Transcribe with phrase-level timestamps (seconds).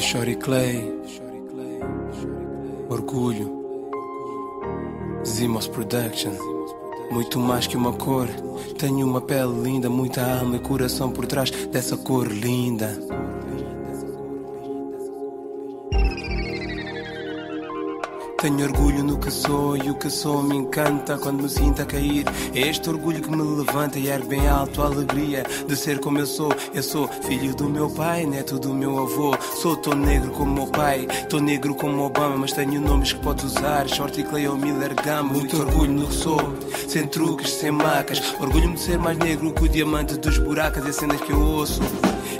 [0.00, 0.82] de Shorty Clay.
[2.88, 3.60] Orgulho.
[5.26, 6.32] Zimos Production.
[7.10, 8.26] Muito mais que uma cor.
[8.78, 12.98] Tenho uma pele linda, muita alma e coração por trás dessa cor linda.
[18.40, 21.84] Tenho orgulho no que sou e o que sou me encanta quando me sinto a
[21.84, 22.24] cair.
[22.54, 26.18] É este orgulho que me levanta e ergue bem alto a alegria de ser como
[26.18, 26.50] eu sou.
[26.72, 29.36] Eu sou filho do meu pai, neto do meu avô.
[29.60, 33.44] Sou tão negro como meu pai, tô negro como Obama, mas tenho nomes que podes
[33.44, 33.86] usar.
[33.86, 35.34] Shorty Clay ou Miller Gama.
[35.34, 36.40] Muito orgulho no que sou,
[36.88, 38.22] sem truques, sem macas.
[38.40, 41.78] Orgulho-me de ser mais negro que o diamante dos buracos e cenas que eu ouço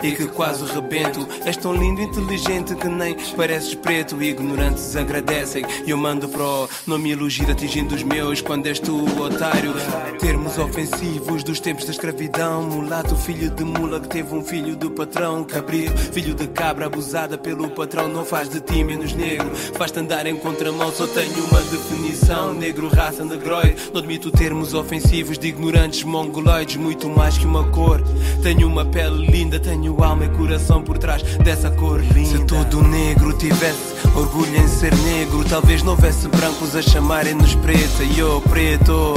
[0.03, 1.27] e que quase rebento.
[1.45, 4.23] És tão lindo e inteligente que nem pareces preto.
[4.23, 6.69] Ignorantes agradecem e eu mando pro.
[6.87, 9.75] Não me elogio atingindo os meus quando és tu, otário.
[10.19, 12.63] Termos ofensivos dos tempos da escravidão.
[12.63, 15.45] Mulato, filho de mula que teve um filho do patrão.
[15.45, 18.09] Cabril, filho de cabra abusada pelo patrão.
[18.09, 20.93] Não faz de ti menos negro, faz-te andar em contramão.
[20.93, 23.77] Só tenho uma definição: negro, raça, negroide.
[23.93, 26.77] Não admito termos ofensivos de ignorantes mongoloides.
[26.77, 28.03] Muito mais que uma cor.
[28.43, 32.39] Tenho uma pele linda, tenho alma e coração por trás dessa cor linda.
[32.39, 38.03] Se todo negro tivesse orgulho em ser negro, talvez não houvesse brancos a chamarem-nos preta.
[38.03, 39.15] E eu, preto,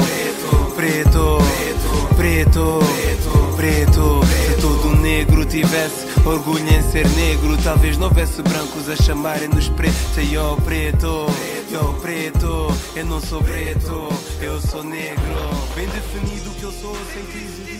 [0.76, 1.38] preto,
[2.16, 4.22] preto, preto, preto.
[4.26, 10.22] Se todo negro tivesse orgulho em ser negro, talvez não houvesse brancos a chamarem-nos preta.
[10.22, 11.28] E eu, preto,
[11.72, 14.10] eu, preto, eu não sou preto,
[14.42, 15.24] eu sou negro.
[15.76, 17.73] Bem definido que eu sou, sem crise.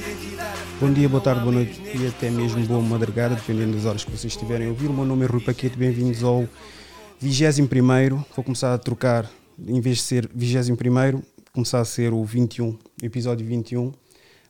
[0.80, 4.12] Bom dia, boa tarde, boa noite e até mesmo boa madrugada, dependendo das horas que
[4.12, 4.88] vocês estiverem a ouvir.
[4.88, 6.48] O meu nome é Rui Paquete, bem-vindos ao
[7.22, 8.24] 21.
[8.36, 11.22] Vou começar a trocar, em vez de ser 21,
[11.54, 13.92] começar a ser o 21, episódio 21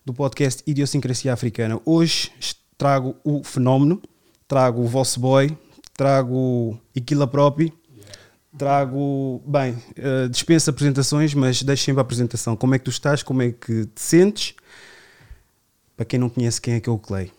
[0.05, 1.79] do podcast Idiosincrasia Africana.
[1.85, 2.31] Hoje
[2.77, 4.01] trago o fenómeno,
[4.47, 5.55] trago o vosso boy,
[5.93, 7.71] trago Iquila Propi,
[8.57, 9.41] trago.
[9.45, 12.55] Bem, uh, dispensa apresentações, mas deixo sempre a apresentação.
[12.55, 13.23] Como é que tu estás?
[13.23, 14.55] Como é que te sentes?
[15.95, 17.31] Para quem não conhece, quem é que é o Clay?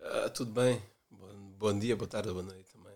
[0.00, 0.80] Ah, tudo bem.
[1.10, 1.28] Bom,
[1.58, 2.94] bom dia, boa tarde, boa noite também.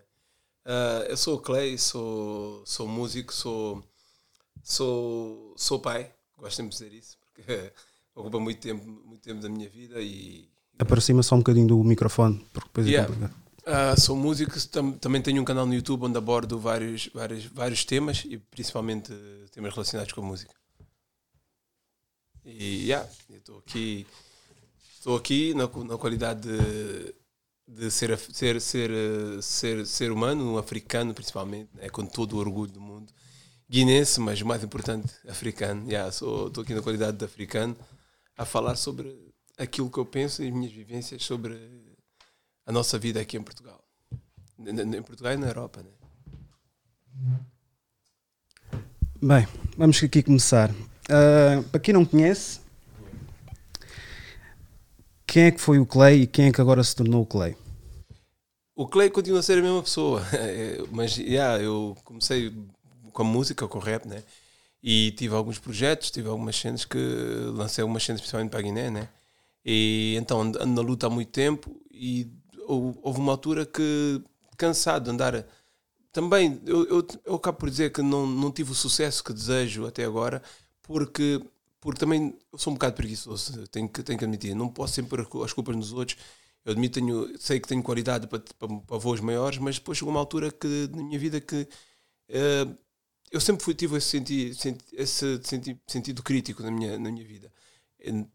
[0.65, 3.83] Ah, eu sou o Clay, sou, sou músico, sou,
[4.63, 6.11] sou, sou pai.
[6.37, 7.71] Gosto sempre de dizer isso, porque
[8.15, 10.49] ocupa muito tempo, muito tempo da minha vida e.
[10.79, 13.03] Aproxima só um bocadinho do microfone, porque depois Yeah.
[13.03, 13.41] é complicado.
[13.63, 17.85] Ah, sou músico, tam- também tenho um canal no YouTube onde abordo vários, vários, vários
[17.85, 19.13] temas e principalmente
[19.51, 20.55] temas relacionados com a música.
[22.43, 24.07] E yeah, eu estou aqui,
[25.01, 27.15] estou aqui na, na qualidade de,
[27.67, 28.91] de ser, ser, ser,
[29.41, 33.11] ser, ser humano, um africano principalmente, é com todo o orgulho do mundo.
[33.67, 35.87] Guinense, mas mais importante, africano.
[35.87, 37.75] Yeah, Estou aqui na qualidade de africano
[38.37, 41.57] a falar sobre aquilo que eu penso e as minhas vivências sobre
[42.67, 43.83] a nossa vida aqui em Portugal.
[44.59, 45.89] Em Portugal e na Europa, né?
[49.19, 50.69] Bem, vamos aqui começar.
[51.09, 52.60] Ah, para quem não conhece,
[55.31, 57.55] quem é que foi o Clay e quem é que agora se tornou o Clay?
[58.75, 60.21] O Clay continua a ser a mesma pessoa,
[60.91, 62.51] mas yeah, eu comecei
[63.13, 64.23] com a música, com o rap, né?
[64.83, 66.97] E tive alguns projetos, tive algumas cenas que
[67.53, 69.07] lancei algumas cenas principalmente para a Guiné, né?
[69.65, 72.27] E então ando na luta há muito tempo e
[72.67, 74.21] hou- houve uma altura que
[74.57, 75.45] cansado de andar.
[76.11, 79.85] Também eu, eu, eu acabo por dizer que não, não tive o sucesso que desejo
[79.87, 80.41] até agora,
[80.83, 81.41] porque,
[81.81, 84.55] porque também eu sou um bocado preguiçoso, tenho que, tenho que admitir.
[84.55, 86.17] Não posso sempre as cu- as culpas nos outros.
[86.65, 90.13] Eu admito, tenho, sei que tenho qualidade para, para, para voos maiores, mas depois chegou
[90.13, 91.67] uma altura que, na minha vida que
[92.29, 92.67] eh,
[93.31, 97.25] eu sempre fui, tive esse, senti, senti- esse senti- sentido crítico na minha, na minha
[97.25, 97.51] vida,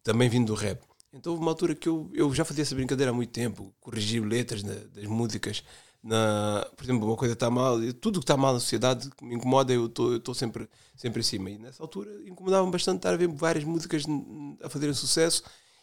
[0.03, 0.81] também vindo do rap.
[1.13, 4.23] Então houve uma altura que eu, eu já fazia essa brincadeira há muito tempo, corrigir
[4.25, 5.63] letras na- das músicas.
[6.07, 9.35] Na, por exemplo, uma coisa está mal, tudo que está mal na sociedade que me
[9.35, 11.51] incomoda, eu estou sempre, sempre em cima.
[11.51, 14.05] E nessa altura incomodava-me bastante estar a ver várias músicas
[14.63, 15.43] a fazerem sucesso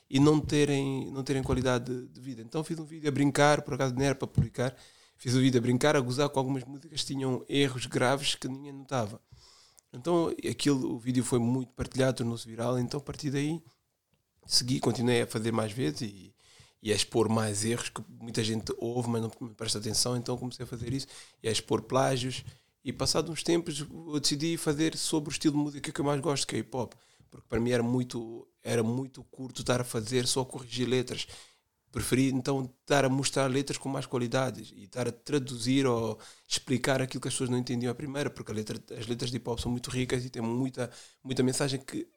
[0.10, 2.42] e não terem, não terem qualidade de, de vida.
[2.42, 4.74] Então fiz um vídeo a brincar, por acaso não era para publicar,
[5.18, 8.48] fiz um vídeo a brincar, a gozar com algumas músicas que tinham erros graves que
[8.48, 9.20] ninguém notava.
[9.92, 13.62] Então aquilo, o vídeo foi muito partilhado, tornou-se viral, então a partir daí
[14.46, 16.33] segui, continuei a fazer mais vezes e,
[16.84, 20.66] e a expor mais erros que muita gente ouve, mas não presta atenção, então comecei
[20.66, 21.08] a fazer isso
[21.42, 22.44] e a expor plágios.
[22.84, 26.20] E passados uns tempos eu decidi fazer sobre o estilo de música que eu mais
[26.20, 26.94] gosto, que é hip hop,
[27.32, 31.26] porque para mim era muito, era muito curto estar a fazer só corrigir letras.
[31.90, 36.20] Preferi então estar a mostrar letras com mais qualidades e estar a traduzir ou
[36.50, 39.50] explicar aquilo que as pessoas não entendiam à primeira, porque letra- as letras de hip
[39.50, 40.90] hop são muito ricas e têm muita,
[41.24, 42.08] muita mensagem que,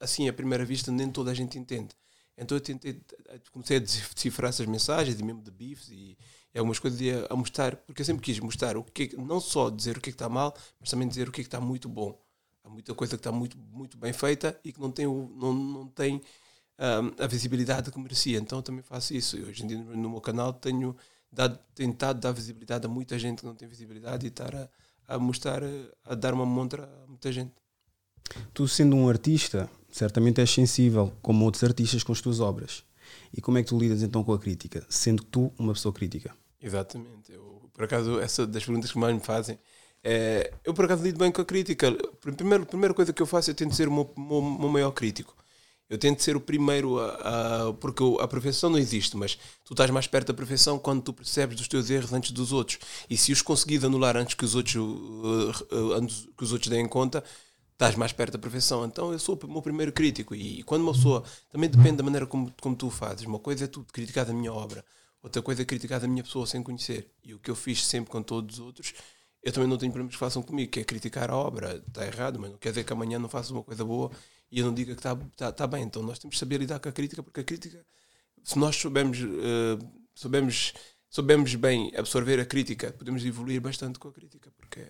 [0.00, 1.94] assim, à primeira vista, nem toda a gente entende.
[2.40, 2.98] Então eu tentei,
[3.52, 6.16] comecei a decifrar essas mensagens, e mesmo de bifes e,
[6.54, 9.68] e algumas coisas a, a mostrar, porque eu sempre quis mostrar o que não só
[9.68, 12.18] dizer o que, é está mal, mas também dizer o que, é está muito bom.
[12.64, 15.86] Há muita coisa que está muito, muito bem feita e que não tem, não, não
[15.88, 16.22] tem
[16.78, 18.38] um, a visibilidade que merecia.
[18.38, 19.36] Então eu também faço isso.
[19.36, 20.96] E hoje em dia no meu canal tenho
[21.30, 24.68] dado, tentado dar visibilidade a muita gente que não tem visibilidade e estar a,
[25.06, 25.62] a mostrar,
[26.04, 27.52] a dar uma montra a muita gente.
[28.54, 32.84] Tu sendo um artista, certamente és sensível, como outros artistas, com as tuas obras.
[33.32, 36.34] E como é que tu lidas então com a crítica, sendo tu uma pessoa crítica?
[36.60, 37.32] Exatamente.
[37.32, 39.58] Eu, por acaso, essa das perguntas que mais me fazem,
[40.02, 41.92] é, eu por acaso lido bem com a crítica.
[42.20, 44.90] Primeiro, a primeira coisa que eu faço é tento ser o meu, meu, meu maior
[44.92, 45.36] crítico.
[45.88, 49.90] Eu tento ser o primeiro a, a, porque a perfeição não existe, mas tu estás
[49.90, 52.78] mais perto da perfeição quando tu percebes dos teus erros antes dos outros.
[53.10, 56.70] E se os conseguires anular antes que os outros, uh, uh, antes que os outros
[56.70, 57.24] deem conta,
[57.80, 58.84] estás mais perto da perfeição.
[58.84, 60.34] Então eu sou o meu primeiro crítico.
[60.34, 61.24] E, quando uma pessoa.
[61.50, 63.24] Também depende da maneira como, como tu fazes.
[63.24, 64.84] Uma coisa é tu criticar a minha obra,
[65.22, 67.10] outra coisa é criticar a minha pessoa sem conhecer.
[67.24, 68.92] E o que eu fiz sempre com todos os outros,
[69.42, 71.82] eu também não tenho problemas que façam comigo, que é criticar a obra.
[71.88, 74.10] Está errado, mas não quer dizer que amanhã não faça uma coisa boa
[74.52, 75.84] e eu não diga que está tá, tá bem.
[75.84, 77.84] Então nós temos que saber lidar com a crítica, porque a crítica,
[78.44, 79.78] se nós soubermos, uh,
[80.14, 80.74] soubermos,
[81.08, 84.52] soubermos bem absorver a crítica, podemos evoluir bastante com a crítica.
[84.56, 84.84] Porque...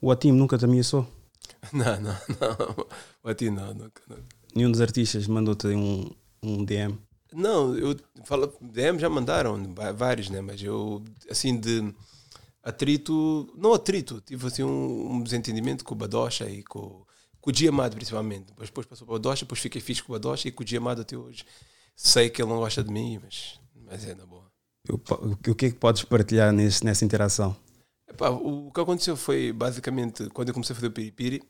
[0.00, 1.17] O Atim nunca te ameaçou?
[1.72, 2.86] Não, não, não.
[3.22, 4.24] O Ati não, nunca, nunca.
[4.54, 6.08] Nenhum dos artistas mandou-te um,
[6.42, 6.98] um DM?
[7.32, 10.40] Não, eu falo, DM já mandaram, vários, né?
[10.40, 11.92] Mas eu, assim, de
[12.62, 17.04] atrito, não atrito, tive assim um, um desentendimento com o Badocha e com,
[17.40, 18.46] com o Diamado, principalmente.
[18.46, 20.66] Depois, depois passou para o Badocha, depois fiquei fixe com o Badocha e com o
[20.66, 21.44] Diamado até hoje.
[21.94, 24.46] Sei que ele não gosta de mim, mas, mas é na boa.
[24.88, 24.94] O,
[25.50, 27.54] o que é que podes partilhar nesse, nessa interação?
[28.08, 31.42] Epá, o que aconteceu foi basicamente quando eu comecei a fazer o Piripiri.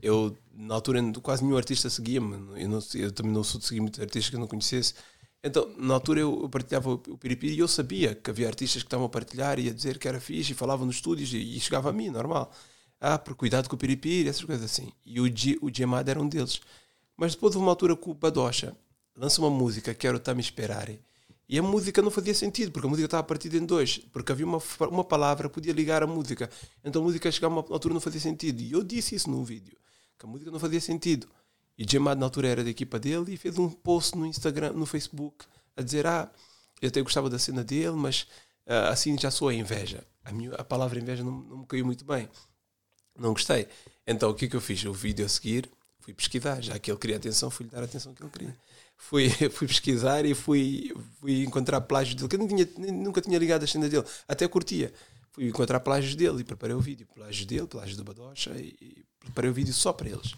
[0.00, 2.60] Eu, na altura, quase nenhum artista seguia-me.
[2.62, 4.94] Eu, eu, também não sou de seguir muitos artistas que eu não conhecesse.
[5.42, 9.06] Então, na altura, eu, partilhava o Piripiri e eu sabia que havia artistas que estavam
[9.06, 11.90] a partilhar e a dizer que era fixe e falavam nos estúdios e, e chegava
[11.90, 12.52] a mim, normal.
[13.00, 14.92] Ah, por cuidado com o Piripiri, essas coisas assim.
[15.04, 16.60] E o, G, o Gemad era um deles.
[17.16, 18.76] Mas depois de uma altura com o Badocha,
[19.16, 20.88] lança uma música, Quero Estar Me Esperar
[21.48, 24.44] e a música não fazia sentido, porque a música estava partida em dois, porque havia
[24.44, 24.60] uma,
[24.90, 26.50] uma palavra que podia ligar a música.
[26.84, 28.60] Então a música chegava a uma altura não fazia sentido.
[28.60, 29.74] E eu disse isso no vídeo,
[30.18, 31.26] que a música não fazia sentido.
[31.78, 34.84] E Jamad na altura era da equipa dele e fez um post no Instagram, no
[34.84, 36.30] Facebook, a dizer: Ah,
[36.82, 38.22] eu até gostava da cena dele, mas
[38.66, 40.04] uh, assim já sou a inveja.
[40.22, 42.28] A, minha, a palavra inveja não, não me caiu muito bem.
[43.18, 43.66] Não gostei.
[44.06, 44.84] Então o que é que eu fiz?
[44.84, 48.12] O vídeo a seguir, fui pesquisar, já que ele queria atenção, fui-lhe dar a atenção
[48.12, 48.56] que ele queria
[48.98, 53.62] fui, fui pesquisar e fui, fui encontrar plágios dele, que eu tinha, nunca tinha ligado
[53.62, 54.92] a cena dele, até curtia.
[55.32, 57.06] Fui encontrar plágios dele e preparei o vídeo.
[57.14, 60.34] Plágios dele, plágios do Badocha e, preparei o vídeo só para eles.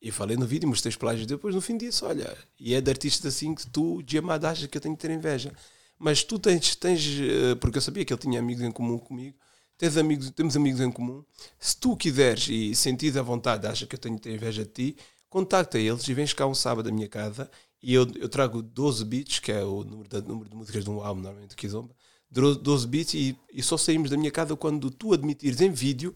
[0.00, 2.90] E falei no vídeo, mostrei os plágios depois no fim disso, olha, e é de
[2.90, 5.52] artistas assim que tu, de amado, que eu tenho que ter inveja.
[5.96, 9.36] Mas tu tens, tens, eh, porque eu sabia que ele tinha amigos em comum comigo,
[9.78, 11.24] tens amigos, temos amigos em comum.
[11.60, 14.70] Se tu quiseres e sentires a vontade, achas que eu tenho que ter inveja de
[14.70, 14.96] ti,
[15.30, 17.48] contacta eles e vens cá um sábado à minha casa
[17.82, 20.90] e eu, eu trago 12 beats, que é o número de, número de músicas de
[20.90, 21.94] um álbum, normalmente, Kizomba.
[22.30, 26.14] 12 beats e, e só saímos da minha casa quando tu admitires em vídeo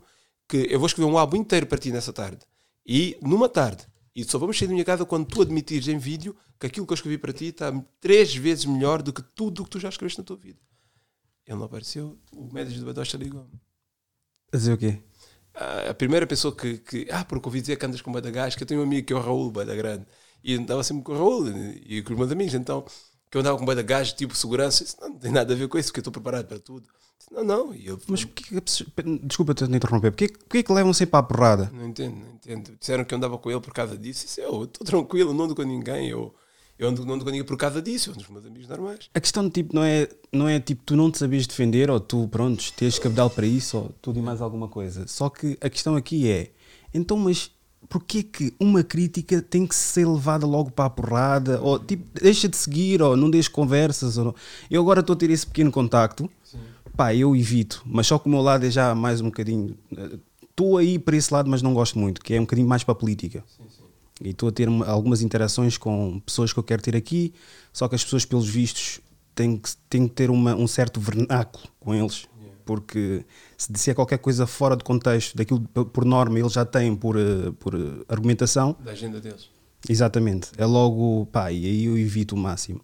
[0.48, 2.38] que eu vou escrever um álbum inteiro para ti nessa tarde.
[2.86, 3.86] E numa tarde.
[4.14, 6.92] E só vamos sair da minha casa quando tu admitires em vídeo que aquilo que
[6.92, 7.70] eu escrevi para ti está
[8.00, 10.58] três vezes melhor do que tudo o que tu já escreveste na tua vida.
[11.46, 13.60] Ele não apareceu, o médico do Badocha ligou-me.
[14.52, 15.02] A dizer o quê?
[15.88, 17.08] A primeira pessoa que, que.
[17.10, 19.12] Ah, porque ouvi dizer que andas com o Gás, que eu tenho um amigo que
[19.12, 20.06] é o Raul Bada Grande
[20.42, 21.48] e andava sempre com o Raul
[21.84, 22.54] e com os meus amigos.
[22.54, 22.84] Então,
[23.30, 25.56] que eu andava com um de gajo, tipo segurança, disse, não, não tem nada a
[25.56, 26.88] ver com isso, porque eu estou preparado para tudo.
[27.18, 27.74] Disse, não, não.
[27.74, 31.70] E eu, Mas porquê que, desculpa te interromper, porquê, porquê que levam sempre à porrada?
[31.72, 32.76] Não entendo, não entendo.
[32.78, 34.26] Disseram que eu andava com ele por causa disso.
[34.26, 36.08] Disse, eu estou tranquilo, não ando com ninguém.
[36.08, 36.34] Eu,
[36.78, 38.68] eu ando, não ando com ninguém por causa disso, eu ando com os meus amigos
[38.68, 39.10] normais.
[39.14, 42.28] A questão tipo, não é, não é tipo tu não te sabias defender ou tu,
[42.28, 45.06] pronto, tens cabedal para isso ou tudo e mais alguma coisa.
[45.08, 46.52] Só que a questão aqui é,
[46.92, 47.50] então, mas
[47.88, 51.60] porquê que uma crítica tem que ser levada logo para a porrada?
[51.60, 54.18] Ou tipo, deixa de seguir, ou não deixa conversas.
[54.18, 54.34] Ou não.
[54.70, 56.58] Eu agora estou a ter esse pequeno contacto, Sim.
[56.96, 59.76] pá, eu evito, mas só que o meu lado é já mais um bocadinho.
[60.42, 62.92] Estou aí para esse lado, mas não gosto muito, que é um bocadinho mais para
[62.92, 63.44] a política.
[63.46, 63.84] Sim, sim.
[64.22, 67.34] E estou a ter algumas interações com pessoas que eu quero ter aqui,
[67.72, 69.00] só que as pessoas, pelos vistos,
[69.34, 72.26] têm que, têm que ter uma, um certo vernáculo com eles
[72.66, 73.24] porque
[73.56, 77.52] se disser qualquer coisa fora de contexto daquilo por norma eles já têm por, eh,
[77.58, 78.76] por eh, argumentação.
[78.80, 79.48] Da agenda deles.
[79.88, 80.50] Exatamente.
[80.56, 82.80] É logo, pá, e aí eu evito o máximo.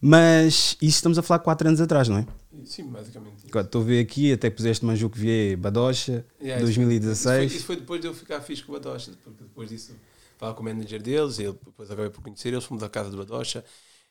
[0.00, 2.26] Mas isso estamos a falar 4 anos atrás, não é?
[2.64, 3.46] Sim, basicamente.
[3.46, 7.12] Estou a ver aqui, até puseste Manjuco Vier Badocha, yeah, 2016.
[7.12, 9.94] Isso foi, isso foi, depois de eu ficar fixe com Badocha, porque depois disso
[10.36, 13.16] falar com o manager deles, ele, depois acabei por conhecer eles, fomos da casa do
[13.16, 13.64] Badocha.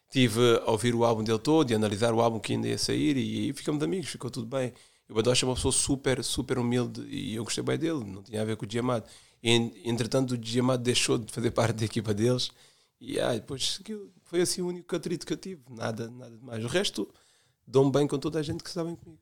[0.10, 3.18] Tive a ouvir o álbum dele todo e analisar o álbum que ainda ia sair
[3.18, 4.74] e aí ficamos amigos, ficou tudo bem.
[5.12, 8.41] O Badocha é uma pessoa super, super humilde e eu gostei bem dele, não tinha
[8.41, 9.06] a ver com o Diamado.
[9.44, 12.50] Entretanto, o Diamado deixou de fazer parte da equipa deles
[12.98, 13.82] e ah, depois
[14.24, 16.63] foi assim o único atrito que eu tive, nada, nada mais.
[16.63, 17.13] O resto,
[17.68, 19.20] dou-me bem com toda a gente que está bem comigo.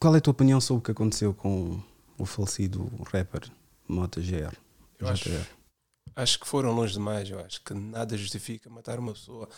[0.00, 1.80] Qual é a tua opinião sobre o que aconteceu com
[2.18, 3.48] o falecido rapper
[3.86, 4.56] Mota GR?
[4.98, 5.30] Eu acho,
[6.16, 7.30] acho que foram longe demais.
[7.30, 9.48] Eu acho que nada justifica matar uma pessoa,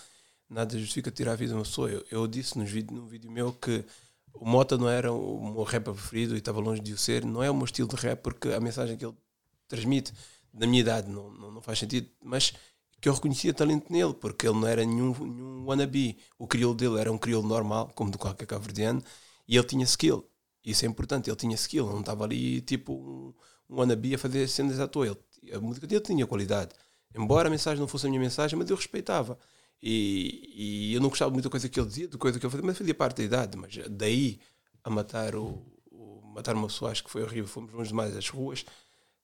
[0.49, 1.91] nada justifica tirar a vida de uma pessoa.
[1.91, 3.85] Eu, eu disse nos vídeo, num vídeo meu que
[4.33, 7.25] o Mota não era o meu rapper preferido e estava longe de o ser.
[7.25, 9.15] Não é o meu estilo de rap, porque a mensagem que ele
[9.69, 10.13] transmite,
[10.53, 12.09] na minha idade, não, não, não faz sentido.
[12.23, 12.55] Mas
[13.01, 16.17] que eu reconhecia talento nele, porque ele não era nenhum, nenhum wannabe.
[16.39, 19.03] O crioulo dele era um crioulo normal, como de qualquer cabo-verdiano,
[19.47, 20.27] e ele tinha skill.
[20.65, 23.35] Isso é importante, ele tinha skill, não estava ali tipo um,
[23.69, 25.07] um wannabe a fazer cenas à toa.
[25.07, 26.71] Ele, a música dele tinha qualidade.
[27.15, 29.39] Embora a mensagem não fosse a minha mensagem, mas eu respeitava.
[29.83, 32.51] E, e eu não gostava muito da coisa que ele dizia, da coisa que ele
[32.51, 33.57] fazia, mas fazia parte da idade.
[33.57, 34.41] Mas daí
[34.83, 37.47] a matar, o, o matar uma pessoa, acho que foi horrível.
[37.47, 38.65] Fomos longe demais das ruas.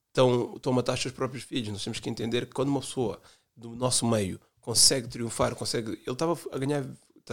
[0.08, 1.68] Estão, a matar os seus próprios filhos.
[1.68, 3.20] Nós temos que entender que quando uma pessoa
[3.56, 5.92] do nosso meio consegue triunfar, consegue.
[5.92, 6.84] Ele estava a ganhar,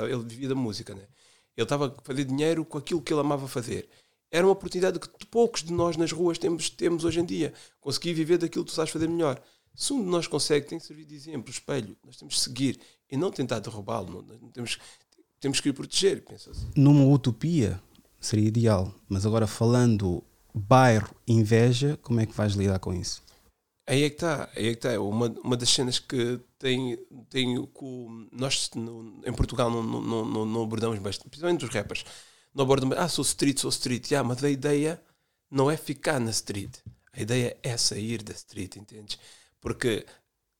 [0.10, 1.08] ele vivia da música, né?
[1.56, 3.90] Ele estava a fazer dinheiro com aquilo que ele amava fazer.
[4.30, 7.54] Era uma oportunidade que poucos de nós nas ruas temos, temos hoje em dia.
[7.80, 9.42] Conseguir viver daquilo que tu sabes fazer melhor.
[9.78, 11.96] Se um de nós consegue, tem que servir de exemplo, espelho.
[12.04, 12.80] Nós temos que seguir
[13.12, 14.24] e não tentar derrubá-lo.
[14.52, 14.80] Temos,
[15.40, 16.24] temos que o proteger.
[16.34, 16.72] Assim.
[16.76, 17.80] Numa utopia
[18.20, 23.22] seria ideal, mas agora falando bairro inveja, como é que vais lidar com isso?
[23.86, 25.00] Aí é que está, aí é que está.
[25.00, 26.98] Uma, uma das cenas que tem,
[27.30, 32.04] tem com, nós no, em Portugal não, não, não, não abordamos bastante, principalmente os rappers,
[32.52, 35.00] não abordamos, ah, sou street, sou street, yeah, mas a ideia
[35.52, 36.78] não é ficar na street,
[37.14, 39.20] a ideia é sair da street, entendes?
[39.60, 40.06] Porque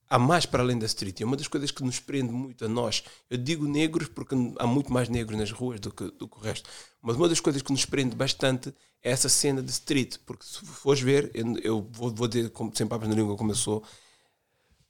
[0.08, 1.20] há mais para além da street.
[1.20, 3.04] E é uma das coisas que nos prende muito a nós.
[3.28, 6.40] Eu digo negros porque há muito mais negros nas ruas do que, do que o
[6.40, 6.68] resto.
[7.02, 10.16] Mas uma das coisas que nos prende bastante é essa cena de street.
[10.24, 13.56] Porque se fores ver, eu, eu vou, vou dizer sem papas na língua como eu
[13.56, 13.84] sou,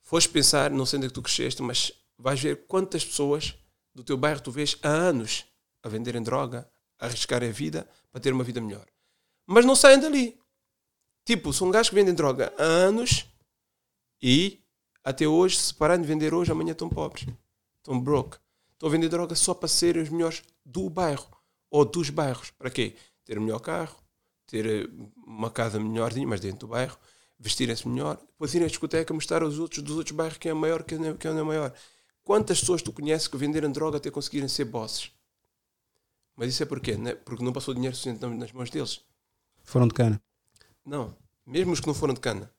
[0.02, 3.54] fores pensar, não sei onde é que tu cresceste, mas vais ver quantas pessoas
[3.94, 5.44] do teu bairro tu vês há anos
[5.82, 8.86] a venderem droga, a arriscarem a vida para ter uma vida melhor.
[9.46, 10.38] Mas não saem dali.
[11.24, 13.26] Tipo, são gajos que vendem droga há anos
[14.20, 14.60] e
[15.08, 17.26] até hoje, se pararem de vender hoje, amanhã estão pobres.
[17.78, 18.36] Estão broke.
[18.72, 21.26] Estão a vender droga só para serem os melhores do bairro
[21.70, 22.50] ou dos bairros.
[22.50, 22.94] Para quê?
[23.24, 23.96] Ter o melhor carro,
[24.46, 24.88] ter eh,
[25.26, 26.98] uma casa melhorzinha, mas dentro do bairro,
[27.38, 30.82] vestirem-se melhor, depois irem à discoteca mostrar aos outros dos outros bairros quem é maior,
[30.82, 31.72] quem é, quem é maior.
[32.22, 35.10] Quantas pessoas tu conheces que venderam droga até conseguirem ser bosses?
[36.36, 36.96] Mas isso é porquê?
[36.96, 37.14] Não é?
[37.14, 39.00] Porque não passou dinheiro suficiente nas mãos deles.
[39.64, 40.20] Foram de cana?
[40.84, 41.16] Não.
[41.46, 42.52] Mesmo os que não foram de cana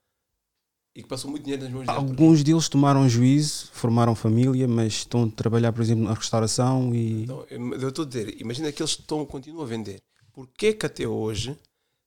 [1.00, 1.98] e que passou muito dinheiro nas mãos deles.
[1.98, 7.24] Alguns deles tomaram juízo, formaram família, mas estão a trabalhar, por exemplo, na restauração e.
[7.24, 10.01] Então, eu estou a dizer, imagina que eles estão, continuam a vender.
[10.34, 11.58] Porquê que até hoje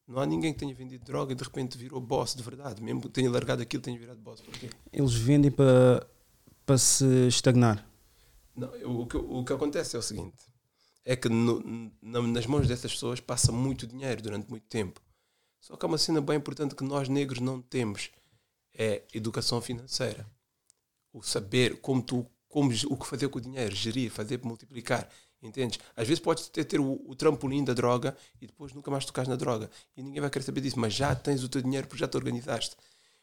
[0.06, 2.82] não há ninguém que tenha vendido droga e de repente virou boss de verdade?
[2.82, 4.40] Mesmo que tenha largado aquilo, tenha virado boss.
[4.42, 4.68] Porquê?
[4.92, 6.06] Eles vendem para,
[6.66, 7.86] para se estagnar.
[8.54, 10.44] Não, o, que, o que acontece é o seguinte:
[11.04, 11.62] é que no,
[12.02, 15.00] nas mãos dessas pessoas passa muito dinheiro durante muito tempo.
[15.60, 18.10] Só que há uma cena bem importante que nós negros não temos
[18.74, 20.26] é educação financeira.
[21.12, 25.08] O saber como tu, como, o que fazer com o dinheiro, gerir, fazer multiplicar.
[25.42, 25.80] Entendes?
[25.96, 29.28] Às vezes podes ter, ter o, o, trampolim da droga e depois nunca mais tocares
[29.28, 29.68] na droga.
[29.96, 32.16] E ninguém vai querer saber disso, mas já tens o teu dinheiro porque já te
[32.16, 32.76] organizaste.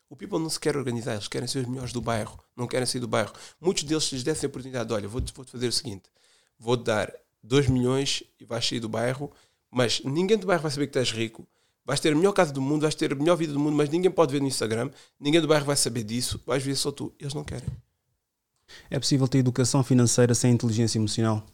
[0.10, 2.86] O people não se quer organizar, eles querem ser os melhores do bairro, não querem
[2.86, 3.32] sair do bairro.
[3.62, 6.10] Muitos deles lhes dessem a oportunidade: olha, vou-te vou fazer o seguinte,
[6.58, 7.14] vou-te dar
[7.44, 9.32] 2 milhões e vais sair do bairro,
[9.70, 11.48] mas ninguém do bairro vai saber que estás rico,
[11.86, 13.90] Vais ter a melhor casa do mundo, vais ter a melhor vida do mundo, mas
[13.90, 17.14] ninguém pode ver no Instagram, ninguém do bairro vai saber disso, vais ver só tu.
[17.20, 17.70] Eles não querem.
[18.90, 21.46] É possível ter educação financeira sem inteligência emocional?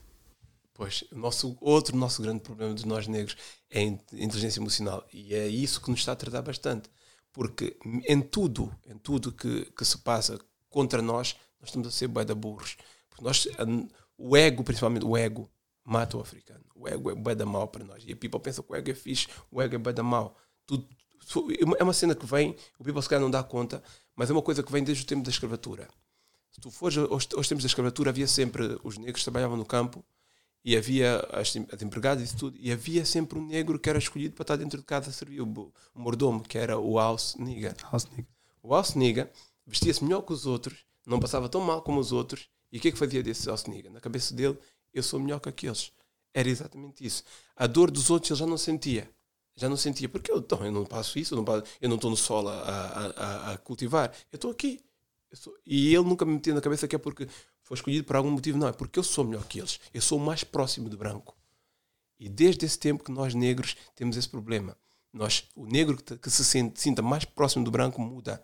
[0.73, 3.37] Pois, o nosso, outro nosso grande problema de nós negros
[3.69, 5.07] é a inteligência emocional.
[5.13, 6.89] E é isso que nos está a tratar bastante.
[7.31, 7.77] Porque
[8.07, 10.37] em tudo, em tudo que, que se passa
[10.69, 12.75] contra nós, nós estamos a ser bué da burros.
[13.09, 13.47] Porque nós,
[14.17, 15.49] o ego, principalmente o ego,
[15.85, 16.65] mata o africano.
[16.75, 18.03] O ego é bué da mal para nós.
[18.05, 20.35] E a people pensa que o ego é fixe, o ego é bué da mal.
[20.65, 20.87] Tudo,
[21.77, 23.81] é uma cena que vem, o people se calhar não dá conta,
[24.15, 25.87] mas é uma coisa que vem desde o tempo da escravatura.
[26.51, 29.65] Se tu fores aos, aos tempos da escravatura, havia sempre os negros que trabalhavam no
[29.65, 30.03] campo
[30.63, 34.33] e havia as, as empregadas e tudo, e havia sempre um negro que era escolhido
[34.33, 37.75] para estar dentro de casa a servir, o, o mordomo, que era o house nigga.
[37.91, 38.27] House nigga.
[38.63, 39.31] O house nigga
[39.67, 42.87] vestia-se melhor que os outros, não passava tão mal como os outros, e o que
[42.87, 43.91] é que fazia desse house nigga?
[43.91, 44.57] Na cabeça dele,
[44.95, 45.91] eu sou melhor que aqueles.
[46.33, 47.23] Era exatamente isso.
[47.55, 49.09] A dor dos outros ele já não sentia.
[49.55, 51.41] Já não sentia, porque eu, então, eu não passo isso, eu
[51.87, 54.81] não, estou no sol a, a, a, cultivar, eu estou aqui.
[55.31, 57.27] Eu sou, e ele nunca me metia na cabeça que é porque
[57.61, 60.19] foi escolhido por algum motivo, não, é porque eu sou melhor que eles, eu sou
[60.19, 61.37] mais próximo do branco.
[62.19, 64.77] E desde esse tempo que nós negros temos esse problema.
[65.11, 68.43] Nós, o negro que, que se sente, sinta mais próximo do branco muda.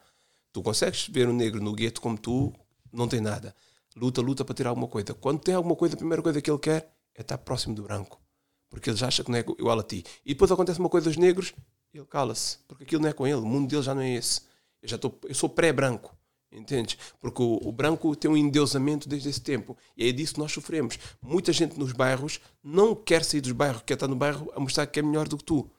[0.54, 2.54] Tu consegues ver um negro no gueto como tu,
[2.92, 3.54] não tem nada.
[3.96, 5.14] Luta, luta para ter alguma coisa.
[5.14, 8.22] Quando tem alguma coisa, a primeira coisa que ele quer é estar próximo do branco.
[8.70, 10.04] Porque ele já acha que não é igual a ti.
[10.26, 11.54] E depois acontece uma coisa aos negros,
[11.94, 12.58] ele cala-se.
[12.68, 13.38] Porque aquilo não é com ele.
[13.38, 14.42] O mundo dele já não é esse.
[14.82, 16.16] Eu, já tô, eu sou pré-branco.
[16.52, 16.98] Entende?
[17.22, 19.78] Porque o, o, branco tem um endeusamento desde esse tempo.
[19.96, 21.00] E é disso que nós sofremos.
[21.22, 24.86] Muita gente nos bairros não quer sair dos bairros, quer estar no bairro a mostrar
[24.86, 25.70] que é melhor do que tu.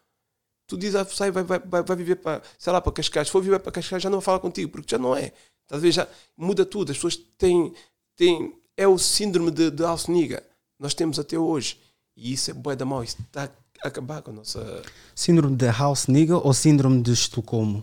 [0.67, 3.29] Tu dizes, ah, sai, vai, vai, vai viver para, sei lá, para Cascais.
[3.29, 5.33] Se for viver para Cascais, já não fala contigo, porque já não é.
[5.67, 6.91] Talvez já muda tudo.
[6.91, 7.75] As pessoas têm.
[8.17, 10.43] Têm é o síndrome de, de Alceniga.
[10.79, 11.79] Nós temos até hoje.
[12.17, 13.03] E isso é boa da mal.
[13.03, 13.51] Isso está
[13.83, 14.83] a acabar com a nossa.
[15.15, 17.83] Síndrome de House Nigga ou síndrome de Estocolmo?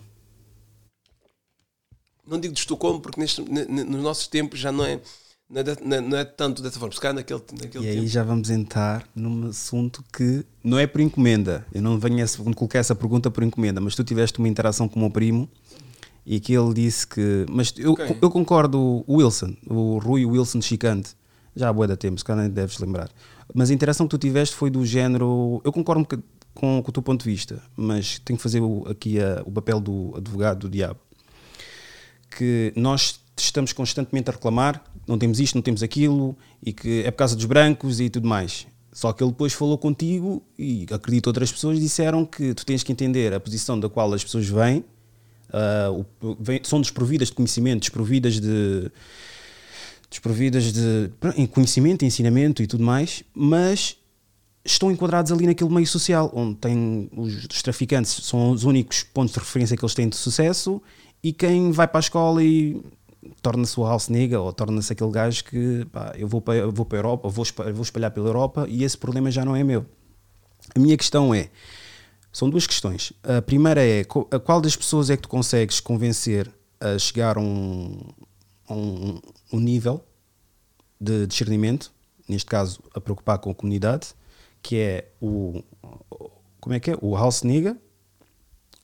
[2.25, 4.99] Não digo de Estocolmo porque neste, nos nossos tempos já não é,
[5.49, 5.61] não
[5.95, 6.93] é, não é tanto dessa forma.
[6.93, 8.01] Se calhar naquele, naquele e tempo.
[8.01, 11.65] aí já vamos entrar num assunto que não é por encomenda.
[11.73, 14.97] Eu não venho a colocar essa pergunta por encomenda, mas tu tiveste uma interação com
[14.97, 15.49] o meu primo
[16.29, 17.47] e que ele disse que.
[17.49, 18.15] Mas eu, okay.
[18.21, 21.15] eu concordo, o Wilson, o Rui Wilson Chicante,
[21.55, 23.09] já há boa da tempo, se calhar nem deves lembrar.
[23.51, 25.59] Mas a interação que tu tiveste foi do género.
[25.65, 26.05] Eu concordo
[26.53, 29.51] com, com o teu ponto de vista, mas tenho que fazer o, aqui a, o
[29.51, 30.99] papel do advogado do diabo.
[32.29, 37.09] Que nós estamos constantemente a reclamar, não temos isto, não temos aquilo, e que é
[37.09, 38.67] por causa dos brancos e tudo mais.
[38.93, 42.91] Só que ele depois falou contigo e acredito outras pessoas disseram que tu tens que
[42.91, 44.85] entender a posição da qual as pessoas vêm,
[45.49, 46.05] uh,
[46.39, 48.91] vem, são desprovidas de conhecimento, desprovidas de,
[50.09, 51.11] desprovidas de
[51.51, 53.97] conhecimento, ensinamento e tudo mais, mas
[54.63, 59.33] estão enquadrados ali naquele meio social, onde tem os, os, traficantes são os únicos pontos
[59.33, 60.81] de referência que eles têm de sucesso
[61.23, 62.81] e quem vai para a escola e
[63.41, 66.97] torna-se o house nigga ou torna-se aquele gajo que pá, eu vou para, vou para
[66.97, 69.85] a Europa, vou espalhar, vou espalhar pela Europa e esse problema já não é meu.
[70.75, 71.49] A minha questão é,
[72.31, 73.13] são duas questões.
[73.23, 77.41] A primeira é, a qual das pessoas é que tu consegues convencer a chegar a
[77.41, 77.99] um,
[78.67, 80.03] a um, um nível
[80.99, 81.91] de discernimento,
[82.27, 84.09] neste caso a preocupar com a comunidade,
[84.61, 85.63] que é o
[86.59, 86.97] como é que é?
[87.01, 87.77] O house nigga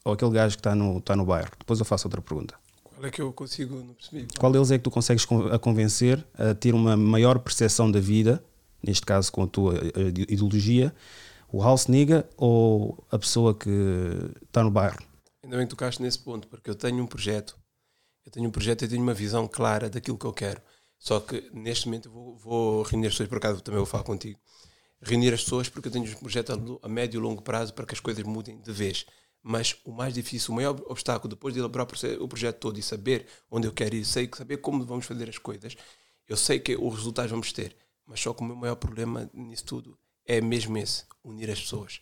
[0.03, 1.51] ou aquele gajo que está no, está no bairro?
[1.57, 2.55] Depois eu faço outra pergunta.
[2.83, 4.27] Qual é que eu consigo, não percebi.
[4.39, 8.41] Qual deles é que tu consegues a convencer a ter uma maior percepção da vida,
[8.81, 9.75] neste caso com a tua
[10.29, 10.95] ideologia,
[11.55, 13.69] o house nigga ou a pessoa que
[14.43, 14.99] está no bairro?
[15.41, 17.57] Ainda bem que tocaste nesse ponto, porque eu tenho um projeto
[18.25, 20.59] eu tenho um projeto e tenho uma visão clara daquilo que eu quero.
[20.97, 24.39] Só que neste momento vou, vou reunir as pessoas, por acaso também vou falar contigo.
[24.99, 27.93] Reunir as pessoas porque eu tenho um projeto a, médio e longo prazo para que
[27.93, 29.05] as coisas mudem de vez.
[29.43, 31.87] Mas o mais difícil, o maior obstáculo, depois de elaborar
[32.19, 35.37] o projeto todo e saber onde eu quero ir, sei, saber como vamos fazer as
[35.37, 35.77] coisas,
[36.27, 37.77] eu sei que os resultados vamos ter.
[38.07, 42.01] Mas só que o meu maior problema nisso tudo é mesmo esse: unir as pessoas.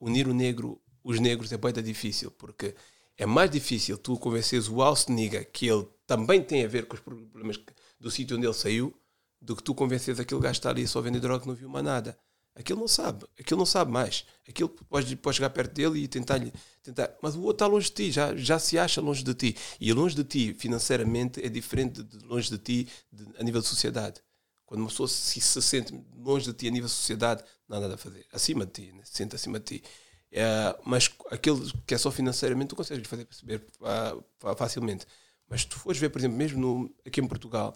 [0.00, 2.74] Unir o negro, os negros é bem difícil, porque
[3.16, 7.00] é mais difícil tu convenceres o Alceniga que ele também tem a ver com os
[7.00, 7.58] problemas
[7.98, 8.94] do sítio onde ele saiu
[9.40, 11.84] do que tu convenceres aquele gajo está ali só vender droga que não viu mais
[11.84, 12.18] nada.
[12.54, 14.24] Aquilo não sabe, aquilo não sabe mais.
[14.48, 16.40] Aquilo pode, pode chegar perto dele e tentar,
[16.82, 17.14] tentar.
[17.22, 19.56] Mas o outro está longe de ti, já, já se acha longe de ti.
[19.78, 23.66] E longe de ti, financeiramente, é diferente de longe de ti de, a nível de
[23.66, 24.22] sociedade.
[24.66, 27.80] Quando uma pessoa se, se sente longe de ti a nível de sociedade, não há
[27.80, 28.26] nada a fazer.
[28.32, 29.02] Acima de ti, né?
[29.04, 29.84] se sente acima de ti.
[30.32, 35.06] É, mas aquele que é só financeiramente, tu consegues fazer perceber uh, facilmente.
[35.48, 37.74] Mas se tu fores ver, por exemplo, mesmo no, aqui em Portugal,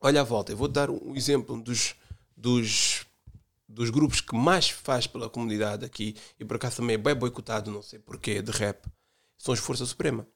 [0.00, 1.96] olha à volta, eu vou dar um exemplo dos,
[2.36, 3.04] dos,
[3.68, 7.70] dos grupos que mais faz pela comunidade aqui, e por acaso também é bem boicotado,
[7.70, 8.86] não sei porquê, de rap,
[9.36, 10.26] são os Força Suprema.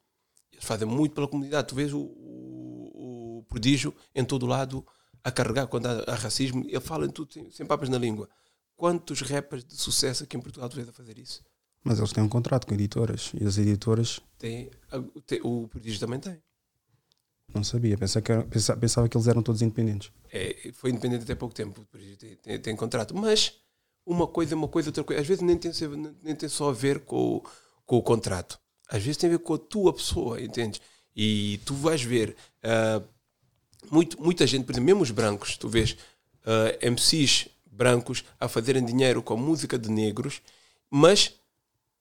[0.53, 1.69] Eles fazem muito pela comunidade.
[1.69, 4.85] Tu vês o, o, o prodígio em todo lado
[5.24, 8.28] a carregar quando há, há racismo, ele fala em tudo sem, papas na língua
[8.76, 11.42] quantos rappers de sucesso aqui em Portugal tu vês a fazer isso?
[11.82, 14.20] Mas eles têm um contrato com editoras e as editoras.
[14.38, 14.70] Tem,
[15.26, 16.42] tem o Prodígio também tem.
[17.54, 20.10] Não sabia, pensava que, era, pensava, pensava que eles eram todos independentes.
[20.32, 21.87] É, foi independente até pouco tempo,
[22.18, 23.14] tem, tem, tem, contrato.
[23.14, 23.60] Mas
[24.04, 25.20] uma coisa é uma coisa, outra coisa.
[25.20, 25.70] Às vezes nem tem,
[26.22, 27.44] nem tem só a ver com, o,
[27.84, 28.58] com o contrato.
[28.88, 30.80] Às vezes tem a ver com a tua pessoa, entende?
[31.14, 32.34] E tu vais ver
[32.64, 33.06] uh,
[33.90, 35.97] muito, muita gente, por exemplo, mesmo os brancos, tu vês uh,
[36.83, 40.40] ah, MCs brancos a fazerem dinheiro com música de negros,
[40.90, 41.35] mas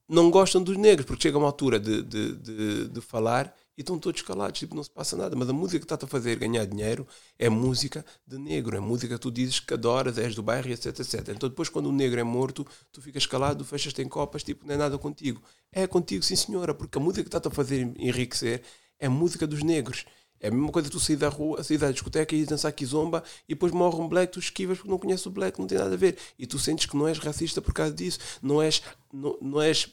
[0.08, 3.98] não gostam dos negros, porque chega uma altura de, de, de, de falar e estão
[3.98, 5.36] todos calados, tipo, não se passa nada.
[5.36, 7.08] Mas a música que está a fazer ganhar dinheiro
[7.39, 10.88] é música de negro, é música que tu dizes que adoras, és do bairro, etc,
[11.00, 11.30] etc.
[11.30, 14.76] Então depois quando o negro é morto, tu ficas calado, fechas-te em copas, tipo, não
[14.76, 15.41] é nada contigo.
[15.72, 18.62] É contigo, sim senhora, porque a música que está a fazer enriquecer
[19.00, 20.06] é música dos negros.
[20.43, 23.53] É a mesma coisa tu sair da rua, sair da discoteca e dançar kizomba e
[23.53, 25.97] depois morre um black, tu esquivas porque não conheces o black, não tem nada a
[25.97, 26.17] ver.
[26.38, 29.89] E tu sentes que não és racista por causa disso, não és, não, não és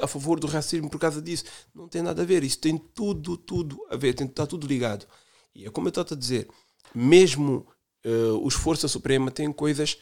[0.00, 1.44] a favor do racismo por causa disso.
[1.74, 2.42] Não tem nada a ver.
[2.44, 5.06] Isso tem tudo, tudo a ver, tem, está tudo ligado.
[5.54, 6.48] E é como eu estou a dizer,
[6.94, 7.66] mesmo
[8.06, 9.98] uh, os Força Suprema têm coisas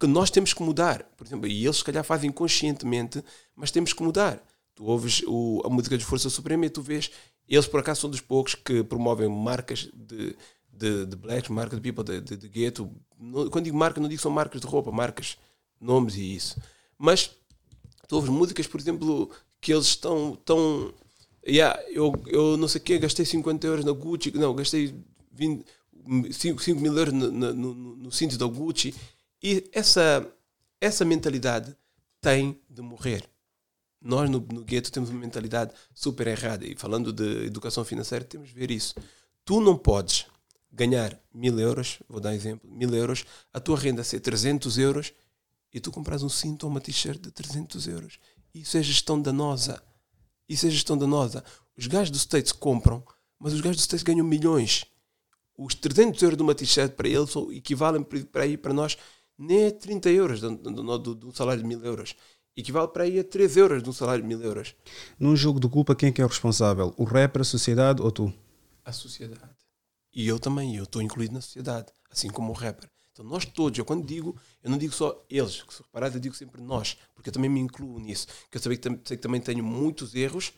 [0.00, 1.04] que nós temos que mudar.
[1.16, 3.22] Por exemplo, e eles se calhar fazem conscientemente,
[3.54, 4.42] mas temos que mudar.
[4.74, 7.10] Tu ouves o, a música de Força Suprema e tu vês
[7.48, 10.36] eles, por acaso, são dos poucos que promovem marcas de,
[10.72, 12.90] de, de blacks, marcas de people, de, de, de gueto.
[13.50, 15.38] Quando digo marca, não digo só marcas de roupa, marcas,
[15.80, 16.60] nomes e isso.
[16.98, 17.30] Mas
[18.08, 19.30] tu ouves músicas, por exemplo,
[19.60, 20.34] que eles estão.
[20.34, 20.92] estão
[21.46, 24.94] yeah, eu, eu não sei o quê, gastei 50 euros na Gucci, não, gastei
[25.32, 25.64] 20,
[26.32, 28.94] 5, 5 mil euros no, no, no, no cinto da Gucci.
[29.42, 30.26] E essa,
[30.80, 31.76] essa mentalidade
[32.20, 33.28] tem de morrer.
[34.06, 38.50] Nós no, no gueto temos uma mentalidade super errada e falando de educação financeira temos
[38.50, 38.94] de ver isso.
[39.44, 40.26] Tu não podes
[40.70, 45.12] ganhar mil euros, vou dar um exemplo, mil euros, a tua renda ser 300 euros
[45.74, 48.20] e tu compras um cinto ou uma t-shirt de 300 euros.
[48.54, 49.82] Isso é gestão danosa.
[50.48, 51.42] Isso é gestão danosa.
[51.76, 53.04] Os gajos do States compram,
[53.40, 54.84] mas os gajos do States ganham milhões.
[55.58, 58.96] Os 300 euros de uma t-shirt para eles equivalem para aí para nós
[59.36, 62.14] nem é 30 euros do, do, do, do salário de mil euros
[62.56, 64.74] equivale para aí a 3 euros de um salário de mil euros.
[65.18, 66.94] Num jogo de culpa, quem é que é o responsável?
[66.96, 68.32] O rapper, a sociedade ou tu?
[68.84, 69.54] A sociedade.
[70.14, 72.88] E eu também, eu estou incluído na sociedade, assim como o rapper.
[73.12, 76.20] Então nós todos, eu quando digo, eu não digo só eles, que se reparar, eu
[76.20, 78.26] digo sempre nós, porque eu também me incluo nisso.
[78.50, 80.52] Que eu sei que, sei que também tenho muitos erros,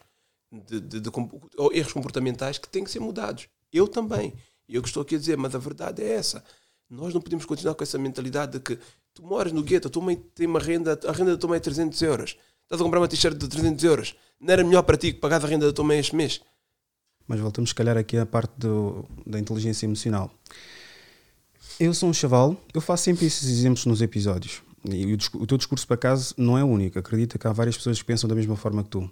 [0.50, 1.11] de, de, de,
[1.56, 3.48] ou erros comportamentais que têm que ser mudados.
[3.72, 4.34] Eu também.
[4.68, 6.44] E eu que estou aqui a dizer, mas a verdade é essa.
[6.88, 8.78] Nós não podemos continuar com essa mentalidade de que
[9.18, 11.57] Tu moras no gueto, a tua mãe tem uma renda, a renda da tua mãe
[11.57, 12.37] é 300 euros.
[12.62, 14.14] Estás a comprar uma t-shirt de 300 euros.
[14.40, 16.40] Não era melhor para ti que pagar a renda da tua mãe este mês?
[17.26, 20.31] Mas voltamos, se calhar, aqui à parte do, da inteligência emocional.
[21.81, 24.62] Eu sou um chaval, eu faço sempre esses exemplos nos episódios.
[24.88, 26.96] E o, o teu discurso, por acaso, não é único.
[26.96, 29.11] Acredita que há várias pessoas que pensam da mesma forma que tu.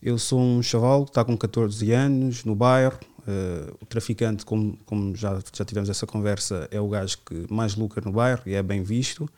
[0.00, 4.78] Eu sou um chaval que está com 14 anos, no bairro, Uh, o traficante, como,
[4.86, 8.54] como já, já tivemos essa conversa, é o gajo que mais lucra no bairro e
[8.54, 9.28] é bem visto.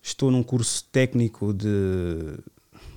[0.00, 2.38] Estou num curso técnico de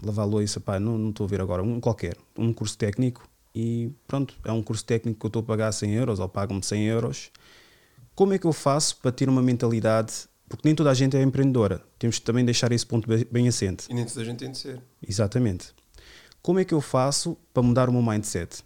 [0.03, 3.89] lavar louça, pá, não, não estou a ver agora, um qualquer, um curso técnico e
[4.07, 6.83] pronto, é um curso técnico que eu estou a pagar 100 euros ou pagam-me 100
[6.83, 7.31] euros.
[8.13, 11.21] Como é que eu faço para ter uma mentalidade porque nem toda a gente é
[11.21, 11.81] empreendedora.
[11.99, 13.87] Temos que também deixar esse ponto bem assente.
[13.89, 14.81] E nem toda a gente tem de ser.
[15.05, 15.73] Exatamente.
[16.41, 18.63] Como é que eu faço para mudar o meu mindset?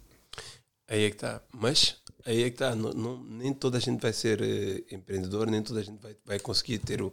[0.92, 1.42] Aí é que está.
[1.50, 2.74] Mas aí é que está.
[2.74, 6.14] Não, não, nem toda a gente vai ser uh, empreendedor, nem toda a gente vai,
[6.22, 7.10] vai conseguir ter o.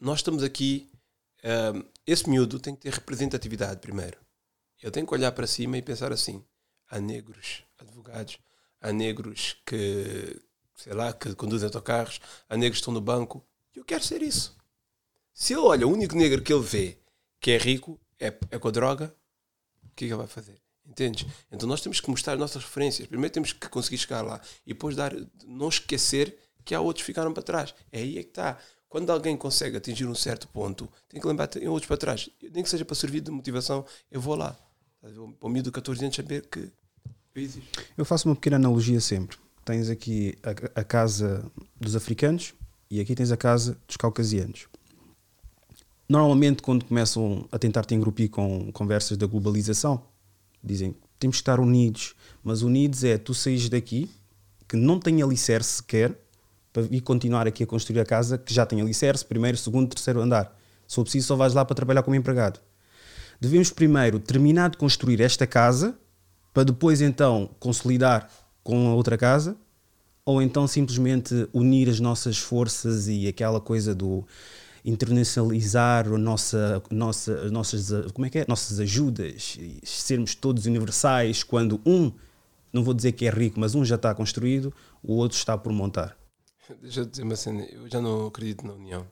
[0.00, 0.90] Nós estamos aqui.
[1.38, 4.18] Uh, esse miúdo tem que ter representatividade primeiro.
[4.82, 6.44] Ele tem que olhar para cima e pensar assim:
[6.90, 8.38] há negros advogados,
[8.80, 10.42] há negros que,
[10.74, 13.46] sei lá, que conduzem autocarros, há negros que estão no banco.
[13.72, 14.56] Eu quero ser isso.
[15.32, 16.98] Se ele olha, o único negro que ele vê
[17.40, 19.14] que é rico é, é com a droga,
[19.84, 20.65] o que é que ele vai fazer?
[20.88, 21.26] Entendes?
[21.50, 23.08] Então nós temos que mostrar as nossas referências.
[23.08, 25.12] Primeiro temos que conseguir chegar lá e depois dar,
[25.46, 27.74] não esquecer que há outros que ficaram para trás.
[27.92, 28.58] É aí é que está.
[28.88, 32.30] Quando alguém consegue atingir um certo ponto, tem que lembrar tem outros para trás.
[32.40, 34.56] Nem que seja para servir de motivação, eu vou lá.
[35.00, 36.70] Para o meio de 14 anos saber que
[37.34, 37.82] eu existo.
[37.96, 39.36] Eu faço uma pequena analogia sempre.
[39.64, 42.54] Tens aqui a, a casa dos africanos
[42.90, 44.68] e aqui tens a casa dos caucasianos.
[46.08, 50.02] Normalmente, quando começam a tentar te engrupir com conversas da globalização,
[50.66, 54.10] dizem temos que estar unidos, mas unidos é tu saís daqui,
[54.68, 56.14] que não tem alicerce sequer,
[56.72, 60.54] para continuar aqui a construir a casa que já tem alicerce, primeiro, segundo, terceiro andar.
[60.86, 62.60] Se for preciso, só vais lá para trabalhar como empregado.
[63.40, 65.98] Devemos primeiro terminar de construir esta casa,
[66.52, 68.30] para depois então consolidar
[68.62, 69.56] com a outra casa,
[70.24, 74.26] ou então simplesmente unir as nossas forças e aquela coisa do
[74.86, 78.44] internacionalizar a nossa, nossa, nossas, como é que é?
[78.46, 82.12] nossas ajudas, sermos todos universais, quando um,
[82.72, 84.72] não vou dizer que é rico, mas um já está construído,
[85.02, 86.16] o outro está por montar.
[86.80, 89.06] Deixa eu dizer uma cena, eu já não acredito na união.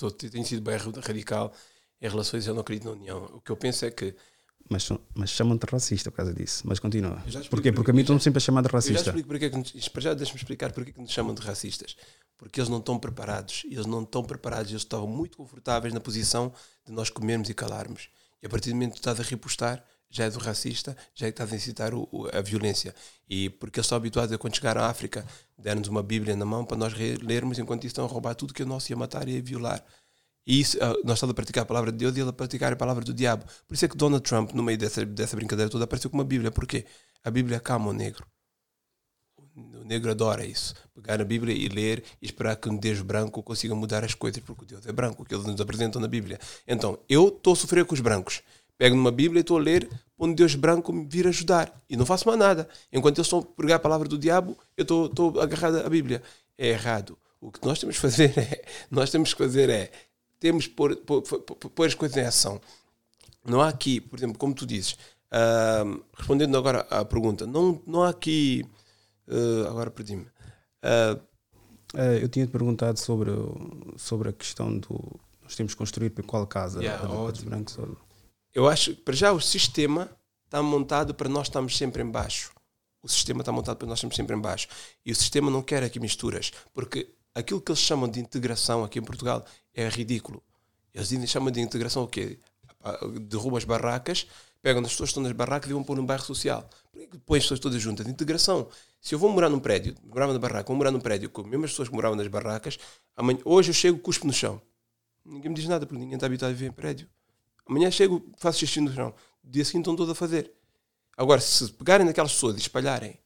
[0.00, 1.52] Eu tenho sido bem radical
[2.00, 3.24] em relações, eu não acredito na união.
[3.34, 4.14] O que eu penso é que
[4.68, 6.62] mas, mas chamam-te racista por causa disso.
[6.66, 7.22] Mas continua.
[7.48, 7.70] Porquê?
[7.70, 8.98] Porque a mim estão sempre a chamar de racista.
[8.98, 11.40] Eu já explico porque é que, já deixa-me explicar porque é que nos chamam de
[11.42, 11.96] racistas
[12.36, 13.62] porque eles não estão preparados.
[13.64, 16.52] Eles não estão preparados, eles estavam muito confortáveis na posição
[16.84, 18.08] de nós comermos e calarmos.
[18.42, 21.30] E a partir do momento que estás a repostar, já és o racista, já é
[21.30, 22.94] que estás a incitar o, o, a violência.
[23.28, 25.26] E porque eles estão habituados a quando chegaram à África,
[25.58, 28.66] deram-nos uma Bíblia na mão para nós lermos, enquanto estão a roubar tudo que o
[28.66, 29.84] nosso ia matar e ia violar.
[30.46, 32.72] E isso, uh, nós estamos a praticar a palavra de Deus e ele a praticar
[32.72, 33.44] a palavra do diabo.
[33.66, 36.24] Por isso é que Donald Trump, no meio dessa, dessa brincadeira toda, apareceu com uma
[36.24, 36.52] Bíblia.
[36.52, 36.86] Por quê?
[37.24, 38.24] A Bíblia acalma o negro.
[39.56, 40.74] O negro adora isso.
[40.94, 44.42] Pegar a Bíblia e ler e esperar que um Deus branco consiga mudar as coisas,
[44.42, 46.38] porque o Deus é branco, que eles nos apresentam na Bíblia.
[46.68, 48.42] Então, eu estou a sofrer com os brancos.
[48.76, 49.88] Pego numa Bíblia e estou a ler
[50.18, 51.72] onde Deus branco me vir ajudar.
[51.88, 52.68] E não faço mais nada.
[52.92, 56.22] Enquanto eles estão a pregar a palavra do diabo, eu estou, estou agarrado à Bíblia.
[56.58, 57.16] É errado.
[57.40, 59.90] O que nós temos que fazer é, nós temos que fazer é,
[60.38, 62.60] temos pôr, pôr, pôr as coisas em ação.
[63.42, 64.92] Não há aqui, por exemplo, como tu dizes,
[65.32, 68.66] uh, respondendo agora à pergunta, não, não há aqui
[69.28, 70.26] Uh, agora perdi-me.
[70.82, 71.16] Uh,
[71.94, 73.30] uh, eu tinha-te perguntado sobre,
[73.96, 75.20] sobre a questão do.
[75.42, 76.80] Nós temos que construir para qual casa?
[76.80, 77.96] Yeah, a brancos ou...
[78.52, 80.10] Eu acho que, para já, o sistema
[80.46, 82.52] está montado para nós estarmos sempre em baixo.
[83.02, 84.66] O sistema está montado para nós estarmos sempre em baixo.
[85.04, 86.52] E o sistema não quer aqui misturas.
[86.72, 90.42] Porque aquilo que eles chamam de integração aqui em Portugal é ridículo.
[90.92, 92.38] Eles chamam de integração o quê?
[93.28, 94.26] Derruba as barracas,
[94.62, 96.68] pegam as pessoas que estão nas barracas e vão pôr num bairro social.
[96.92, 98.08] Que põem as pessoas todas juntas?
[98.08, 98.68] Integração.
[99.06, 101.46] Se eu vou morar num prédio, morava na barraca, vou morar num prédio com as
[101.46, 102.76] mesmas pessoas que moravam nas barracas,
[103.16, 104.60] amanhã, hoje eu chego, cuspo no chão.
[105.24, 107.08] Ninguém me diz nada, porque ninguém está habituado a viver em prédio.
[107.68, 109.14] Amanhã chego, faço xixi no chão.
[109.44, 110.50] Dia seguinte estão todos a fazer.
[111.16, 113.16] Agora, se pegarem naquelas pessoas e espalharem,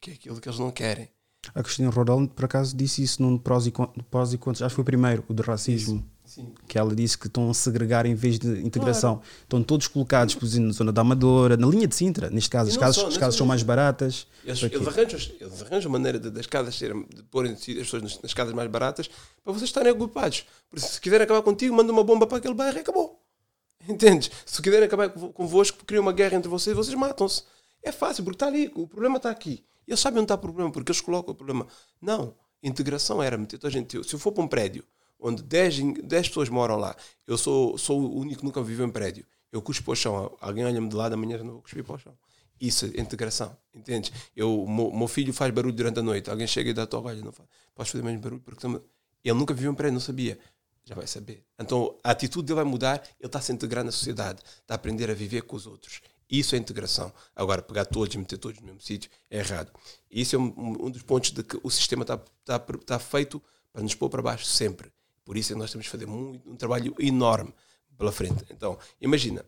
[0.00, 1.08] que é aquilo que eles não querem.
[1.54, 3.72] A Cristina Rodel, por acaso, disse isso num prós e,
[4.10, 4.62] prós e contras.
[4.62, 5.98] Acho que foi o primeiro, o de racismo.
[5.98, 6.11] Isso.
[6.34, 6.50] Sim.
[6.66, 9.16] que ela disse que estão a segregar em vez de integração.
[9.16, 9.30] Claro.
[9.42, 12.70] Estão todos colocados, por exemplo, na zona da Amadora, na linha de Sintra, neste caso.
[12.70, 14.26] As casas, só, as casas são mais baratas.
[14.42, 18.22] Eles, eles, arranjam, eles arranjam maneira de, das casas serem, de porem as pessoas nas,
[18.22, 19.10] nas, casas mais baratas
[19.44, 20.46] para vocês estarem ocupados.
[20.70, 23.22] Porque se quiserem acabar contigo, manda uma bomba para aquele bairro e acabou.
[23.86, 24.30] Entendes?
[24.46, 27.42] Se quiserem acabar convosco, criam uma guerra entre vocês, vocês matam-se.
[27.82, 29.62] É fácil, porque está ali, o problema está aqui.
[29.86, 31.66] Eles sabem onde está o problema, porque eles colocam o problema.
[32.00, 34.02] Não, integração era meter toda a gente.
[34.08, 34.82] Se eu for para um prédio
[35.22, 36.94] onde 10, 10 pessoas moram lá,
[37.26, 40.36] eu sou, sou o único que nunca viveu em prédio, eu cuspo para o chão,
[40.40, 42.16] alguém olha-me de lado, amanhã não vou cuspir para o chão.
[42.60, 44.12] Isso é integração, entendes?
[44.36, 47.22] Eu, meu, meu filho faz barulho durante a noite, alguém chega e dá toque, olha,
[47.22, 50.38] não faz, podes fazer menos barulho, porque ele nunca viveu em prédio, não sabia.
[50.84, 51.44] Já vai saber.
[51.58, 54.76] Então a atitude dele vai mudar, ele está a se integrar na sociedade, está a
[54.76, 56.00] aprender a viver com os outros.
[56.28, 57.12] Isso é integração.
[57.36, 59.70] Agora, pegar todos e meter todos no mesmo sítio é errado.
[60.10, 63.82] Isso é um, um, dos pontos de que o sistema está, está, está feito para
[63.82, 64.90] nos pôr para baixo sempre.
[65.24, 67.54] Por isso é que nós temos que fazer muito, um trabalho enorme
[67.96, 68.44] pela frente.
[68.50, 69.44] Então, imagina,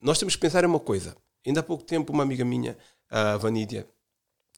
[0.00, 1.16] nós temos que pensar em uma coisa.
[1.46, 2.76] Ainda há pouco tempo, uma amiga minha,
[3.08, 3.88] a Vanídia,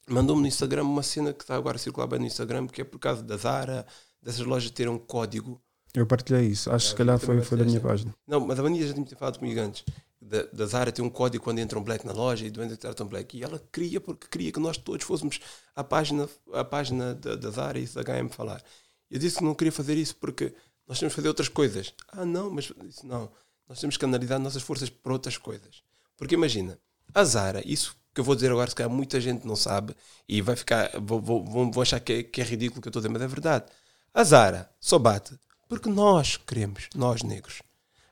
[0.07, 2.83] mandou-me no Instagram uma cena que está agora a circular bem no Instagram, que é
[2.83, 3.85] por causa da Zara,
[4.21, 5.61] dessas lojas terem um código.
[5.93, 8.13] Eu partilhei isso, acho que se calhar foi, foi da minha página.
[8.27, 9.83] Não, mas a Vanídia já tinha falado comigo antes.
[10.21, 13.03] Da, da Zara tem um código quando entra um black na loja e do entra
[13.03, 13.37] um black.
[13.37, 15.39] E ela queria, porque queria que nós todos fôssemos
[15.75, 18.61] à página, à página da, da Zara e da HM falar.
[19.09, 20.53] Eu disse que não queria fazer isso porque
[20.87, 21.93] nós temos que fazer outras coisas.
[22.09, 23.31] Ah, não, mas isso não.
[23.67, 25.83] Nós temos que analisar nossas forças para outras coisas.
[26.17, 26.79] Porque imagina,
[27.13, 29.95] a Zara, isso que eu vou dizer agora, se calhar muita gente não sabe
[30.27, 33.13] e vai ficar, vão achar que é, que é ridículo que eu estou a dizer,
[33.13, 33.71] mas é verdade.
[34.13, 37.61] A Zara só bate porque nós queremos, nós negros.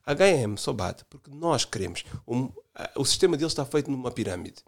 [0.05, 2.05] A HM só bate porque nós queremos.
[2.25, 2.49] O,
[2.95, 4.63] o sistema deles está feito numa pirâmide.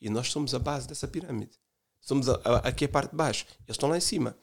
[0.00, 1.56] E nós somos a base dessa pirâmide.
[2.00, 3.46] Somos a, a, aqui a parte de baixo.
[3.60, 4.36] Eles estão lá em cima.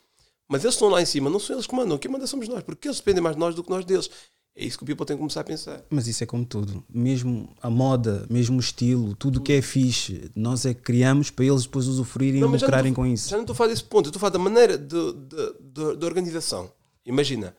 [0.50, 2.64] Mas eles estão lá em cima, não são eles que mandam, quem manda somos nós,
[2.64, 4.10] porque eles dependem mais de nós do que nós deles.
[4.56, 5.86] É isso que o people tem que começar a pensar.
[5.90, 6.84] Mas isso é como tudo.
[6.90, 11.30] Mesmo a moda, mesmo o estilo, tudo o que é fixe, nós é que criamos
[11.30, 13.30] para eles depois usufruírem e lucrarem com isso.
[13.30, 15.54] Já não estou a falar desse ponto, eu estou a falar da maneira de, de,
[15.62, 16.70] de, de organização.
[17.06, 17.56] Imagina,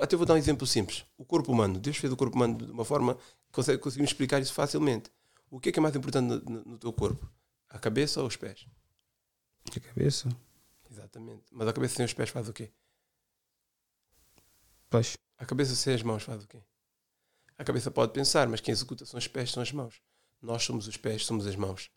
[0.00, 1.04] até vou dar um exemplo simples.
[1.18, 3.18] O corpo humano, Deus fez o corpo humano de uma forma
[3.52, 5.10] que conseguimos explicar isso facilmente.
[5.50, 7.28] O que é que é mais importante no, no, no teu corpo?
[7.68, 8.66] A cabeça ou os pés?
[9.76, 10.28] A cabeça.
[11.10, 11.44] Exatamente.
[11.50, 12.70] Mas a cabeça sem os pés faz o quê?
[14.88, 15.16] Pois.
[15.38, 16.58] A cabeça sem as mãos faz o quê?
[17.58, 20.00] A cabeça pode pensar, mas quem executa são os pés, são as mãos.
[20.40, 21.90] Nós somos os pés, somos as mãos.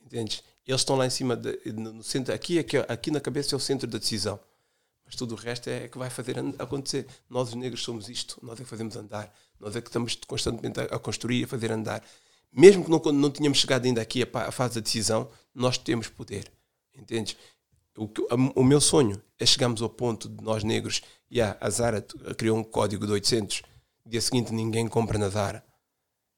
[0.00, 0.42] Entendes?
[0.66, 2.34] Eles estão lá em cima, de, no centro.
[2.34, 4.40] Aqui, aqui, é aqui na cabeça é o centro da decisão.
[5.04, 7.06] Mas tudo o resto é, é que vai fazer acontecer.
[7.28, 8.38] Nós, os negros, somos isto.
[8.42, 9.34] Nós é que fazemos andar.
[9.58, 12.04] Nós é que estamos constantemente a, construir, a fazer andar.
[12.52, 16.50] Mesmo que não, não tenhamos chegado ainda aqui à fase da decisão, nós temos poder.
[16.94, 17.36] Entendes?
[17.98, 18.08] O,
[18.60, 22.00] o meu sonho é chegarmos ao ponto de nós negros, e yeah, a Zara
[22.36, 23.62] criou um código de 800,
[24.06, 25.64] dia seguinte ninguém compra na Zara.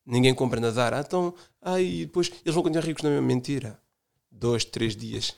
[0.05, 0.99] Ninguém compra na Zara.
[0.99, 3.79] Ah, então, ai, depois eles vão continuar ricos na mesma mentira.
[4.31, 5.37] Dois, três dias.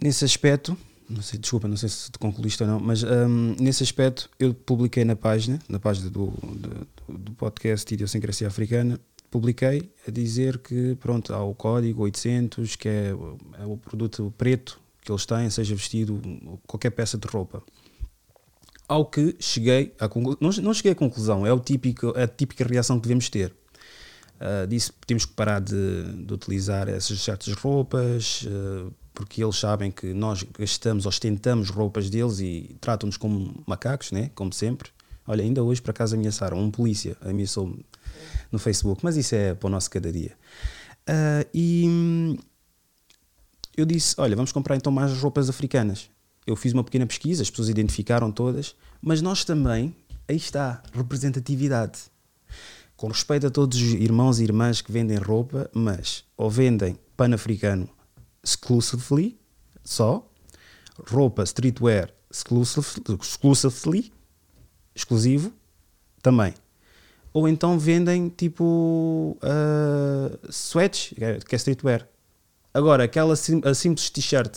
[0.00, 0.78] Nesse aspecto,
[1.10, 4.54] não sei, desculpa, não sei se te concluíste ou não, mas um, nesse aspecto eu
[4.54, 10.94] publiquei na página, na página do, do, do podcast Idiosincrasia Africana, publiquei a dizer que
[10.96, 13.08] pronto, há o código 800, que é,
[13.58, 16.20] é o produto preto que eles têm, seja vestido
[16.66, 17.62] qualquer peça de roupa.
[18.86, 20.08] Ao que cheguei a
[20.40, 23.54] não, não cheguei à conclusão, é o típico, a típica reação que devemos ter.
[24.40, 29.90] Uh, disse temos que parar de, de utilizar essas certas roupas, uh, porque eles sabem
[29.90, 34.30] que nós gastamos, ostentamos roupas deles e tratam-nos como macacos, né?
[34.34, 34.90] como sempre.
[35.26, 37.76] Olha, ainda hoje para casa ameaçaram um polícia, ameaçou
[38.52, 40.36] no Facebook, mas isso é para o nosso cada dia.
[41.08, 42.38] Uh, e
[43.80, 46.10] eu disse: Olha, vamos comprar então mais roupas africanas.
[46.46, 49.94] Eu fiz uma pequena pesquisa, as pessoas identificaram todas, mas nós também,
[50.26, 51.98] aí está, representatividade.
[52.96, 57.88] Com respeito a todos os irmãos e irmãs que vendem roupa, mas ou vendem pan-africano
[58.42, 59.38] exclusively,
[59.84, 60.26] só,
[61.06, 64.12] roupa streetwear exclusively,
[64.94, 65.52] exclusivo,
[66.22, 66.54] também.
[67.32, 71.14] Ou então vendem tipo uh, sweats,
[71.46, 72.08] que é streetwear.
[72.78, 74.56] Agora, aquela sim, a simples t-shirt,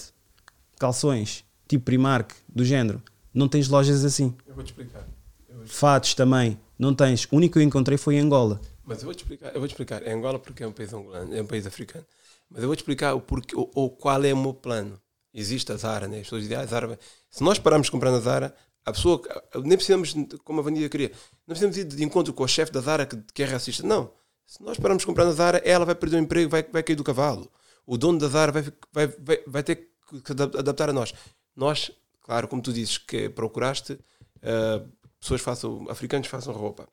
[0.77, 3.01] calções, tipo Primark, do género,
[3.33, 4.37] não tens lojas assim.
[4.45, 5.07] Eu vou te explicar.
[5.49, 5.73] Vou te...
[5.73, 7.25] Fatos também, não tens.
[7.31, 8.61] O único que eu encontrei foi em Angola.
[8.85, 10.05] Mas eu vou te explicar, eu vou te explicar.
[10.05, 12.05] É Angola porque é um país angolano, é um país africano.
[12.47, 15.01] Mas eu vou te explicar o porquê, ou, ou qual é o meu plano.
[15.33, 16.17] Existe a Zara, né?
[16.17, 16.99] As pessoas dizem, ah, Zara.
[17.27, 18.53] Se nós pararmos de comprar na Zara,
[18.85, 19.19] a pessoa,
[19.55, 21.09] nem precisamos, como a Vanilla queria,
[21.47, 23.81] não precisamos ir de encontro com o chefe da Zara que, que é racista.
[23.81, 24.11] Não.
[24.45, 26.95] Se nós pararmos de comprar na Zara, ela vai perder o emprego, vai, vai cair
[26.95, 27.51] do cavalo.
[27.91, 29.89] O dono da Zara vai, vai, vai, vai ter
[30.23, 31.13] que adaptar a nós.
[31.53, 33.99] Nós, claro, como tu dizes, que procuraste,
[34.37, 36.87] uh, pessoas façam, africanos façam roupa.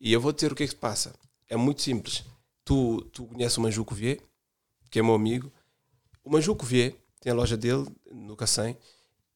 [0.00, 1.12] E eu vou dizer o que é que se passa.
[1.48, 2.22] É muito simples.
[2.64, 4.20] Tu, tu conheces o Manjuco Vier,
[4.88, 5.52] que é meu amigo.
[6.22, 8.76] O Manjuco Vier tem a loja dele no Cacém.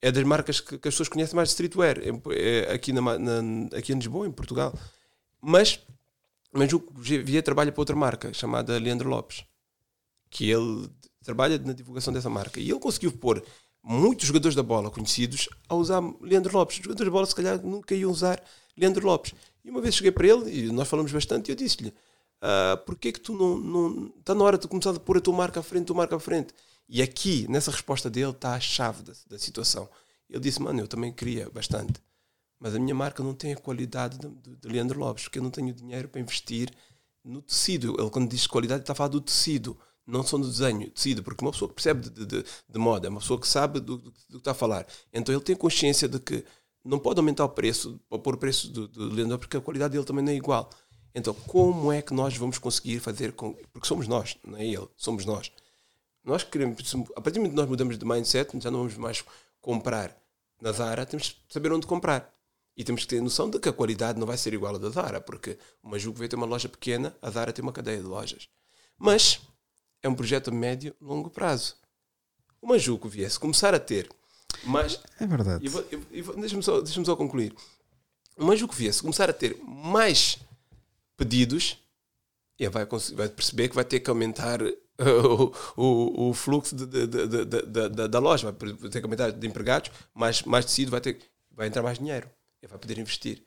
[0.01, 3.77] É das marcas que, que, as pessoas conhecem mais de streetwear é, aqui, na, na,
[3.77, 4.73] aqui em Lisboa, em Portugal.
[5.41, 5.81] Mas
[6.53, 9.45] Manjuco Vier trabalha para outra marca chamada Leandro Lopes,
[10.33, 10.88] que ele
[11.23, 12.59] trabalha na divulgação dessa marca.
[12.59, 13.45] E ele conseguiu pôr
[13.85, 16.79] muitos jogadores da bola conhecidos a usar Leandro Lopes.
[16.79, 18.42] Os jogadores da bola, se calhar, nunca iam usar
[18.77, 19.35] Leandro Lopes.
[19.62, 23.12] E uma vez cheguei para ele, e nós falamos bastante, e eu disse-lhe: uh, porquê
[23.12, 24.12] que tu não, não.
[24.18, 26.16] Está na hora de começar a pôr a tua marca à frente, a tua marca
[26.16, 26.55] à frente.
[26.88, 29.88] E aqui, nessa resposta dele, está a chave da, da situação.
[30.31, 32.01] Ele disse: mano, eu também queria bastante.
[32.59, 35.42] Mas a minha marca não tem a qualidade de, de, de Leandro Lopes, porque eu
[35.42, 36.71] não tenho dinheiro para investir
[37.23, 37.95] no tecido.
[38.01, 41.45] Ele, quando diz qualidade, está a falar do tecido, não só do desenho, tecido, porque
[41.45, 44.11] uma pessoa que percebe de, de, de moda é uma pessoa que sabe do, do,
[44.11, 44.87] do, que está a falar.
[45.12, 46.45] Então ele tem consciência de que
[46.85, 50.05] não pode aumentar o preço, ou pôr o preço do, do porque a qualidade dele
[50.05, 50.69] também não é igual.
[51.15, 53.55] Então, como é que nós vamos conseguir fazer com.
[53.73, 55.53] Porque somos nós, não é ele, somos nós.
[56.25, 56.95] Nós queremos.
[57.15, 59.23] A partir do momento que nós mudamos de mindset, já não vamos mais
[59.61, 60.17] comprar
[60.61, 62.33] na Zara, temos que saber onde comprar.
[62.75, 64.88] E temos que ter noção de que a qualidade não vai ser igual à da
[64.88, 68.05] Zara, porque uma Jugo vai ter uma loja pequena, a Zara tem uma cadeia de
[68.05, 68.49] lojas.
[68.97, 69.41] Mas
[70.03, 71.77] é um projeto a médio longo prazo.
[72.61, 74.09] Uma Jugo viesse começar a ter
[74.65, 75.65] mas, é verdade.
[76.37, 77.55] Deixa-me só, deixa só concluir.
[78.37, 80.38] Uma Jugo viesse começar a ter mais
[81.17, 81.79] pedidos,
[82.59, 87.07] ele vai, vai perceber que vai ter que aumentar o, o, o fluxo de, de,
[87.07, 91.19] de, da loja, vai ter que aumentar de empregados, mais, mais tecido, vai, ter,
[91.51, 92.31] vai entrar mais dinheiro,
[92.62, 93.43] ele vai poder investir.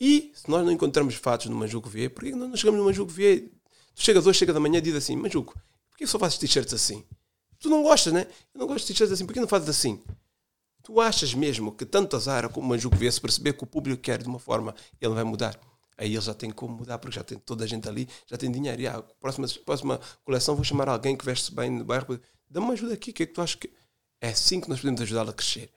[0.00, 3.12] E se nós não encontramos fatos no Manjuco V, por que não chegamos no Manjuco
[3.12, 3.50] V?
[3.94, 5.56] Tu chegas hoje, chega da manhã e diz assim: Manjuco,
[5.94, 7.04] por que só fazes t-shirts assim?
[7.60, 8.26] Tu não gostas, né?
[8.52, 10.02] Eu não gosto de t-shirts assim, por que não fazes assim?
[10.82, 13.66] Tu achas mesmo que tanto a Zara como o Manjuco V, se perceber que o
[13.66, 15.58] público quer de uma forma, ele vai mudar?
[15.96, 18.50] Aí ele já tem como mudar, porque já tem toda a gente ali, já tem
[18.50, 18.82] dinheiro.
[18.82, 22.20] E a próxima, próxima coleção vou chamar alguém que veste bem no bairro.
[22.50, 23.70] Dá-me uma ajuda aqui, o que é que tu achas que.
[24.20, 25.70] É assim que nós podemos ajudá-lo a crescer.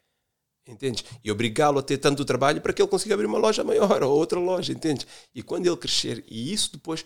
[0.67, 1.05] Entendes?
[1.23, 4.17] E obrigá-lo a ter tanto trabalho para que ele consiga abrir uma loja maior ou
[4.17, 5.05] outra loja, entendes?
[5.33, 7.05] E quando ele crescer, e isso depois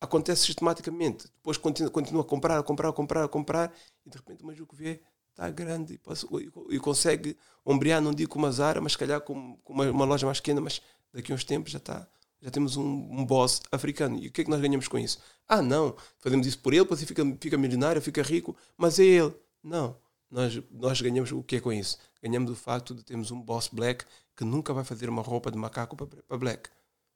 [0.00, 3.72] acontece sistematicamente, depois continua, continua a comprar, a comprar, a comprar, a comprar,
[4.04, 8.38] e de repente o Majuco vê, está grande e, e, consegue ombrear, não digo com
[8.38, 10.80] uma Zara, mas se calhar com, com uma, uma loja mais pequena, mas
[11.12, 12.08] daqui a uns tempos já está
[12.42, 14.18] já temos um, um boss africano.
[14.18, 15.18] E o que é que nós ganhamos com isso?
[15.46, 19.34] Ah, não, fazemos isso por ele, depois fica, fica milionário, fica rico, mas é ele.
[19.62, 19.96] Não,
[20.30, 21.98] nós, nós ganhamos o que é com isso?
[22.22, 24.04] Ganhamos o facto de termos um boss black
[24.36, 26.70] que nunca vai fazer uma roupa de macaco para, para black.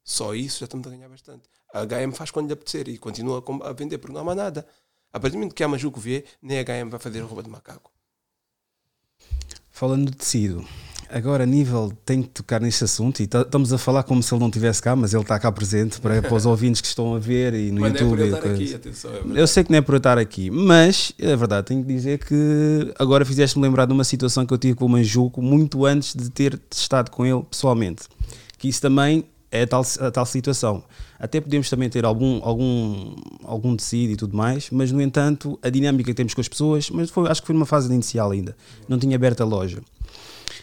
[0.05, 1.49] Só isso já estamos a ganhar bastante.
[1.73, 4.65] A HM faz quando lhe apetecer e continua a vender porque não há mais nada.
[5.11, 7.49] A partir do momento que a Majuco vê, nem a HM vai fazer roupa de
[7.49, 7.91] macaco.
[9.71, 10.65] Falando de tecido,
[11.09, 14.39] Agora, a nível, tenho que tocar neste assunto e estamos a falar como se ele
[14.39, 17.19] não estivesse cá, mas ele está cá presente para, para os ouvintes que estão a
[17.19, 18.27] ver e no mas YouTube.
[18.27, 20.49] Não é por aqui, atenção, é eu sei que não é por eu estar aqui,
[20.49, 24.57] mas é verdade, tenho que dizer que agora fizeste-me lembrar de uma situação que eu
[24.57, 28.03] tive com o Manjuco muito antes de ter estado com ele pessoalmente.
[28.57, 30.83] Que isso também é a tal, a tal situação.
[31.19, 35.69] Até podemos também ter algum, algum, algum tecido e tudo mais, mas no entanto, a
[35.69, 38.55] dinâmica que temos com as pessoas, mas foi, acho que foi numa fase inicial ainda,
[38.87, 39.81] não tinha aberto a loja.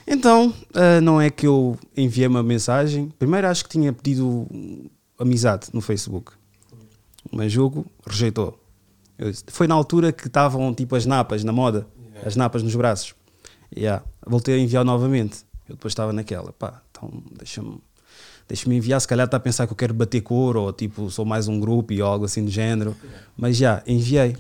[0.06, 3.12] Então, uh, não é que eu enviei uma mensagem.
[3.18, 4.48] Primeiro acho que tinha pedido
[5.18, 6.32] amizade no Facebook.
[7.30, 8.58] Mas jogo rejeitou.
[9.18, 12.28] Disse, foi na altura que estavam tipo as napas na moda, yeah.
[12.28, 13.14] as napas nos braços.
[13.76, 14.04] Yeah.
[14.26, 15.44] Voltei a enviar novamente.
[15.68, 17.80] Eu depois estava naquela, pá, então deixa-me
[18.49, 21.24] deixa-me enviar, se calhar está a pensar que eu quero bater cor ou tipo sou
[21.24, 22.97] mais um grupo e algo assim do género.
[23.36, 24.36] Mas já, enviei.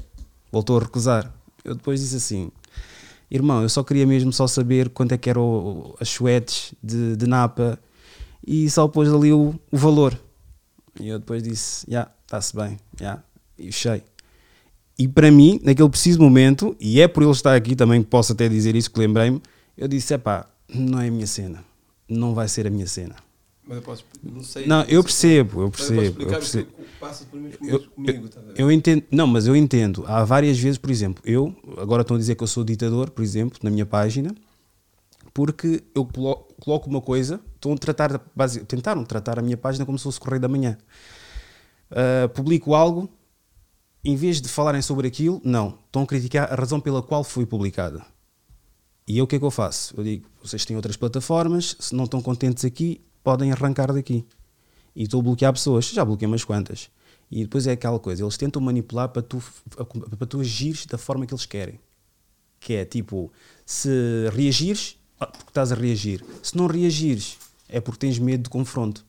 [0.50, 1.32] Voltou a recusar.
[1.64, 2.50] Eu depois disse assim,
[3.30, 7.26] irmão, eu só queria mesmo só saber quanto é que eram as chuetes de, de
[7.26, 7.78] Napa
[8.46, 10.18] e só pôs ali o, o valor.
[11.00, 13.24] E eu depois disse, já, yeah, está-se bem, já, yeah,
[13.58, 14.02] e fechei.
[14.98, 18.32] E para mim, naquele preciso momento, e é por ele estar aqui também que posso
[18.32, 19.40] até dizer isso que lembrei-me,
[19.76, 21.64] eu disse, é pá, não é a minha cena,
[22.08, 23.16] não vai ser a minha cena.
[23.64, 24.66] Mas eu posso, não sei.
[24.66, 26.22] Não, eu percebo, eu percebo.
[26.22, 26.72] Eu, percebo.
[26.98, 30.04] passa por mim eu, comigo, tá eu entendo, não, mas eu entendo.
[30.06, 33.22] Há várias vezes, por exemplo, eu, agora estão a dizer que eu sou ditador, por
[33.22, 34.34] exemplo, na minha página,
[35.32, 36.04] porque eu
[36.60, 38.18] coloco uma coisa, estão a tratar,
[38.66, 40.76] tentaram tratar a minha página como se fosse Correio da Manhã.
[41.90, 43.08] Uh, publico algo,
[44.04, 47.46] em vez de falarem sobre aquilo, não, estão a criticar a razão pela qual foi
[47.46, 48.04] publicada.
[49.06, 49.94] E eu o que é que eu faço?
[49.96, 54.24] Eu digo, vocês têm outras plataformas, se não estão contentes aqui, podem arrancar daqui.
[54.94, 56.90] E estou a bloquear pessoas, já bloqueei umas quantas.
[57.30, 59.42] E depois é aquela coisa, eles tentam manipular para tu,
[60.18, 61.80] para tu agires da forma que eles querem.
[62.60, 63.32] Que é tipo,
[63.64, 66.22] se reagires, ah, porque estás a reagir.
[66.42, 69.04] Se não reagires, é porque tens medo de confronto.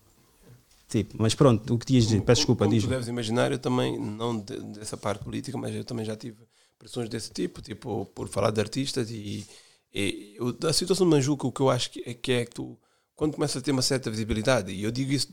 [0.88, 2.84] Tipo, mas pronto, o que tinhas dizer, peço desculpa, diz.
[2.84, 6.38] Tu deves imaginar, eu também, não de, dessa parte política, mas eu também já tive
[6.78, 9.46] pressões desse tipo, tipo, por falar de artistas e,
[9.94, 12.52] e eu, da situação de Manjuca, o que eu acho que é que, é que
[12.52, 12.78] tu
[13.16, 15.28] quando começa a ter uma certa visibilidade, e eu digo isso,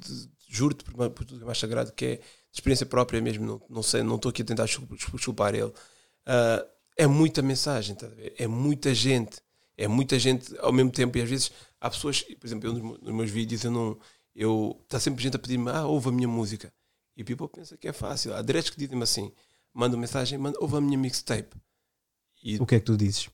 [0.49, 2.22] juro-te por, por tudo que é mais sagrado, que é de
[2.53, 5.74] experiência própria mesmo, não, não sei, não estou aqui a tentar chupar ele, uh,
[6.97, 8.09] é muita mensagem, tá
[8.39, 9.41] é muita gente,
[9.76, 13.01] é muita gente ao mesmo tempo, e às vezes há pessoas, por exemplo, eu nos,
[13.01, 13.99] nos meus vídeos, eu não,
[14.35, 16.72] eu, está sempre gente a pedir-me, ah, ouve a minha música,
[17.16, 19.33] e o people pensa que é fácil, há direitos que dizem-me assim,
[19.72, 21.57] manda mensagem, manda, ouve a minha mixtape.
[22.43, 23.28] E, o que é que tu dizes?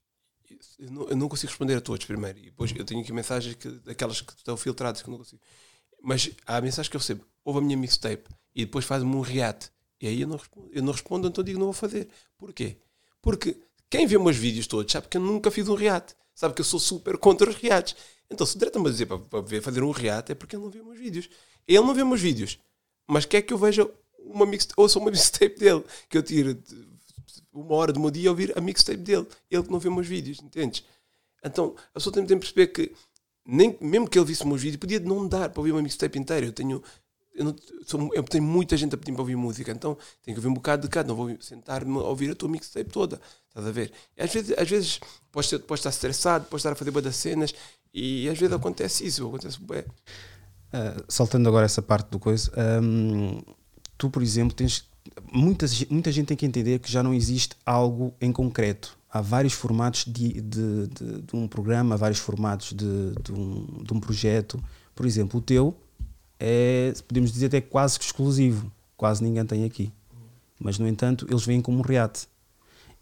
[0.79, 2.39] Eu não, eu não, consigo responder a todos primeiro.
[2.39, 5.41] E depois eu tenho aqui mensagens que, daquelas que estão filtradas que eu não consigo.
[6.03, 7.25] Mas há mensagens que eu recebo.
[7.45, 9.71] Ouve a minha mixtape e depois faz-me um react.
[10.01, 12.09] E aí eu não respondo, eu não respondo então digo não vou fazer.
[12.37, 12.77] Porquê?
[13.23, 13.57] Porque
[13.89, 16.15] quem vê meus vídeos todos sabe que eu nunca fiz um react.
[16.35, 17.97] Sabe que eu sou super contra os reacts.
[18.31, 20.65] Então se o diretor me dizer para, para ver, fazer um react é porque ele
[20.65, 21.31] não vê meus vídeos.
[21.67, 22.59] Ele não vê meus vídeos.
[23.09, 26.61] Mas quer que eu veja uma mixtape, ouça uma mixtape dele, que eu tire
[27.61, 29.27] uma hora do meu dia a ouvir a mixtape dele.
[29.51, 30.85] Ele que não vê meus vídeos, entendes?
[31.45, 32.93] Então a pessoa tem que perceber que,
[33.47, 36.47] nem, mesmo que ele visse meus vídeos, podia não dar para ouvir uma mixtape inteira.
[36.47, 36.83] Eu tenho.
[37.35, 40.39] Eu, não, sou, eu tenho muita gente a pedir para ouvir música, então tenho que
[40.39, 41.09] ouvir um bocado de cada.
[41.09, 43.21] Não vou sentar-me a ouvir a tua mixtape toda.
[43.49, 43.93] Estás a ver?
[44.17, 45.01] E às vezes, às vezes
[45.31, 47.55] podes, ter, podes estar estressado, podes estar a fazer boas cenas
[47.93, 49.27] e às vezes acontece isso.
[49.27, 49.85] Acontece bem.
[50.67, 52.51] Uh, saltando agora essa parte do coisa,
[52.83, 53.41] um,
[53.97, 54.85] tu, por exemplo, tens
[55.33, 58.97] muita, muita gente tem que entender que já não existe algo em concreto.
[59.11, 63.93] Há vários formatos de, de, de, de um programa, vários formatos de, de, um, de
[63.95, 64.63] um projeto.
[64.95, 65.77] Por exemplo, o teu
[66.39, 68.71] é, podemos dizer, até quase exclusivo.
[68.97, 69.93] Quase ninguém tem aqui.
[70.59, 72.27] Mas, no entanto, eles veem como um reato.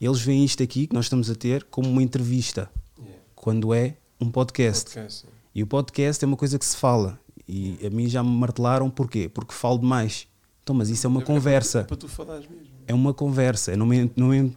[0.00, 3.22] Eles veem isto aqui que nós estamos a ter como uma entrevista, yeah.
[3.34, 4.84] quando é um podcast.
[4.84, 7.18] podcast e o podcast é uma coisa que se fala.
[7.46, 9.28] E a mim já me martelaram porquê?
[9.28, 10.26] Porque falo demais.
[10.64, 11.80] Então, mas isso é uma é, conversa.
[11.80, 12.72] É para tu falares mesmo.
[12.86, 13.94] É uma conversa, é numa,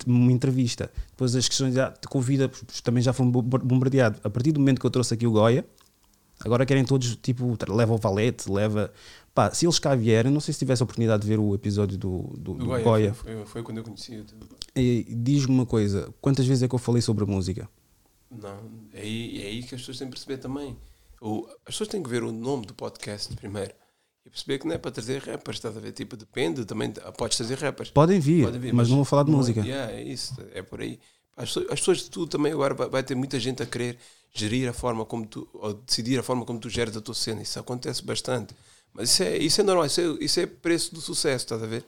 [0.05, 0.89] numa entrevista.
[1.09, 2.49] Depois as questões ah, te convida,
[2.81, 4.17] também já foi bombardeado.
[4.23, 5.65] A partir do momento que eu trouxe aqui o Goya,
[6.39, 8.91] agora querem todos, tipo, leva o valete, leva.
[9.35, 11.97] Pá, se eles cá vierem, não sei se tivesse a oportunidade de ver o episódio
[11.97, 12.83] do, do, do, do Goya.
[12.83, 13.13] Goya.
[13.13, 14.23] Foi, foi, quando eu conheci.
[15.09, 17.69] Diz-me uma coisa: quantas vezes é que eu falei sobre a música?
[18.31, 18.59] Não,
[18.93, 20.77] é aí, é aí que as pessoas têm que perceber também.
[21.19, 23.73] O, as pessoas têm que ver o nome do podcast primeiro
[24.27, 25.93] e perceber que não é para trazer rappers, estás a ver?
[25.93, 27.89] Tipo, depende, também podes trazer rappers.
[27.91, 29.61] Podem vir, Podem vir mas, mas, não vou falar de não, música.
[29.61, 30.99] Yeah, é isso, é por aí.
[31.35, 33.97] As pessoas, as pessoas de tudo também agora vai, vai, ter muita gente a querer
[34.33, 37.41] gerir a forma como tu, ou decidir a forma como tu geres a tua cena.
[37.41, 38.53] Isso acontece bastante.
[38.93, 41.67] Mas isso é, isso é normal, isso é, isso é preço do sucesso, estás a
[41.67, 41.85] ver?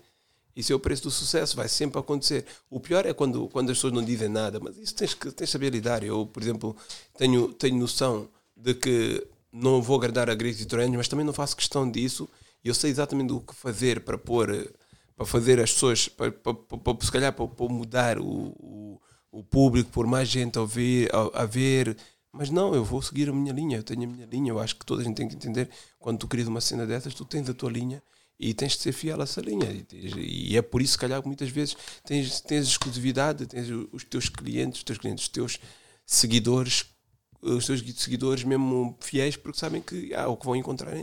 [0.55, 2.45] Isso é o preço do sucesso, vai sempre acontecer.
[2.69, 5.49] O pior é quando, quando as pessoas não dizem nada, mas isso tens que, tens
[5.49, 6.03] saber lidar.
[6.03, 6.75] Eu, por exemplo,
[7.17, 11.33] tenho, tenho noção de que não vou agradar a gregos e torrenos, mas também não
[11.33, 12.29] faço questão disso.
[12.63, 14.73] E eu sei exatamente o que fazer para pôr,
[15.15, 19.43] para fazer as pessoas, para, para, para se calhar para, para mudar o, o, o,
[19.43, 21.97] público, por mais gente a, ouvir, a, a ver,
[22.31, 24.51] Mas não, eu vou seguir a minha linha, eu tenho a minha linha.
[24.51, 27.13] Eu acho que toda a gente tem que entender quando tu crias uma cena dessas,
[27.13, 28.03] tu tens a tua linha
[28.39, 29.67] e tens de ser fiel a essa linha.
[29.91, 31.75] E, é por isso, se calhar, que muitas vezes
[32.05, 35.59] tens, tens exclusividade, tens os teus clientes, os teus clientes, os teus
[36.05, 36.85] seguidores,
[37.41, 40.93] os teus seguidores mesmo fiéis, porque sabem que ah, o que vão encontrar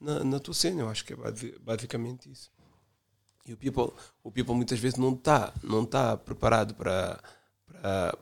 [0.00, 0.82] na, na tua cena.
[0.82, 1.16] Eu acho que é
[1.60, 2.50] basicamente isso.
[3.46, 3.92] E o people,
[4.24, 7.22] o people muitas vezes não está não tá preparado para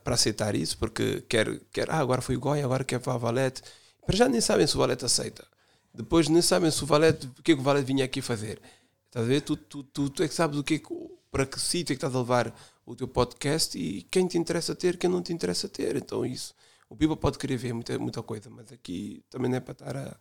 [0.02, 3.62] para aceitar isso, porque quer, quer ah, agora foi Goya, agora quer para a Valete.
[4.04, 5.46] Para já nem sabem se o Valete aceita.
[5.92, 8.60] Depois nem sabem se o Valete, o que é que o Valete vinha aqui fazer.
[9.06, 9.40] Estás a ver?
[9.40, 10.88] Tu, tu, tu, tu é que sabes o que, é que
[11.30, 12.54] para que sítio é que estás a levar
[12.84, 15.96] o teu podcast e quem te interessa ter, quem não te interessa ter.
[15.96, 16.54] Então isso,
[16.88, 19.96] o People pode querer ver muita, muita coisa, mas aqui também não é para estar
[19.96, 20.16] a,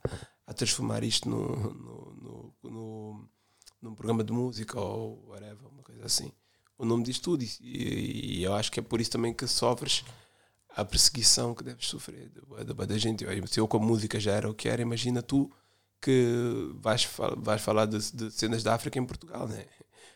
[0.47, 3.30] a transformar isto no, no, no,
[3.82, 6.32] num programa de música ou whatever, uma coisa assim
[6.78, 7.43] o nome diz tudo.
[7.43, 10.03] E, e, eu acho que é por isso também que sofres
[10.70, 12.30] a perseguição que deves sofrer
[12.66, 13.26] da, da gente.
[13.47, 15.51] Se eu com a música já era o que era, imagina tu
[16.01, 17.07] que vais,
[17.38, 19.66] vais falar de, de cenas da África em Portugal, né?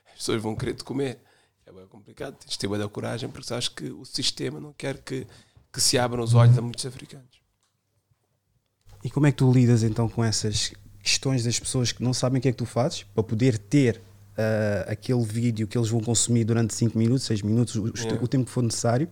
[0.08, 1.22] As pessoas vão querer te comer.
[1.66, 2.36] É bem complicado.
[2.36, 5.28] Tens de ter da coragem porque sabes que o sistema não quer que,
[5.78, 7.40] que se abram os olhos a muitos africanos.
[9.04, 10.74] E como é que tu lidas então com essas
[11.04, 13.98] questões das pessoas que não sabem o que é que tu fazes para poder ter
[13.98, 18.24] uh, aquele vídeo que eles vão consumir durante 5 minutos, 6 minutos, o, yeah.
[18.24, 19.08] o, tempo que for necessário,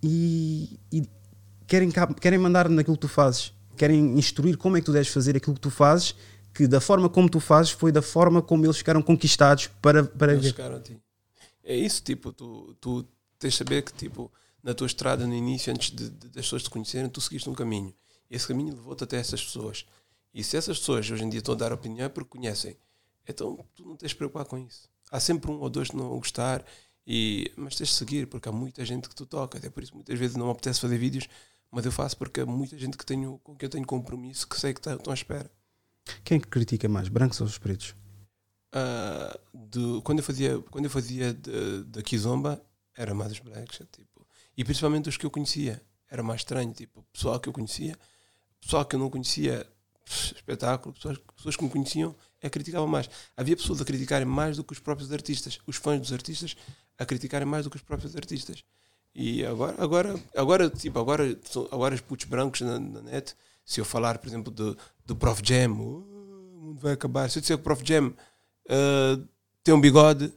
[0.00, 1.02] e, e,
[1.66, 1.90] querem,
[2.20, 5.54] querem mandar naquilo que tu fazes, querem instruir como é que tu deves fazer aquilo
[5.54, 6.14] que tu fazes,
[6.54, 10.32] que da forma como tu fazes foi da forma como eles ficaram conquistados para, para
[10.32, 10.62] eles ver.
[10.62, 10.96] a ti.
[11.64, 13.04] É isso, tipo, tu, tu
[13.36, 14.30] tens de saber que, tipo,
[14.62, 17.54] na tua estrada, no início, antes de, de, das pessoas te conhecerem, tu seguiste um
[17.54, 17.94] caminho.
[18.30, 19.86] Esse caminho levou-te até essas pessoas.
[20.34, 22.76] E se essas pessoas hoje em dia estão a dar opinião é porque conhecem.
[23.26, 24.88] Então tu não tens de preocupar com isso.
[25.10, 26.64] Há sempre um ou dois que não gostar,
[27.06, 29.64] e, mas tens de seguir, porque há muita gente que tu tocas.
[29.64, 31.26] É por isso muitas vezes não me apetece fazer vídeos,
[31.70, 34.60] mas eu faço porque há muita gente que tenho, com que eu tenho compromisso que
[34.60, 35.50] sei que tá, estão à espera.
[36.24, 37.94] Quem é que critica mais, brancos ou os pretos?
[38.74, 41.32] Uh, de, quando eu fazia, quando eu fazia
[41.86, 42.62] da Kizomba,
[42.94, 43.80] era mais os brancos.
[43.90, 44.17] Tipo,
[44.58, 45.80] e principalmente os que eu conhecia.
[46.10, 46.72] Era mais estranho.
[46.72, 47.96] Tipo, pessoal que eu conhecia,
[48.60, 49.64] pessoal que eu não conhecia,
[50.04, 53.08] espetáculo, pessoas, pessoas que me conheciam é criticava mais.
[53.36, 56.56] Havia pessoas a criticarem mais do que os próprios artistas, os fãs dos artistas
[56.98, 58.64] a criticarem mais do que os próprios artistas.
[59.14, 61.38] E agora, agora, agora, tipo, agora,
[61.70, 63.34] agora os putos brancos na, na net,
[63.64, 67.30] se eu falar, por exemplo, do, do Prof Jam, oh, o mundo vai acabar.
[67.30, 69.28] Se eu disser que o Prof Jam uh,
[69.62, 70.32] tem um bigode,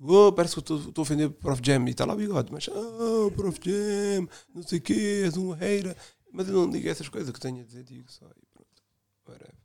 [0.00, 2.68] oh, parece que estou a ofender o Prof Jam e está lá o bigode, mas
[2.68, 5.96] oh, Prof Jam, não sei o quê, és um reira.
[6.32, 8.82] Mas eu não digo essas coisas que tenho a dizer, digo só e pronto.
[9.26, 9.60] Whatever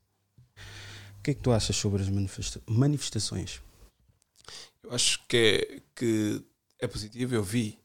[1.26, 3.60] que é que tu achas sobre as manifesta manifestações?
[4.84, 6.46] Eu acho que é, que
[6.78, 7.34] é positivo.
[7.34, 7.80] Eu vi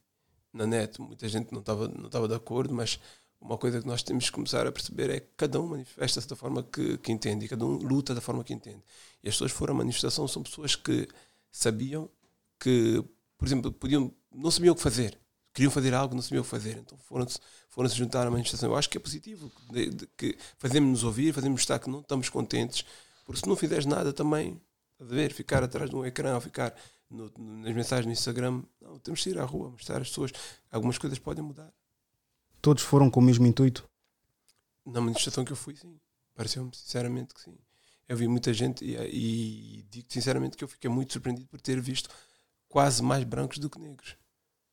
[0.52, 3.00] na net, muita gente não estava não estava de acordo, mas
[3.40, 6.36] uma coisa que nós temos que começar a perceber é que cada um manifesta-se da
[6.36, 8.82] forma que, que entende e cada um luta da forma que entende.
[9.24, 11.08] E as pessoas que foram à manifestação são pessoas que
[11.50, 12.10] sabiam
[12.60, 13.02] que,
[13.38, 15.18] por exemplo, podiam, não sabiam o que fazer,
[15.52, 17.38] queriam fazer algo, não sabiam o que fazer, então foram-se
[17.68, 18.70] foram -se juntar à manifestação.
[18.70, 22.28] Eu acho que é positivo, de, de, que fazemos-nos ouvir, fazemos mostrar que não estamos
[22.28, 22.84] contentes
[23.30, 24.60] porque se não fizeres nada também,
[24.98, 26.74] a ver, ficar atrás de um ecrã ou ficar
[27.08, 30.32] no, nas mensagens no Instagram, não, temos de ir à rua, mostrar às pessoas.
[30.68, 31.72] Algumas coisas podem mudar.
[32.60, 33.88] Todos foram com o mesmo intuito?
[34.84, 35.96] Na manifestação que eu fui, sim.
[36.34, 37.56] Pareceu-me sinceramente que sim.
[38.08, 41.80] Eu vi muita gente e, e digo sinceramente que eu fiquei muito surpreendido por ter
[41.80, 42.10] visto
[42.70, 44.16] quase mais brancos do que negros.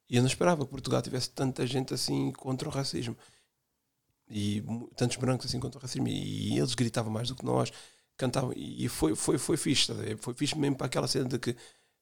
[0.10, 3.18] E eu não esperava que Portugal tivesse tanta gente assim contra o racismo.
[4.30, 4.64] E
[4.96, 6.08] tantos brancos assim contra o racismo.
[6.08, 7.74] E eles gritavam mais do que nós
[8.16, 11.56] cantavam e foi, foi, foi fixe, foi fixe mesmo para aquela cena de que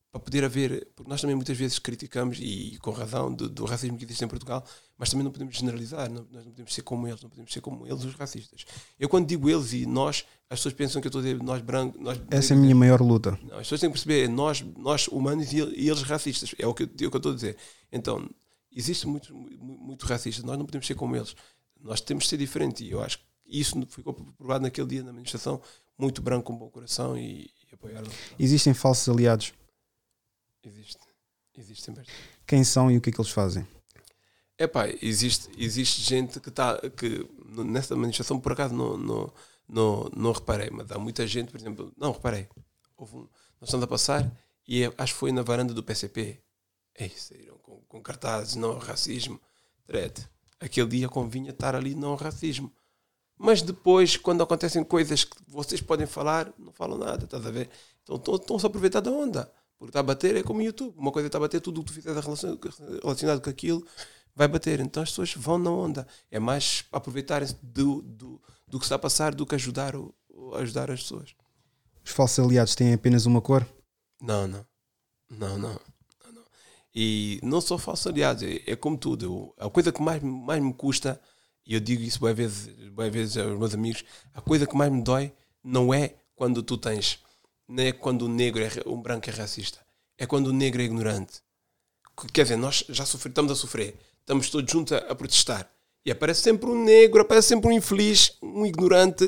[0.09, 3.97] para poder haver, porque nós também muitas vezes criticamos e com razão do, do racismo
[3.97, 4.65] que existe em Portugal,
[4.97, 7.59] mas também não podemos generalizar, não, nós não podemos ser como eles, não podemos ser
[7.59, 8.65] como eles os racistas.
[8.97, 11.61] Eu quando digo eles e nós, as pessoas pensam que eu estou a dizer nós
[11.61, 13.31] brancos, nós Essa é a minha maior luta.
[13.43, 16.67] Não, as pessoas têm que perceber, é nós, nós humanos e, e eles racistas, é
[16.67, 17.57] o que, eu, é o que eu estou a dizer.
[17.91, 18.29] Então,
[18.71, 21.35] existe muito, muito, muito racista, nós não podemos ser como eles.
[21.81, 25.13] Nós temos de ser diferente e eu acho que isso ficou provado naquele dia na
[25.13, 25.61] manifestação
[25.97, 28.09] muito branco com bom coração e, e apoiaram.
[28.37, 29.53] Existem falsos aliados?
[30.63, 30.99] Existe.
[31.57, 32.19] Existem bastante.
[32.45, 33.65] Quem são e o que é que eles fazem?
[34.57, 37.27] É pá, existe, existe gente que está que
[37.65, 39.33] nessa manifestação por acaso não,
[39.68, 42.47] não, não, reparei, mas há muita gente, por exemplo, não reparei.
[42.97, 43.28] Houve um,
[43.59, 44.32] nós estamos a passar
[44.68, 46.39] e é, acho que foi na varanda do PCP.
[46.93, 49.39] É, saíram com, com cartazes não racismo.
[49.86, 50.28] Trete.
[50.59, 52.72] Aquele dia convinha estar ali não racismo.
[53.38, 57.70] Mas depois, quando acontecem coisas que vocês podem falar, não falam nada, estás a ver?
[58.03, 59.51] Então estão-se a aproveitar da onda.
[59.78, 60.95] Porque está a bater é como o YouTube.
[60.97, 62.24] Uma coisa está a bater, tudo o que tu fizeres
[63.03, 63.86] relacionado com aquilo
[64.36, 64.80] vai bater.
[64.80, 66.07] Então as pessoas vão na onda.
[66.32, 68.41] É mais aproveitarem-se do, do,
[68.76, 70.13] do que está a passar do que ajudar, o,
[70.55, 71.34] ajudar as pessoas.
[72.03, 73.65] Os falsos aliados têm apenas uma cor?
[74.21, 74.65] Não, não.
[75.30, 75.80] Não, não.
[76.26, 76.43] não, não.
[76.93, 79.26] E não só falsos aliados, é, é como tudo.
[79.26, 81.21] Eu, a coisa que mais, mais me custa,
[81.65, 84.03] e eu digo isso boas vezes, boas vezes aos meus amigos,
[84.34, 85.32] a coisa que mais me dói
[85.63, 87.19] não é quando tu tens,
[87.69, 89.80] não é quando o negro é, o branco é racista,
[90.17, 91.41] é quando o negro é ignorante.
[92.34, 95.73] Quer dizer, nós já sofre, estamos a sofrer, estamos todos juntos a, a protestar.
[96.06, 99.28] E aparece sempre um negro, aparece sempre um infeliz, um ignorante,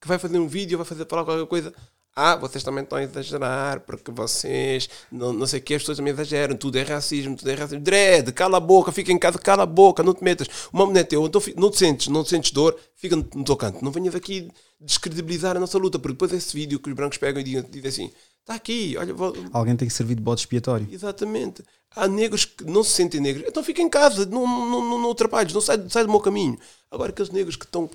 [0.00, 1.72] que vai fazer um vídeo, vai fazer falar qualquer coisa.
[2.16, 5.98] Ah, vocês também estão a exagerar, porque vocês, não, não sei o que, as pessoas
[5.98, 7.82] também exageram, tudo é racismo, tudo é racismo.
[7.82, 10.48] Dread, cala a boca, fica em casa, cala a boca, não te metas.
[10.72, 13.56] Uma mulher teu, então, não te sentes, não te sentes dor, fica no, no teu
[13.56, 13.84] canto.
[13.84, 14.48] Não venhas aqui
[14.80, 17.88] descredibilizar a nossa luta, porque depois desse vídeo que os brancos pegam e dizem, dizem
[17.88, 19.12] assim, está aqui, olha...
[19.12, 19.34] Vou...
[19.52, 20.86] Alguém tem que servir de bode expiatório.
[20.90, 21.64] Exatamente.
[21.96, 25.10] Há negros que não se sentem negros, então fica em casa, não, não, não, não
[25.10, 26.58] atrapalhes, não sai, sai do meu caminho.
[26.90, 27.88] Agora aqueles negros que estão...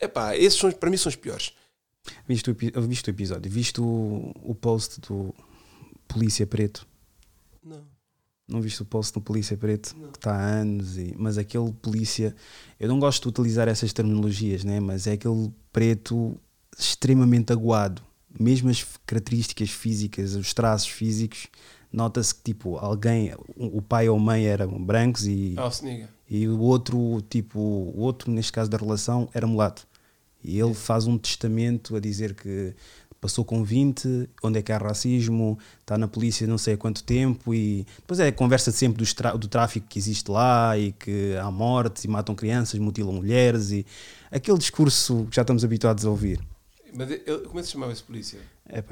[0.00, 1.52] Epá, esses são, para mim são os piores
[2.26, 3.50] Viste o, viste o episódio?
[3.50, 5.34] Viste o, o post do
[6.08, 6.86] Polícia Preto?
[7.62, 7.84] Não.
[8.48, 9.94] Não viste o post do Polícia Preto?
[9.96, 10.10] Não.
[10.10, 10.96] Que está há anos.
[10.96, 12.34] E, mas aquele polícia.
[12.78, 14.80] Eu não gosto de utilizar essas terminologias, né?
[14.80, 16.36] mas é aquele preto
[16.78, 18.02] extremamente aguado.
[18.38, 21.48] Mesmo as características físicas, os traços físicos,
[21.92, 25.70] nota-se que tipo alguém, o pai ou mãe eram brancos e, oh,
[26.28, 29.86] e o outro, tipo, o outro, neste caso da relação, era mulato.
[30.42, 32.74] E ele faz um testamento a dizer que
[33.20, 37.04] passou com 20, onde é que há racismo, está na polícia não sei há quanto
[37.04, 41.36] tempo e depois é a conversa sempre do, do tráfico que existe lá e que
[41.36, 43.84] há mortes e matam crianças, mutilam mulheres e
[44.30, 46.40] aquele discurso que já estamos habituados a ouvir.
[46.94, 48.40] Mas ele, como é que se chamava esse polícia?
[48.66, 48.82] É,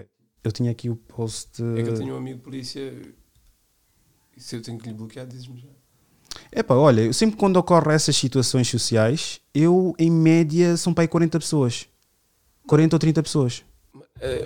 [0.42, 1.62] eu tinha aqui o post...
[1.76, 2.92] É que eu tenho um amigo polícia
[4.36, 5.68] e se eu tenho que lhe bloquear, dizes-me já.
[6.52, 11.08] Epá, olha, eu sempre quando ocorrem essas situações sociais, eu em média são para aí
[11.08, 11.88] 40 pessoas.
[12.66, 13.64] 40 ou 30 pessoas.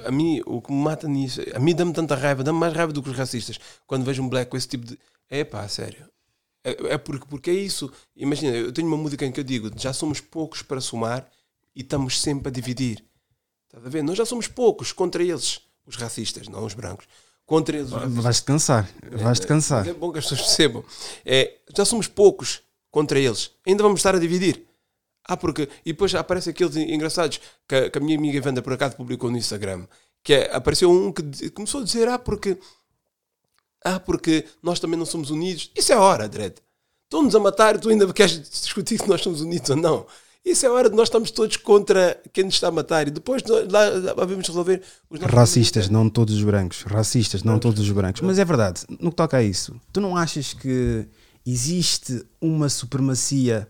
[0.06, 2.92] A mim, o que me mata nisso, a mim dá-me tanta raiva, dá-me mais raiva
[2.92, 3.58] do que os racistas.
[3.86, 4.98] Quando vejo um black com esse tipo de.
[5.28, 6.06] É pá, sério.
[6.64, 7.90] É, é porque, porque é isso.
[8.14, 11.28] Imagina, eu tenho uma música em que eu digo: já somos poucos para somar
[11.74, 13.04] e estamos sempre a dividir.
[13.66, 14.02] Estás a ver?
[14.02, 17.06] Nós já somos poucos contra eles, os racistas, não os brancos
[17.46, 17.90] contra eles.
[17.90, 19.86] Vais-te cansar, vais-te cansar.
[19.86, 20.84] É bom que as pessoas percebam.
[21.24, 24.66] É, já somos poucos contra eles, ainda vamos estar a dividir.
[25.24, 25.68] Ah, porque.
[25.84, 29.30] E depois aparecem aqueles engraçados que a, que a minha amiga Vanda por acaso publicou
[29.30, 29.86] no Instagram.
[30.22, 32.58] Que é, apareceu um que começou a dizer: Ah, porque.
[33.84, 35.70] Ah, porque nós também não somos unidos.
[35.76, 36.56] Isso é hora, Dredd.
[37.04, 40.06] Estão-nos a matar e tu ainda queres discutir se nós somos unidos ou não.
[40.44, 43.12] Isso é a hora de nós estamos todos contra quem nos está a matar e
[43.12, 46.82] depois lá, lá vamos resolver os Racistas, não todos os brancos.
[46.82, 48.22] Racistas, não todos os brancos.
[48.22, 51.06] Mas é verdade, no que toca a isso, tu não achas que
[51.46, 53.68] existe uma supremacia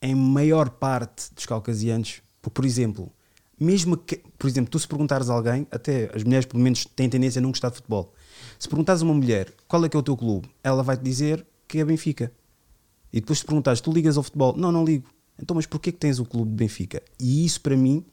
[0.00, 2.22] em maior parte dos caucasianos?
[2.40, 3.10] Por, por exemplo,
[3.58, 7.08] mesmo que, por exemplo, tu se perguntares a alguém, até as mulheres pelo menos têm
[7.08, 8.12] tendência a não gostar de futebol.
[8.58, 11.02] Se perguntares a uma mulher qual é que é o teu clube, ela vai te
[11.02, 12.32] dizer que é Benfica.
[13.12, 14.56] E depois se perguntares, tu ligas ao futebol?
[14.56, 15.08] Não, não ligo.
[15.40, 17.02] Então, mas porquê que tens o clube de Benfica?
[17.18, 18.04] E isso para mim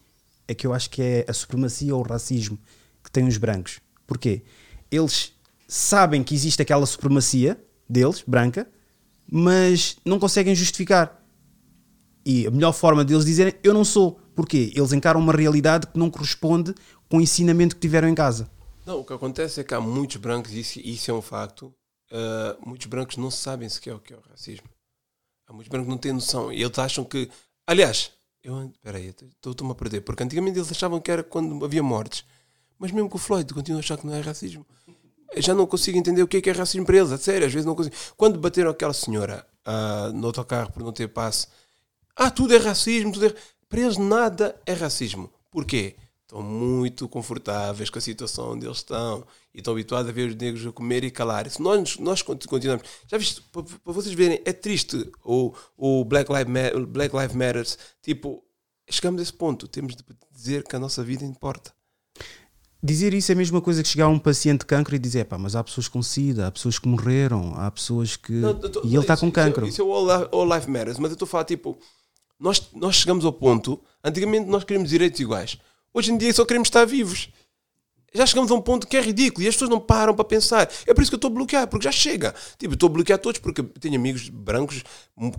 [0.47, 2.57] é que eu acho que é a supremacia ou o racismo
[3.03, 3.79] que têm os brancos.
[4.05, 4.43] Porquê?
[4.89, 5.33] Eles
[5.67, 8.67] sabem que existe aquela supremacia deles, branca,
[9.31, 11.23] mas não conseguem justificar.
[12.25, 14.19] E a melhor forma deles dizerem eu não sou.
[14.35, 14.71] Porquê?
[14.75, 16.73] Eles encaram uma realidade que não corresponde
[17.09, 18.49] com o ensinamento que tiveram em casa.
[18.85, 21.73] Não, o que acontece é que há muitos brancos, e isso, isso é um facto,
[22.11, 24.67] uh, muitos brancos não sabem sequer o que é o racismo.
[25.51, 26.51] Há muitos brancos que não têm noção.
[26.51, 27.29] E eles acham que.
[27.67, 28.63] Aliás, eu.
[28.67, 29.99] Espera estou-me a perder.
[29.99, 32.23] Porque antigamente eles achavam que era quando havia mortes.
[32.79, 34.65] Mas mesmo com o Floyd, continuam a achar que não é racismo.
[35.33, 37.11] Eu já não consigo entender o que é que é racismo para eles.
[37.11, 37.95] A sério, às vezes não consigo.
[38.15, 41.47] Quando bateram aquela senhora uh, no autocarro por não ter passe.
[42.15, 43.11] Ah, tudo é racismo.
[43.11, 43.35] Tudo é...
[43.67, 45.29] Para eles nada é racismo.
[45.51, 45.95] Porquê?
[46.31, 50.35] estão muito confortáveis com a situação onde eles estão e estão habituados a ver os
[50.35, 51.49] negros a comer e calar.
[51.49, 52.83] Se nós, nós continuamos.
[53.07, 57.67] Já viste, para, vocês verem, é triste o, o Black, Lives Matter, Black Lives Matter.
[58.01, 58.43] Tipo,
[58.89, 59.67] chegamos a esse ponto.
[59.67, 61.73] Temos de dizer que a nossa vida importa.
[62.83, 65.25] Dizer isso é a mesma coisa que chegar a um paciente de cancro e dizer,
[65.25, 68.31] pá, mas há pessoas com SIDA, há pessoas que morreram, há pessoas que.
[68.31, 69.67] Não, tô, e ele está com cancro.
[69.67, 71.77] Isso, isso é o all, all Life Matters, mas eu estou a falar, tipo,
[72.39, 75.59] nós, nós chegamos ao ponto, antigamente nós queríamos direitos iguais.
[75.93, 77.29] Hoje em dia só queremos estar vivos.
[78.13, 80.69] Já chegamos a um ponto que é ridículo e as pessoas não param para pensar.
[80.85, 82.35] É por isso que eu estou a bloquear, porque já chega.
[82.57, 84.83] Tipo, estou a bloquear todos porque tenho amigos brancos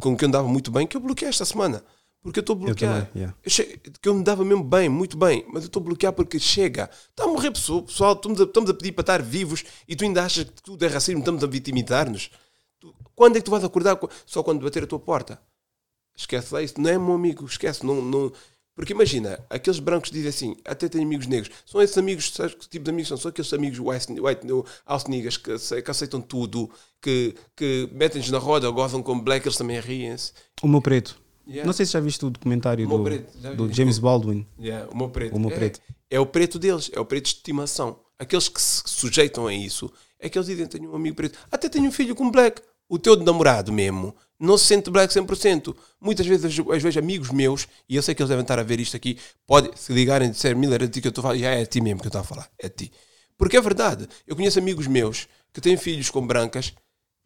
[0.00, 1.84] com quem eu andava muito bem que eu bloqueei esta semana.
[2.22, 2.96] Porque eu estou a bloquear.
[2.96, 3.36] Eu também, yeah.
[3.44, 3.80] eu che...
[4.00, 6.88] Que eu me dava mesmo bem, muito bem, mas eu estou a bloquear porque chega.
[7.10, 10.04] Está a morrer pessoa, pessoal, estamos a, estamos a pedir para estar vivos e tu
[10.04, 12.30] ainda achas que tudo é racismo, estamos a vitimizar-nos.
[13.14, 13.98] Quando é que tu vais acordar?
[14.24, 15.40] Só quando bater a tua porta.
[16.16, 16.80] Esquece lá isso.
[16.80, 17.84] Não é meu amigo, esquece.
[17.84, 18.32] Não, não...
[18.74, 21.54] Porque imagina, aqueles brancos dizem assim, até tenho amigos negros.
[21.66, 23.18] São esses amigos, sabes que tipo de amigos são?
[23.18, 24.46] São aqueles amigos white, white
[24.86, 26.70] house niggas que, que aceitam tudo,
[27.00, 30.32] que, que metem-nos na roda, gozam com black, eles também riem-se.
[30.62, 31.20] O meu preto.
[31.46, 31.66] Yeah.
[31.66, 34.46] Não sei se já viste o documentário do, preto, do, James Baldwin.
[34.58, 35.36] Yeah, o meu preto.
[35.36, 35.80] O meu preto.
[36.08, 37.98] É, é, o preto deles, é o preto de estimação.
[38.18, 41.68] Aqueles que se sujeitam a isso é que eles dizem: tenho um amigo preto, até
[41.68, 42.62] tenho um filho com black.
[42.92, 45.74] O teu namorado mesmo não se sente black 100%.
[45.98, 48.78] Muitas vezes, às vezes, amigos meus, e eu sei que eles devem estar a ver
[48.80, 49.16] isto aqui,
[49.46, 51.62] pode se ligarem e disser Miller, é ti que eu estou a falar, já é
[51.62, 52.92] a ti mesmo que eu estou a falar, é a ti.
[53.38, 56.74] Porque é verdade, eu conheço amigos meus que têm filhos com brancas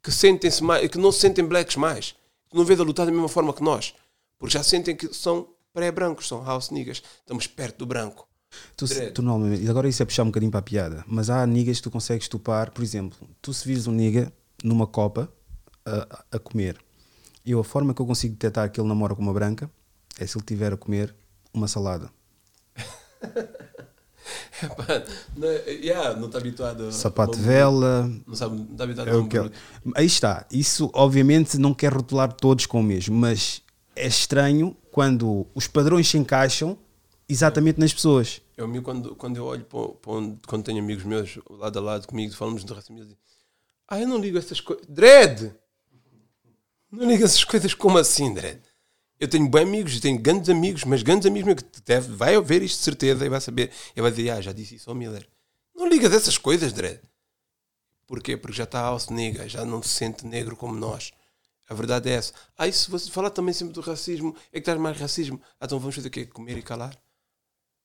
[0.01, 2.14] que sentem-se mais, que não se sentem blacks mais,
[2.49, 3.93] que não vês a lutar da mesma forma que nós,
[4.39, 8.29] porque já sentem que são pré-brancos, são house niggas, estamos perto do branco.
[8.77, 11.79] Tu, tu normalmente, agora isso é puxar um bocadinho para a piada, mas há niggas
[11.79, 15.29] que tu consegues topar, por exemplo, tu se vires um nigga numa copa
[15.87, 16.76] a, a comer,
[17.45, 19.70] eu a forma que eu consigo detectar que ele namora com uma branca
[20.18, 21.14] é se ele tiver a comer
[21.55, 22.11] uma salada.
[25.37, 28.11] não, yeah, não está habituado sapato vela.
[28.26, 29.39] Não, sabe, não está habituado é o que
[29.95, 30.47] aí está.
[30.51, 33.62] Isso obviamente não quer rotular todos com o mesmo mas
[33.95, 36.78] é estranho quando os padrões se encaixam
[37.28, 38.41] exatamente nas pessoas.
[38.57, 42.07] Eu, quando, quando eu olho para, para onde, quando tenho amigos meus lado a lado
[42.07, 43.05] comigo falamos de racismo
[43.87, 45.55] ah eu não ligo essas coisas dread
[46.97, 48.61] não liga essas coisas como assim, Dredd?
[49.18, 52.78] Eu tenho bem amigos, tenho grandes amigos, mas grandes amigos que deve, vai ver isto
[52.78, 53.70] de certeza e vai saber.
[53.94, 55.26] E vai dizer, ah, já disse isso ao Miller.
[55.74, 57.01] Não liga dessas coisas, Dredd.
[58.07, 58.36] Porquê?
[58.36, 61.12] Porque já está alce nega, já não se sente negro como nós.
[61.68, 62.32] A verdade é essa.
[62.57, 65.40] Ah, isso você falar também sempre do racismo, é que estás mais racismo.
[65.59, 66.26] Ah, então vamos fazer o quê?
[66.26, 66.97] Comer e calar?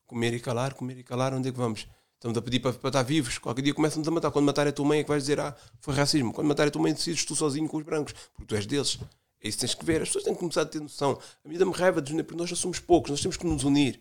[0.05, 1.87] Comer e calar, comer e calar, onde é que vamos?
[2.21, 3.39] Estamos a pedir para, para estar vivos.
[3.39, 4.29] Qualquer dia começam-nos a matar.
[4.29, 6.31] Quando matar a tua mãe é que vais dizer, ah, foi racismo.
[6.31, 8.99] Quando matar a tua mãe decides tu sozinho com os brancos, porque tu és deles.
[9.41, 10.03] É isso que tens que ver.
[10.03, 11.17] As pessoas têm que começar a ter noção.
[11.43, 13.99] A vida me raiva de porque nós já somos poucos, nós temos que nos unir.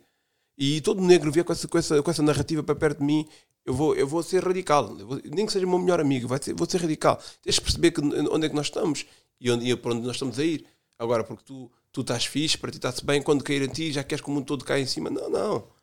[0.59, 3.27] E todo negro vier com essa, com essa, com essa narrativa para perto de mim,
[3.65, 4.95] eu vou, eu vou ser radical.
[4.99, 7.19] Vou, nem que seja o meu melhor amigo, vai ser, vou ser radical.
[7.43, 9.07] Tens que perceber que, onde é que nós estamos
[9.41, 10.67] e, onde, e para onde nós estamos a ir.
[10.99, 14.05] Agora, porque tu, tu estás fixe, para ti está-se bem, quando cair em ti já
[14.05, 15.09] queres que o mundo todo caia em cima.
[15.09, 15.80] Não, não.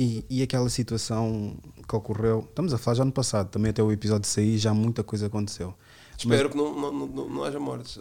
[0.00, 1.56] E, e aquela situação
[1.88, 5.02] que ocorreu, estamos a falar já no passado, também até o episódio sair, já muita
[5.02, 5.74] coisa aconteceu.
[6.16, 7.98] Espero Mas, que não, não, não, não haja mortes.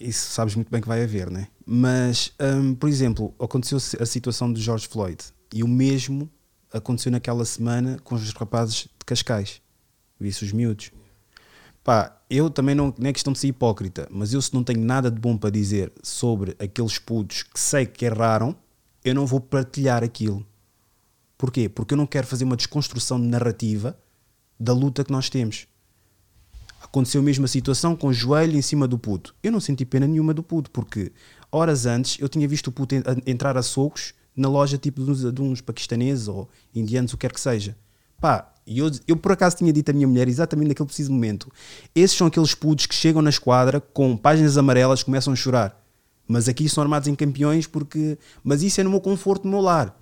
[0.00, 1.46] Isso sabes muito bem que vai haver, né?
[1.64, 5.22] Mas, um, por exemplo, aconteceu a situação do George Floyd
[5.54, 6.28] e o mesmo
[6.72, 9.62] aconteceu naquela semana com os rapazes de Cascais.
[10.18, 10.90] Visse os miúdos.
[11.84, 14.80] Pá, eu também não, não é questão de ser hipócrita, mas eu se não tenho
[14.80, 18.56] nada de bom para dizer sobre aqueles putos que sei que erraram,
[19.04, 20.44] eu não vou partilhar aquilo.
[21.36, 21.68] Porquê?
[21.68, 23.98] Porque eu não quero fazer uma desconstrução narrativa
[24.58, 25.66] da luta que nós temos.
[26.80, 29.34] Aconteceu a mesma situação com o joelho em cima do puto.
[29.42, 31.12] Eu não senti pena nenhuma do puto, porque
[31.50, 32.94] horas antes eu tinha visto o puto
[33.26, 37.26] entrar a socos na loja tipo de uns, de uns paquistaneses ou indianos, o que
[37.26, 37.76] quer que seja.
[38.20, 41.50] Pá, eu, eu por acaso tinha dito à minha mulher exatamente naquele preciso momento:
[41.94, 45.81] esses são aqueles putos que chegam na esquadra com páginas amarelas começam a chorar.
[46.26, 48.18] Mas aqui são armados em campeões porque.
[48.42, 49.98] Mas isso é no meu conforto, no meu lar.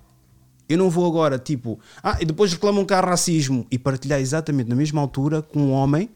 [0.69, 4.69] Eu não vou agora, tipo, ah, e depois reclamam que há racismo e partilhar exatamente
[4.69, 6.09] na mesma altura com um homem,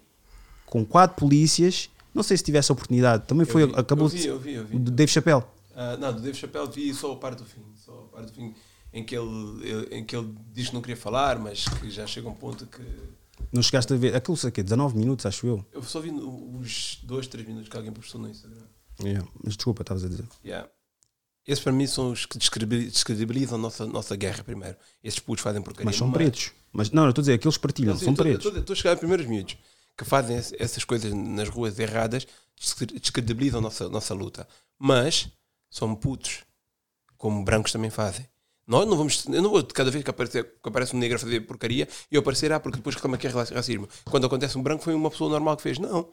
[0.65, 1.89] com quatro polícias.
[2.13, 3.67] Não sei se tivesse a oportunidade, também foi.
[3.67, 4.79] Vi, acabou eu vi, eu vi, eu vi.
[4.79, 5.43] Do Dave Chappelle.
[5.71, 7.61] Uh, não, do Dave Chappelle vi só a parte do fim.
[7.75, 8.53] Só a parte do fim
[8.95, 12.29] em que ele, em que ele diz que não queria falar, mas que já chega
[12.29, 12.81] a um ponto que.
[13.51, 14.15] Não chegaste a ver.
[14.15, 15.65] Aquilo sei que 19 minutos, acho eu.
[15.73, 18.63] Eu só vi os 2, 3 minutos que alguém postou no Instagram.
[19.01, 19.27] Yeah.
[19.43, 20.25] Mas desculpa, estavas a dizer.
[20.43, 20.69] Yeah.
[21.47, 24.75] Esses para mim são os que descredibilizam a nossa, nossa guerra primeiro.
[25.03, 25.85] Esses putos fazem porcaria.
[25.85, 26.51] Mas são pretos.
[26.73, 28.45] Mas não, eu estou a dizer, aqueles partilham, não, sim, são pretos.
[28.55, 29.55] Estou a chegar a primeiros miúdos
[29.97, 32.27] que fazem essas coisas nas ruas erradas,
[32.99, 34.47] descredibilizam a nossa, nossa luta.
[34.77, 35.29] Mas
[35.69, 36.43] são putos,
[37.17, 38.27] como brancos também fazem.
[38.67, 41.19] Nós não vamos, eu não vou cada vez que aparece, que aparece um negro a
[41.19, 43.87] fazer porcaria e eu aparecer, ah, porque depois reclama que é racismo.
[44.03, 45.77] Quando acontece um branco, foi uma pessoa normal que fez.
[45.77, 46.09] Não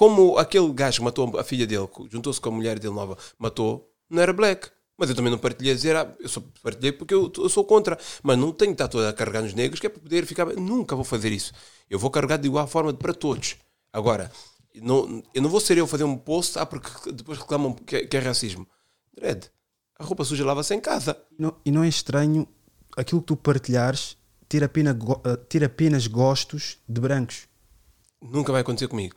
[0.00, 3.92] como aquele gajo que matou a filha dele, juntou-se com a mulher dele nova, matou,
[4.08, 4.70] não era black.
[4.96, 7.66] Mas eu também não partilhei a dizer, ah, eu só partilhei porque eu, eu, sou
[7.66, 7.98] contra.
[8.22, 10.46] Mas não tenho que estar toda a carregar nos negros, que é para poder ficar.
[10.56, 11.52] Nunca vou fazer isso.
[11.90, 13.56] Eu vou carregar de igual forma para todos.
[13.92, 14.32] Agora,
[14.74, 18.06] não, eu não vou ser eu fazer um post, ah, porque depois reclamam que é,
[18.06, 18.66] que é racismo.
[19.14, 19.50] Dread,
[19.98, 21.14] a roupa suja lava-se em casa.
[21.38, 22.48] Não, e não é estranho
[22.96, 24.16] aquilo que tu partilhares
[24.48, 24.96] ter apenas,
[25.26, 27.48] eh, ter apenas gostos de brancos.
[28.22, 29.14] Nunca vai acontecer comigo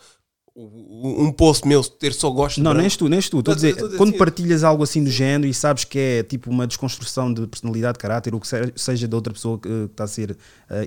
[0.56, 3.40] um post meu ter só gosto Não, nem és tu, nem és tu.
[3.40, 4.18] Estou a dizer, quando assim.
[4.18, 8.34] partilhas algo assim do género e sabes que é tipo uma desconstrução de personalidade, caráter,
[8.34, 10.36] ou que seja de outra pessoa que está a ser uh,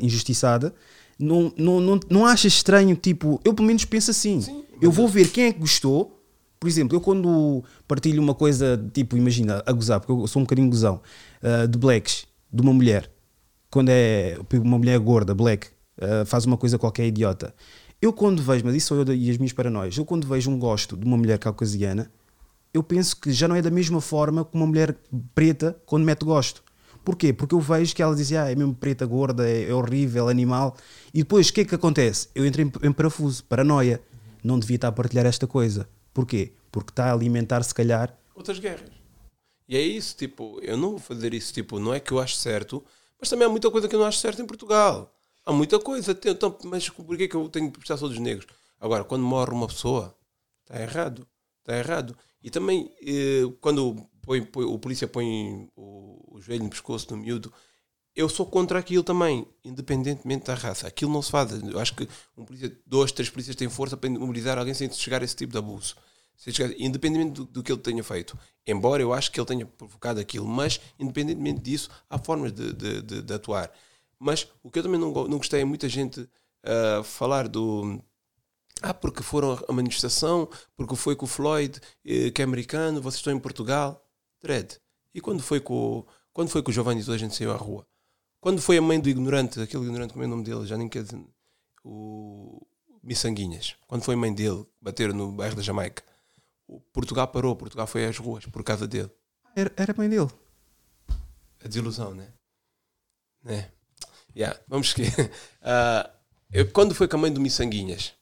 [0.00, 0.72] injustiçada,
[1.18, 4.40] não, não, não, não achas estranho, tipo, eu pelo menos penso assim.
[4.40, 6.12] Sim, eu vou ver quem é que gostou.
[6.60, 10.44] Por exemplo, eu quando partilho uma coisa, tipo, imagina, a gozar, porque eu sou um
[10.44, 11.00] bocadinho gozão,
[11.42, 13.10] uh, de blacks, de uma mulher,
[13.70, 17.54] quando é uma mulher gorda, black, uh, faz uma coisa qualquer idiota.
[18.00, 20.58] Eu quando vejo, mas isso sou eu e as minhas paranoias, eu quando vejo um
[20.58, 22.10] gosto de uma mulher caucasiana,
[22.72, 24.96] eu penso que já não é da mesma forma que uma mulher
[25.34, 26.62] preta quando mete gosto.
[27.02, 27.32] Porquê?
[27.32, 30.76] Porque eu vejo que ela dizia, ah, é mesmo preta, gorda, é, é horrível, animal.
[31.14, 32.28] E depois, o que é que acontece?
[32.34, 34.02] Eu entro em, em parafuso, paranoia.
[34.42, 35.88] Não devia estar a partilhar esta coisa.
[36.12, 36.52] Porquê?
[36.70, 38.14] Porque está a alimentar, se calhar...
[38.34, 38.90] Outras guerras.
[39.68, 42.36] E é isso, tipo, eu não vou fazer isso, tipo, não é que eu acho
[42.36, 42.84] certo,
[43.20, 45.15] mas também há muita coisa que eu não acho certo em Portugal.
[45.46, 46.18] Há muita coisa.
[46.24, 48.46] Então, mas por que eu tenho que prestar só dos negros?
[48.80, 50.18] Agora, quando morre uma pessoa,
[50.62, 51.26] está errado.
[51.60, 52.16] Está errado.
[52.42, 57.16] E também, eh, quando põe, põe, o polícia põe o, o, joelho no pescoço do
[57.16, 57.52] miúdo,
[58.14, 60.88] eu sou contra aquilo também, independentemente da raça.
[60.88, 61.52] Aquilo não se faz.
[61.62, 65.22] Eu acho que um polícia, dois, três polícias têm força para mobilizar alguém sem chegar
[65.22, 65.94] a esse tipo de abuso.
[66.78, 68.36] Independentemente do, do, que ele tenha feito.
[68.66, 73.02] Embora eu acho que ele tenha provocado aquilo, mas independentemente disso, há formas de, de,
[73.02, 73.72] de, de atuar.
[74.18, 78.00] Mas o que eu também não, não gostei é muita gente uh, falar do.
[78.82, 83.16] Ah, porque foram a manifestação, porque foi com o Floyd, eh, que é americano, vocês
[83.16, 84.06] estão em Portugal.
[84.42, 84.78] Dredd.
[85.14, 87.86] E quando foi com, quando foi com o Giovanni toda a gente saiu à rua?
[88.38, 90.66] Quando foi a mãe do ignorante, aquele ignorante, como é o nome dele?
[90.66, 91.18] Já nem quer dizer.
[91.82, 92.60] O
[93.02, 93.76] Missanguinhas.
[93.86, 96.02] Quando foi a mãe dele bater no bairro da Jamaica?
[96.68, 99.10] O Portugal parou, Portugal foi às ruas por causa dele.
[99.54, 100.28] Era, era a mãe dele.
[101.64, 102.28] A desilusão, né?
[103.42, 103.70] Né?
[104.36, 105.12] Yeah, vamos seguir.
[105.66, 108.12] Uh, quando foi com a mãe do Missanguinhas,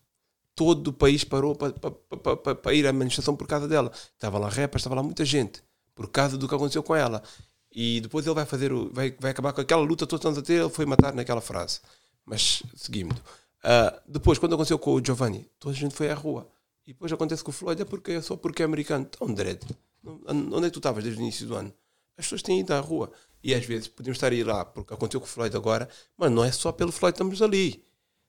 [0.54, 3.92] todo o país parou para pa, pa, pa, pa, ir à manifestação por causa dela.
[4.14, 5.62] Estava lá repas, estava lá muita gente
[5.94, 7.22] por causa do que aconteceu com ela.
[7.70, 10.60] E depois ele vai fazer o, vai, vai acabar com aquela luta anos a ter,
[10.60, 11.80] ele foi matar naquela frase.
[12.24, 13.18] Mas seguimos.
[13.18, 16.48] Uh, depois, quando aconteceu com o Giovanni, toda a gente foi à rua.
[16.86, 19.06] E depois acontece com o Floyd, é porque é só porque é americano.
[19.08, 19.62] Então, Dredd,
[20.26, 21.72] onde é que tu estavas desde o início do ano?
[22.16, 23.10] As pessoas têm ido à rua.
[23.44, 25.86] E às vezes podemos estar a ir lá porque aconteceu com o Floyd agora,
[26.16, 27.84] mas não é só pelo Floyd estamos ali.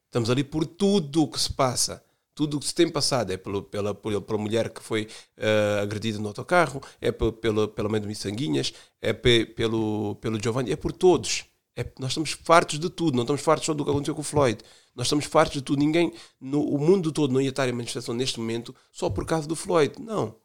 [0.07, 2.03] Estamos ali por tudo o que se passa.
[2.35, 5.07] Tudo o que se tem passado é pelo, pela, pela, mulher que foi
[5.37, 10.73] uh, agredida no autocarro, é pela, pela mãe do Missanguinhas, é pe, pelo, pelo Giovanni,
[10.73, 11.45] é por todos.
[11.77, 14.23] É, nós estamos fartos de tudo, não estamos fartos só do que aconteceu com o
[14.23, 14.61] Floyd.
[14.93, 15.79] Nós estamos fartos de tudo.
[15.79, 19.47] Ninguém, no, o mundo todo não ia estar em manifestação neste momento só por causa
[19.47, 19.93] do Floyd.
[19.97, 20.35] Não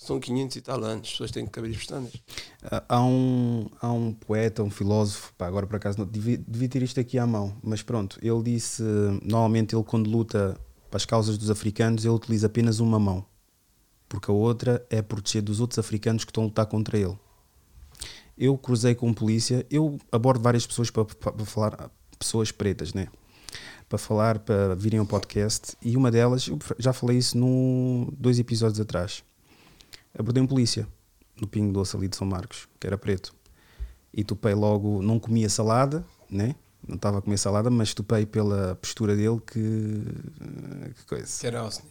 [0.00, 2.10] são 500 e tal anos, as pessoas têm que caber pestanas.
[2.88, 6.82] Há um, há um poeta, um filósofo, pá, agora por acaso não, devia, devia, ter
[6.82, 8.82] isto aqui à mão, mas pronto, ele disse:
[9.22, 10.58] normalmente ele quando luta
[10.90, 13.26] para as causas dos africanos, ele utiliza apenas uma mão,
[14.08, 17.18] porque a outra é proteger dos outros africanos que estão a lutar contra ele.
[18.38, 23.08] Eu cruzei com polícia, eu abordo várias pessoas para, para, para falar, pessoas pretas, né?
[23.86, 28.38] Para falar, para virem ao podcast, e uma delas, eu já falei isso num, dois
[28.38, 29.22] episódios atrás
[30.18, 30.86] abordei um polícia
[31.40, 33.34] no Pingo Doce ali de São Marcos, que era preto.
[34.12, 36.54] E topei logo, não comia salada, né?
[36.86, 40.02] Não estava a comer salada, mas topei pela postura dele que.
[40.94, 41.40] que coisa.
[41.40, 41.84] Que era Austin.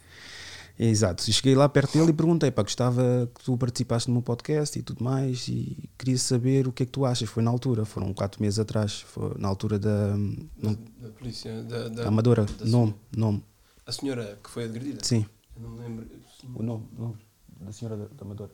[0.78, 1.28] Exato.
[1.28, 4.78] E cheguei lá perto dele e perguntei: pá, gostava que tu participaste no meu podcast
[4.78, 7.28] e tudo mais, e queria saber o que é que tu achas.
[7.28, 10.16] Foi na altura, foram quatro meses atrás, foi na altura da.
[10.60, 11.62] Da, da polícia.
[11.62, 12.44] Da, da Amadora.
[12.44, 13.44] Da nome, nome.
[13.86, 15.02] A senhora que foi agredida?
[15.02, 15.24] Sim.
[15.56, 16.06] Eu não lembro.
[16.54, 17.16] O nome, nome
[17.60, 18.52] da senhora da, da Amadora.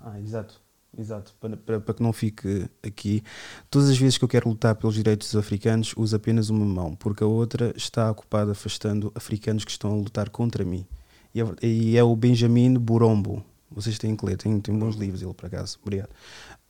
[0.00, 0.60] Ah, exato.
[0.96, 3.22] Exato, para, para, para, que não fique aqui.
[3.68, 6.94] Todas as vezes que eu quero lutar pelos direitos dos africanos, uso apenas uma mão,
[6.94, 10.86] porque a outra está ocupada afastando africanos que estão a lutar contra mim.
[11.34, 13.44] E é, e é o Benjamin Burombo.
[13.72, 15.78] Vocês têm que ler, tem, tem bons livros ele, por acaso.
[15.82, 16.10] Obrigado.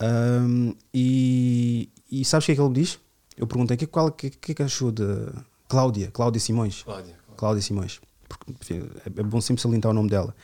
[0.02, 2.98] Um, e, e sabes o que é que ele diz?
[3.36, 5.04] Eu perguntei o que, qual, que, que, que achou de
[5.68, 6.82] Cláudia, Cláudia Simões.
[6.82, 8.00] Cláudia, Cláudia Simões.
[8.26, 10.34] Porque, enfim, é, é bom sempre salientar o nome dela.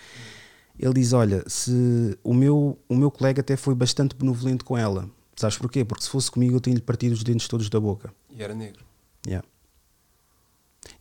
[0.81, 5.09] Ele diz: Olha, se o meu, o meu colega até foi bastante benevolente com ela.
[5.37, 5.85] Sabes porquê?
[5.85, 8.12] Porque se fosse comigo eu tinha-lhe partido os dentes todos da boca.
[8.31, 8.85] E era negro.
[9.26, 9.47] Yeah.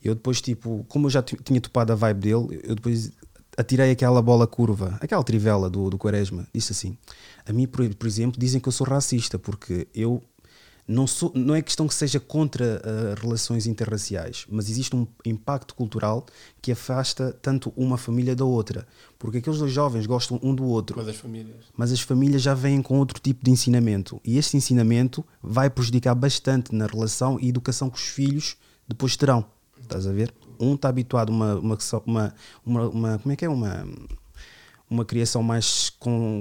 [0.04, 3.12] Eu depois, tipo, como eu já tinha topado a vibe dele, eu depois
[3.58, 6.48] atirei aquela bola curva, aquela trivela do, do Quaresma.
[6.54, 6.98] Disse assim:
[7.46, 10.22] A mim, por, por exemplo, dizem que eu sou racista, porque eu
[10.90, 15.76] não, sou, não é questão que seja contra uh, relações interraciais, mas existe um impacto
[15.76, 16.26] cultural
[16.60, 18.88] que afasta tanto uma família da outra.
[19.20, 20.98] Porque aqueles dois jovens gostam um do outro.
[20.98, 21.58] Mas as famílias.
[21.78, 24.20] Mas as famílias já vêm com outro tipo de ensinamento.
[24.26, 29.46] E este ensinamento vai prejudicar bastante na relação e educação que os filhos depois terão.
[29.80, 30.34] Estás a ver?
[30.60, 32.34] Um está habituado a uma, uma, uma,
[32.66, 33.50] uma, uma como é que é?
[33.50, 33.88] Uma,
[34.90, 35.92] uma criação mais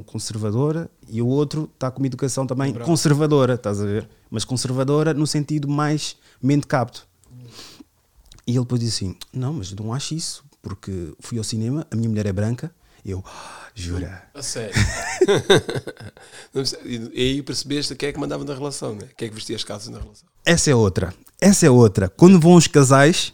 [0.07, 4.09] conservadora e o outro está com uma educação também conservadora, estás a ver?
[4.31, 7.07] Mas conservadora no sentido mais mente capto.
[8.47, 11.97] E ele depois disse assim: Não, mas não acho isso, porque fui ao cinema, a
[11.97, 12.71] minha mulher é branca.
[13.05, 14.23] Eu, "Ah, jura?
[14.35, 14.75] A sério.
[16.85, 19.09] E e aí percebeste quem é que mandava na relação, né?
[19.17, 20.27] Quem é que vestia as calças na relação.
[20.45, 21.15] Essa é outra.
[21.41, 22.09] Essa é outra.
[22.09, 23.33] Quando vão os casais,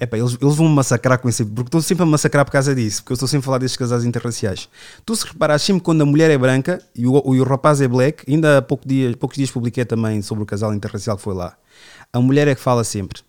[0.00, 1.44] epá, eles, eles vão me massacrar com esse.
[1.44, 3.02] Porque estou sempre a massacrar por causa disso.
[3.02, 4.68] Porque eu estou sempre a falar destes casais interraciais.
[5.04, 7.88] Tu se reparares sempre quando a mulher é branca e o, e o rapaz é
[7.88, 11.34] black, ainda há pouco dia, poucos dias publiquei também sobre o casal interracial que foi
[11.34, 11.56] lá.
[12.12, 13.22] A mulher é que fala sempre.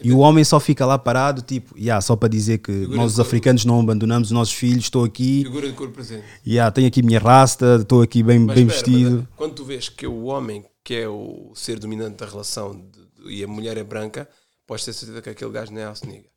[0.00, 3.14] E o homem só fica lá parado, tipo, yeah, só para dizer que Figura nós
[3.14, 6.22] os africanos não abandonamos os nossos filhos, estou aqui, Figura de cor presente.
[6.46, 9.16] yeah, tenho aqui minha rasta, estou aqui bem, Mas bem espera, vestido.
[9.28, 13.24] mas, quando tu vês que o homem, que é o ser dominante da relação, de-
[13.26, 14.28] de- e a mulher é branca,
[14.68, 16.28] podes ter certeza que aquele gajo não é alceniga.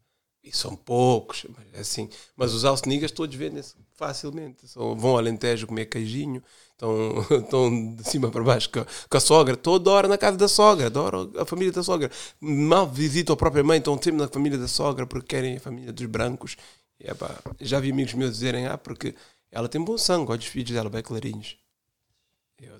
[0.44, 2.10] E são poucos, mas é assim.
[2.36, 4.68] Mas os alcenigas todos vendem-se facilmente.
[4.68, 9.22] São- vão ao Alentejo comer queijinho, estão, estão de cima para baixo com com a
[9.22, 12.10] sogra, toda hora na casa da sogra, adoram a família da sogra.
[12.40, 15.94] Mal visitam a própria mãe, estão sempre na família da sogra porque querem a família
[15.94, 16.58] dos brancos.
[17.00, 17.08] E,
[17.66, 19.16] já vi amigos meus dizerem, ah, porque
[19.52, 21.58] ela tem bom sangue, olha os filhos dela bem clarinhos.
[22.60, 22.80] Eu,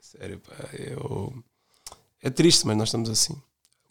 [0.00, 1.42] sério, pá, eu...
[2.22, 3.40] É triste, mas nós estamos assim.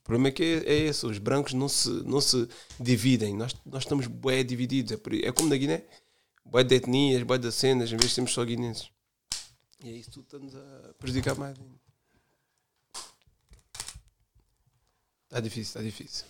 [0.03, 2.47] O problema é que é, é esse, os brancos não se, não se
[2.79, 5.83] dividem, nós, nós estamos bué divididos, é, é como na Guiné,
[6.45, 8.89] bué de etnias, bué de cenas, em vez de sermos só guinenses.
[9.81, 11.73] E é isso tudo está-nos a prejudicar mais ainda.
[15.25, 16.25] Está difícil, está difícil.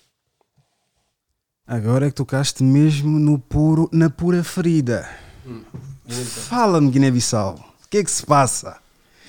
[1.66, 5.10] Agora é que tocaste mesmo no puro, na pura ferida.
[5.46, 6.44] Guiné-Bissau.
[6.44, 7.56] Fala-me, Guiné-Bissau.
[7.86, 8.80] O que é que se passa?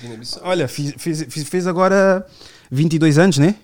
[0.01, 0.43] Guiné-Bissau.
[0.45, 2.27] Olha, fiz, fiz, fiz- fez agora
[2.71, 3.57] 22 anos, né?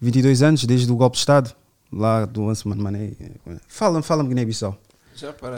[0.00, 0.20] Yeah.
[0.20, 1.54] 22 anos desde o golpe de Estado,
[1.92, 3.12] lá do Ansuman Mané.
[3.66, 4.76] Fala-me, fala-me, Guiné-Bissau.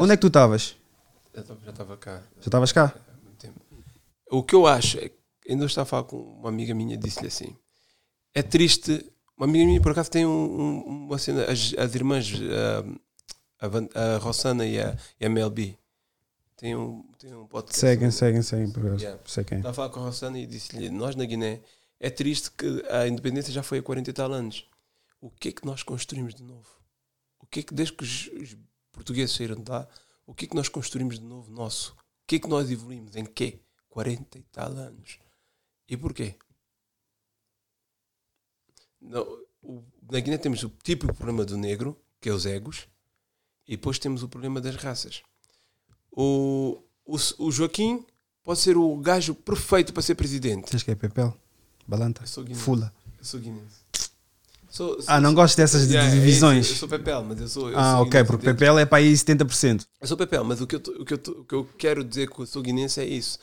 [0.00, 0.76] Onde é que tu estavas?
[1.34, 2.22] Já estava- cá.
[2.40, 2.94] Já estavas cá?
[3.38, 3.60] tempo.
[4.30, 5.16] O que eu acho, é que
[5.52, 7.54] ainda estava a falar com uma amiga minha, disse-lhe assim:
[8.34, 9.04] é triste.
[9.36, 12.84] Uma amiga minha, por acaso, tem um, um- uma cena, as, as irmãs, ah,
[13.66, 15.78] a, Van- a Rossana e a, e a Melby,
[16.56, 17.78] tem um, tem um podcast.
[17.80, 18.70] Seguem, seguem, seguem.
[18.70, 18.98] Por.
[19.00, 19.18] Yeah.
[19.46, 19.58] Quem.
[19.58, 21.60] Estava a falar com a Rossana e disse-lhe: Nós na Guiné,
[22.00, 24.68] é triste que a independência já foi há 40 e tal anos.
[25.20, 26.66] O que é que nós construímos de novo?
[27.38, 28.56] O que é que, desde que os, os
[28.90, 29.86] portugueses saíram de lá,
[30.26, 31.92] o que é que nós construímos de novo nosso?
[31.92, 33.14] O que é que nós evoluímos?
[33.16, 33.60] Em quê?
[33.90, 35.18] 40 e tal anos.
[35.88, 36.36] E porquê?
[39.00, 39.22] Não,
[39.62, 42.86] o- na Guiné temos o típico problema do negro, que é os egos,
[43.66, 45.22] e depois temos o problema das raças.
[46.10, 48.06] O, o, o Joaquim
[48.42, 50.70] pode ser o gajo perfeito para ser presidente.
[50.70, 50.96] Tens que é?
[51.90, 52.22] Balanta?
[52.22, 52.62] Eu sou guinense.
[52.62, 52.92] Fula.
[53.18, 53.80] Eu sou guinense.
[54.70, 56.68] Sou- sou- Ah, não gosto dessas Yeah, é divisões.
[56.70, 57.70] eu sou Pepel, mas eu sou.
[57.70, 58.46] eu ah, sou ok, porque.
[58.46, 59.84] Pepel é para aí 70%.
[60.00, 62.28] Eu sou Pepel, mas o que eu, o, que eu o que eu quero dizer
[62.28, 63.38] com o sou guinense é isso.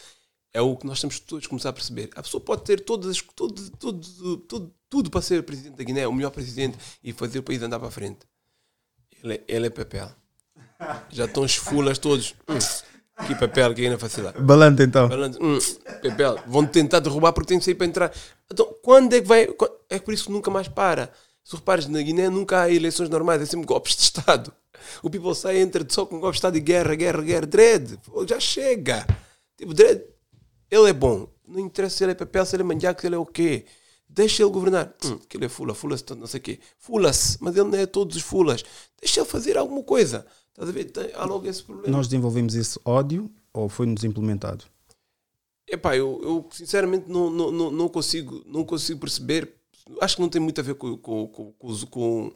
[0.53, 2.09] É o que nós temos todos a começar a perceber.
[2.15, 6.07] A pessoa pode ter todas, as- tudo, tudo, tudo, tudo para ser presidente da Guiné,
[6.07, 8.19] o melhor presidente e fazer o país andar para a frente.
[9.21, 10.09] Ele é, ele é Pepel.
[11.09, 12.33] Já estão os fulas todos.
[13.19, 14.39] Hum, que Pepel, que ainda facilidade.
[14.41, 15.09] Balanta então.
[15.09, 15.57] Falando, hum,
[16.01, 18.11] Pepel, vão tentar derrubar porque tem que sair para entrar.
[18.51, 19.47] Então, quando é que vai?
[19.89, 21.11] É por isso que nunca mais para.
[21.43, 24.53] Se repares, na Guiné nunca há eleições normais, é sempre golpes de Estado.
[25.01, 27.45] O people sai, entra só com golpes de Estado e guerra, guerra, guerra.
[27.45, 29.05] Dread, já chega.
[29.57, 30.03] Tipo, Dread,
[30.69, 31.27] ele é bom.
[31.47, 33.65] Não interessa se ele é Pepel, se ele é mandiaco, se ele é o quê.
[34.17, 34.95] Deixa ele governar.
[35.05, 36.59] Hum, que ele é fula, fula-se, tanto não sei o quê.
[36.79, 38.65] Fula-se, mas ele não é todos os fulas.
[38.99, 40.25] Deixa ele fazer alguma coisa.
[40.49, 40.85] Estás a ver?
[40.85, 41.95] Tem, há logo esse problema.
[41.95, 44.65] Nós desenvolvemos esse ódio ou foi-nos implementado?
[45.67, 49.53] Epá, eu, eu sinceramente não, não, não, não consigo, não consigo perceber.
[50.01, 51.53] Acho que não tem muito a ver com, com, com,
[51.85, 52.33] com,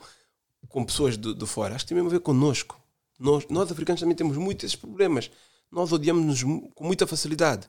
[0.69, 1.73] com, pessoas de, de fora.
[1.73, 2.79] Acho que tem mesmo a ver connosco.
[3.19, 5.31] Nós, nós africanos também temos muitos esses problemas.
[5.71, 6.43] Nós odiamos-nos
[6.75, 7.67] com muita facilidade.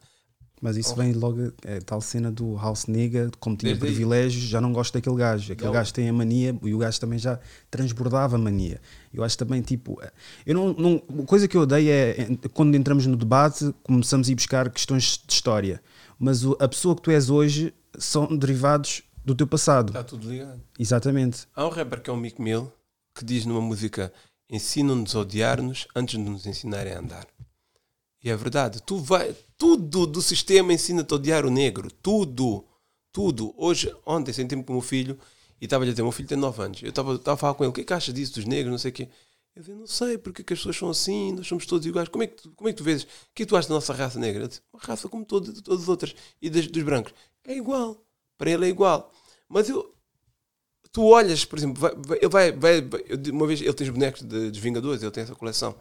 [0.63, 3.91] Mas isso vem logo, é tal cena do House Nigga, como tinha Desde aí.
[3.93, 5.53] privilégios, já não gosto daquele gajo.
[5.53, 5.73] Aquele Não.
[5.73, 8.81] gajo tem a mania e o gajo também já transbordava a mania.
[9.13, 10.01] Eu acho também, tipo,
[10.47, 14.29] eu não, não, a coisa que eu odeio é é, quando entramos no debate, começamos
[14.29, 15.83] a ir buscar questões de história.
[16.17, 19.89] Mas o- a pessoa que tu és hoje são derivados do teu passado.
[19.91, 20.61] Está tudo ligado.
[20.79, 21.49] Exatamente.
[21.57, 22.71] Há um rapper que é o Mick Mill
[23.19, 24.13] que diz numa música:
[24.49, 27.27] Ensinam-nos a odiar-nos antes de nos ensinarem a andar.
[28.23, 28.81] E é verdade.
[28.83, 31.91] Tu vai, tudo do sistema ensina-te a odiar o negro.
[32.03, 32.64] Tudo.
[33.12, 33.53] Tudo.
[33.57, 35.18] Hoje, ontem, sentei-me com o meu filho
[35.61, 36.83] e estava-lhe a dizer: meu filho tem 9 anos.
[36.83, 38.70] Eu estava a falar com ele: o que é que achas disso dos negros?
[38.70, 39.09] Não sei o quê.
[39.55, 42.09] Eu disse: não sei, porque que as pessoas são assim, nós somos todos iguais.
[42.09, 43.03] Como é que tu, como é que tu vês?
[43.03, 44.49] O que é tu achas da nossa raça negra?
[44.49, 46.14] Disse, uma raça como todo, todas as outras.
[46.41, 47.12] E das, dos brancos.
[47.45, 48.03] É igual.
[48.39, 49.12] Para ele é igual.
[49.49, 49.93] Mas eu,
[50.93, 51.95] tu olhas, por exemplo, vai,
[52.29, 55.35] vai, vai, vai, uma vez ele tem os bonecos de- dos Vingadores, ele tem essa
[55.35, 55.75] coleção.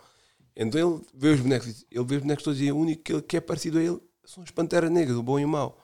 [0.55, 3.13] Então ele vê os bonecos, e ele vê os bonecos todos e o único que,
[3.13, 5.77] ele- que é parecido a ele são os Panteras Negras, o bom e o mau.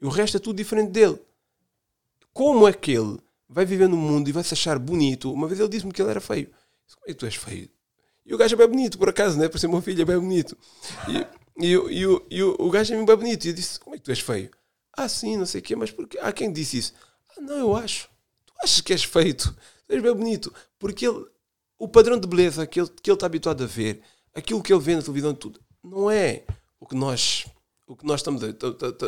[0.00, 1.18] E o resto é tudo diferente dele.
[2.32, 5.32] Como é que ele vai viver no mundo e vai se achar bonito.
[5.32, 6.46] Uma vez ele disse-me que ele era feio.
[6.84, 7.68] Disse, Como é que tu és feio?
[8.24, 9.48] E o gajo é bem bonito, por acaso, né?
[9.48, 10.56] Por ser meu filho, é bem bonito.
[11.08, 13.44] E, e, o- e, o- e o, o gajo é bem bonito.
[13.44, 14.50] E eu disse: Como é que tu és feio?
[14.96, 16.18] Ah, sim, não sei o quê, mas porque.
[16.20, 16.94] Ah, quem disse isso?
[17.36, 18.08] Ah, não, eu acho.
[18.46, 19.54] Tu achas que és feito?
[19.86, 20.52] Tu és bem bonito.
[20.78, 21.24] Porque ele,
[21.78, 24.02] o padrão de beleza que ele, que ele está habituado a ver,
[24.34, 26.44] aquilo que ele vê na televisão, tudo, não é
[26.80, 27.46] o que nós,
[27.86, 28.48] o que nós, estamos a,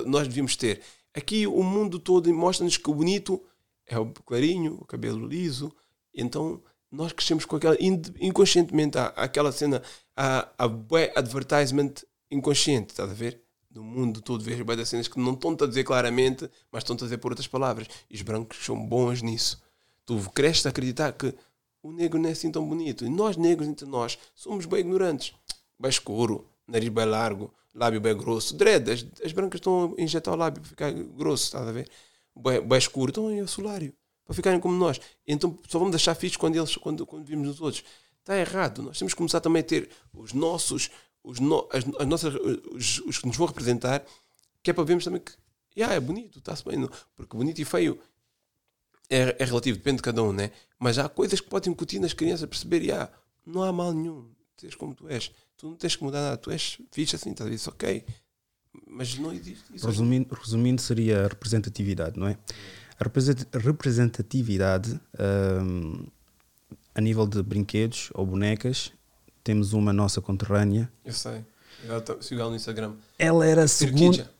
[0.06, 0.82] nós devíamos ter.
[1.14, 3.42] Aqui o mundo todo mostra-nos que o bonito
[3.86, 5.74] é o clarinho, o cabelo liso.
[6.14, 7.76] Então nós crescemos com aquela,
[8.20, 9.82] inconscientemente, há, aquela cena,
[10.16, 11.92] há, bué advertisement
[12.30, 13.42] inconsciente, estás a ver?
[13.70, 17.02] No mundo todo vejo bué das cenas que não estão-te a dizer claramente, mas estão-te
[17.02, 17.86] a dizer por outras palavras.
[18.10, 19.62] E os brancos são bons nisso.
[20.06, 21.34] Tu cresces a acreditar que
[21.82, 23.04] o negro não é assim tão bonito.
[23.04, 25.34] E nós, negros, entre nós, somos bem ignorantes.
[25.78, 28.56] Bem escuro, nariz bem largo, lábio bem grosso.
[28.56, 31.88] Dread, as, as brancas estão a injetar o lábio para ficar grosso, estás a ver?
[32.36, 35.00] Bem, bem escuro, estão o solário, para ficarem como nós.
[35.26, 37.84] Então só vamos deixar fixos quando, eles, quando, quando vimos nos outros.
[38.20, 38.82] Está errado.
[38.82, 40.90] Nós temos que começar também a ter os nossos,
[41.22, 44.04] os, no, as, as nossas, os, os que nos vão representar,
[44.62, 45.32] que é para vermos também que
[45.76, 46.76] yeah, é bonito, está-se bem.
[46.76, 46.90] não?
[47.16, 47.98] Porque bonito e feio
[49.10, 50.50] é, é relativo, depende de cada um, né?
[50.78, 53.10] Mas há coisas que podem incutir nas crianças a perceber, yeah,
[53.46, 55.30] não há mal nenhum, seres como tu és.
[55.56, 58.04] Tu não tens que mudar nada, tu és fixe assim, estás a dizer, ok.
[58.86, 59.86] Mas não existe isso.
[59.86, 62.38] Resumindo, resumindo, seria a representatividade, não é?
[63.00, 65.00] A represent- representatividade
[65.62, 66.06] hum,
[66.94, 68.92] a nível de brinquedos ou bonecas,
[69.42, 70.90] temos uma nossa conterrânea.
[71.04, 71.44] Eu sei.
[72.04, 72.94] Tá- Siga ela no Instagram.
[73.18, 74.30] Ela era a segunda.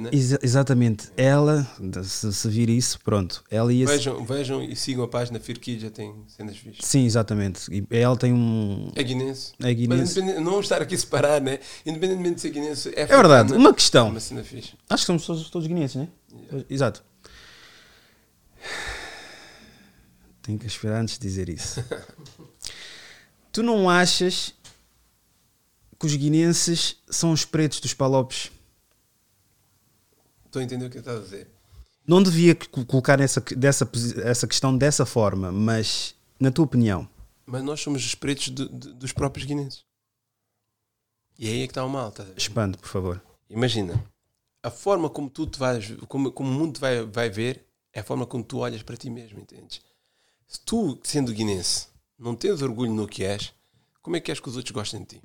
[0.00, 0.10] Né?
[0.12, 1.10] Exa- exatamente.
[1.16, 1.66] Ela,
[2.02, 3.42] se, se vir isso, pronto.
[3.50, 3.86] Ela ia.
[3.86, 6.84] Vejam, vejam e sigam a página Firkija, tem cenas fixas.
[6.86, 7.62] Sim, exatamente.
[7.72, 8.90] E ela tem um.
[8.94, 9.52] É guinense.
[9.62, 10.20] É guinense.
[10.20, 11.58] Mas não estar aqui a separar, né?
[11.86, 13.54] Independentemente de ser guinense, é É verdade.
[13.54, 14.08] Uma é questão.
[14.10, 14.74] uma cena fixe.
[14.90, 16.08] Acho que somos todos, todos guineenses, né?
[16.68, 17.02] Exato.
[20.42, 21.82] Tenho que esperar antes de dizer isso.
[23.50, 24.52] tu não achas
[25.98, 28.50] que os guineenses são os pretos dos palopes?
[30.54, 31.50] Estou a entender o que estás a dizer.
[32.06, 33.90] Não devia co- colocar essa, dessa,
[34.22, 37.08] essa questão dessa forma, mas na tua opinião,
[37.44, 39.84] Mas nós somos os pretos dos próprios guinenses.
[41.36, 42.34] E aí é que está o mal, ver?
[42.36, 43.20] expande, por favor.
[43.50, 44.00] Imagina,
[44.62, 48.04] a forma como tu te vais, como, como o mundo vai, vai ver, é a
[48.04, 49.80] forma como tu olhas para ti mesmo, entendes?
[50.46, 53.52] Se tu, sendo guinense, não tens orgulho no que és,
[54.00, 55.22] como é que és que os outros gostem de ti?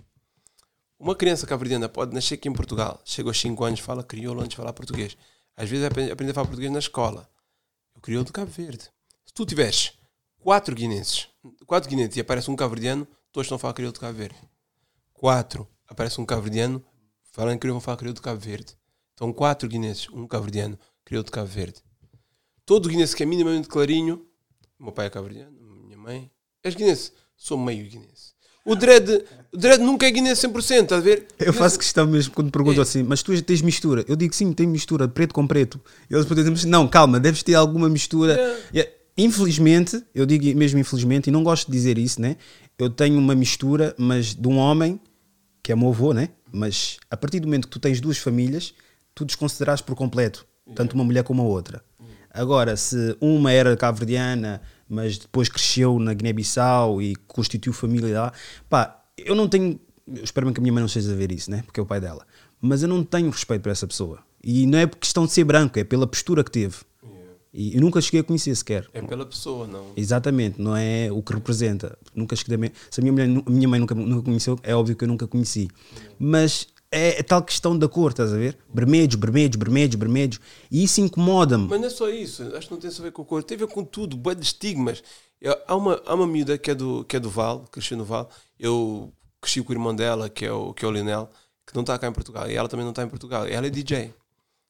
[0.99, 4.49] Uma criança cabo-verdiana pode nascer aqui em Portugal, chega aos 5 anos, fala crioulo antes
[4.49, 5.15] de falar português.
[5.55, 7.29] Às vezes aprende, a falar português na escola.
[7.95, 8.91] Eu crioulo do Cabo Verde.
[9.25, 9.93] Se tu tiveres
[10.39, 11.29] quatro guinenses,
[11.65, 14.35] quatro guinenses e aparece um cabo-verdiano, todos estão a falar crioulo do Cabo Verde.
[15.13, 16.83] Quatro, aparece um cabo-verdiano,
[17.31, 18.77] falam em crioulo, vão falar crioulo do Cabo Verde.
[19.13, 21.81] Então quatro guinenses, um cabo-verdiano, crioulo do Cabo Verde.
[22.65, 24.27] Todo guinense que é minimamente clarinho,
[24.77, 26.29] meu pai é cabo-verdiano, minha mãe,
[26.61, 28.33] és guinense, sou meio guinense.
[28.69, 31.25] O dread, o dread nunca é guinense 100%, estás a ver?
[31.39, 32.83] Eu faço questão mesmo quando perguntam É.
[32.83, 34.05] assim, mas tu tens mistura?
[34.07, 35.81] Eu digo sim, tem mistura, preto com preto.
[36.09, 38.33] E eles podem dizer, não, calma, deves ter alguma mistura.
[38.33, 38.77] É.
[38.77, 38.91] Yeah.
[39.17, 42.37] Infelizmente, eu digo mesmo infelizmente, e não gosto de dizer isso, né?
[42.77, 44.99] Eu tenho uma mistura, mas de um homem,
[45.63, 46.29] que é meu avô, né?
[46.51, 48.73] Mas a partir do momento que tu tens duas famílias,
[49.15, 50.45] tu desconsideras por completo,
[50.75, 51.83] tanto uma mulher como a outra.
[52.31, 58.33] Agora, se uma era cabo-verdiana, mas depois cresceu na Guiné-Bissau e constituiu família lá,
[58.67, 59.79] pá, eu não tenho.
[60.07, 61.61] Eu espero bem que a minha mãe não esteja a ver isso, né?
[61.63, 62.25] Porque é o pai dela.
[62.59, 64.19] Mas eu não tenho respeito por essa pessoa.
[64.43, 66.77] E não é por questão de ser branco, é pela postura que teve.
[67.53, 68.87] E eu nunca cheguei a conhecer sequer.
[68.93, 69.87] É pela pessoa, não.
[69.95, 71.97] Exatamente, não é o que representa.
[72.13, 72.71] Nunca cheguei a...
[72.91, 75.27] Se a minha, mulher, a minha mãe nunca, nunca conheceu, é óbvio que eu nunca
[75.27, 75.67] conheci.
[76.19, 78.57] Mas é, é tal questão da cor, estás a ver?
[78.73, 80.39] Vermelhos, vermelhos, vermelhos, vermelhos.
[80.71, 81.67] E isso incomoda-me.
[81.67, 83.43] Mas não é só isso, acho que não tem só a ver com a cor,
[83.43, 85.03] tem a ver com tudo, bué de estigmas.
[85.67, 88.29] Há, uma, há uma miúda que é, do, que é do Val, cresceu no Val,
[88.59, 91.29] eu cresci com o irmão dela, que é o, que é o Lionel,
[91.65, 93.69] que não está cá em Portugal, e ela também não está em Portugal, ela é
[93.69, 94.13] DJ.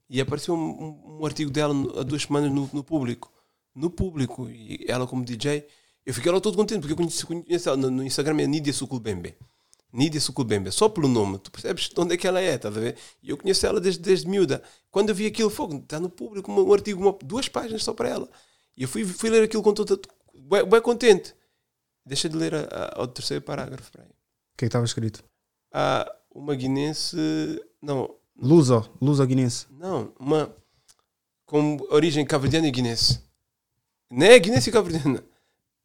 [0.10, 3.32] E apareceu um, um- artigo dela há duas semanas no, no público.
[3.74, 5.66] No público, e ela como DJ,
[6.06, 8.74] eu fiquei lá todo contente, porque eu conheço, conheço ela no, no Instagram, é Nídia
[8.74, 9.36] Suculbembe.
[9.92, 12.80] Nídia Suculbembe, só pelo nome, tu percebes de onde é que ela é, estás a
[12.80, 12.96] ver?
[13.24, 14.62] E eu conheço ela desde, desde miúda.
[14.92, 18.08] Quando eu vi aquilo, fogo, está no público, um, artigo, uma- duas páginas só para
[18.10, 18.30] ela.
[18.78, 20.00] E eu fui, fui ler aquilo com toda.
[20.36, 21.34] Bem, bem contente.
[22.06, 24.10] Deixa de ler a, a, o terceiro parágrafo para aí.
[24.10, 25.24] O que é que estava escrito?
[25.74, 27.18] Há uma guinense.
[27.82, 29.66] Não, Luso, Luso guinense.
[29.72, 30.56] não, uma.
[31.46, 33.20] Com origem cabo-verdiana e guinense.
[34.10, 35.24] Não é guinense e cabo-verdiana.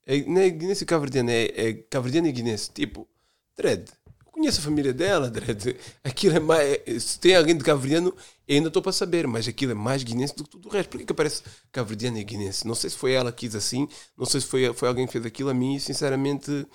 [0.07, 2.71] É, não é guinense e cabo-verdiana, é, é cabo-verdiana e guinense.
[2.71, 3.09] Tipo,
[3.57, 3.85] dread.
[4.33, 5.77] conheço a família dela, Dredd.
[6.03, 7.03] Aquilo é mais.
[7.03, 8.15] Se tem alguém de cabo-verdiano,
[8.49, 10.91] ainda estou para saber, mas aquilo é mais guinense do que tudo o resto.
[10.91, 12.67] Por que, que aparece cabo-verdiano e guinense?
[12.67, 15.13] Não sei se foi ela que quis assim, não sei se foi, foi alguém que
[15.13, 15.51] fez aquilo.
[15.51, 16.67] A mim, sinceramente,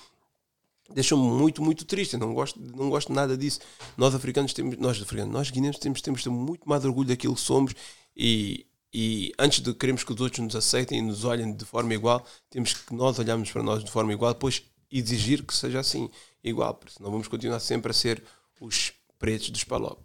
[0.94, 2.14] deixou-me muito, muito triste.
[2.14, 3.60] Eu não gosto, não gosto nada disso.
[3.98, 7.42] Nós africanos temos, nós africanos, nós guineenses temos, temos ter muito mais orgulho daquilo que
[7.42, 7.74] somos
[8.16, 11.94] e, e antes de queremos que os outros nos aceitem e nos olhem de forma
[11.94, 16.10] igual, temos que nós olharmos para nós de forma igual, depois exigir que seja assim,
[16.44, 18.24] igual, porque senão vamos continuar sempre a ser
[18.60, 20.00] os pretos dos palop.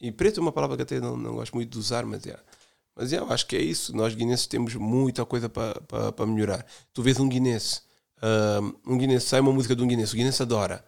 [0.00, 2.38] E preto é uma palavra que até não, não gosto muito de usar, mas é.
[2.94, 3.94] Mas é, eu acho que é isso.
[3.96, 6.66] Nós guinenses temos muita coisa para pa, pa melhorar.
[6.92, 7.80] Tu vês um guinense,
[8.86, 10.84] um, um guinense, sai uma música de um guinense, o guinense adora.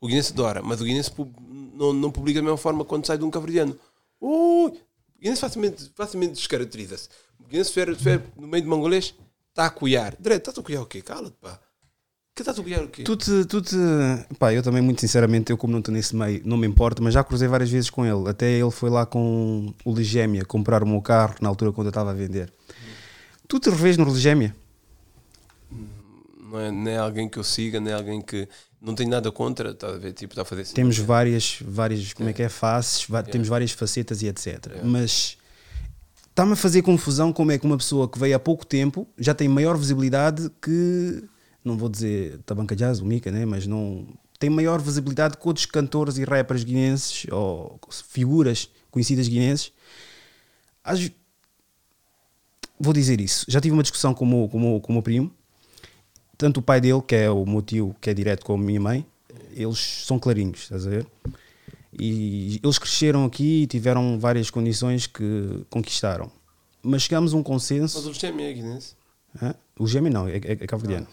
[0.00, 1.10] O guinense adora, mas o guinense
[1.74, 3.78] não, não publica da mesma forma quando sai de um caverdiano.
[4.20, 7.08] Uh, o guinense facilmente, facilmente descaracteriza-se.
[7.38, 7.74] O guinense
[8.36, 9.14] no meio de mangolês,
[9.50, 10.16] está a cuiar.
[10.18, 11.02] Direto, está a cuiar o quê?
[11.02, 11.60] Cala-te, pá.
[12.42, 13.02] Que estás a o quê?
[13.02, 13.76] Tu te, tu te,
[14.38, 17.12] pá, eu também, muito sinceramente, eu como não estou nesse meio, não me importa, mas
[17.12, 18.30] já cruzei várias vezes com ele.
[18.30, 21.90] Até ele foi lá com o Ligémia comprar o meu carro na altura quando eu
[21.90, 22.50] estava a vender.
[23.46, 24.56] Tu te revês no Ligémia?
[26.50, 28.48] Não é, nem é alguém que eu siga, nem é alguém que
[28.80, 32.30] não tenho nada contra, está a ver, tipo, está a fazer Temos várias, várias, como
[32.30, 34.80] é que é, faces, temos várias facetas e etc.
[34.82, 35.36] Mas
[36.30, 39.34] está-me a fazer confusão como é que uma pessoa que veio há pouco tempo já
[39.34, 41.22] tem maior visibilidade que
[41.64, 43.44] não vou dizer Tabanca Jazz, o Mika, né?
[43.44, 44.06] mas não
[44.38, 47.78] tem maior visibilidade que outros cantores e rappers guinenses ou
[48.08, 49.72] figuras conhecidas guinenses.
[50.82, 51.10] As...
[52.78, 53.44] Vou dizer isso.
[53.48, 55.30] Já tive uma discussão com o, meu, com, o meu, com o meu primo.
[56.38, 58.80] Tanto o pai dele, que é o meu tio, que é direto com a minha
[58.80, 59.06] mãe,
[59.52, 61.06] eles são clarinhos, estás a ver?
[61.92, 66.32] E eles cresceram aqui e tiveram várias condições que conquistaram.
[66.82, 67.98] Mas chegamos a um consenso.
[67.98, 68.94] Mas o gêmeo é guinense?
[69.78, 71.06] O gêmeo não, é, é, é cabo-verdiano.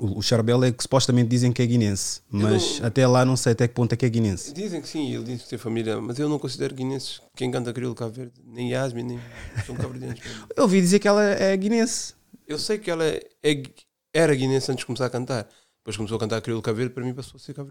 [0.00, 3.52] O, Charbel é que supostamente dizem que é guinense, mas não, até lá não sei
[3.52, 4.52] até que ponto é que é guinense.
[4.52, 7.72] Dizem que sim, ele diz que tem família, mas eu não considero guinenses quem canta
[7.72, 9.20] crioulo Cabo Verde, nem Yasmin, nem
[9.66, 9.94] são cabo
[10.56, 12.14] eu ouvi dizer que ela é guinense.
[12.46, 13.62] Eu sei que ela é, é,
[14.12, 15.48] era guinense antes de começar a cantar,
[15.78, 17.70] depois começou a cantar crioulo Cabo Verde, para mim passou a ser cabo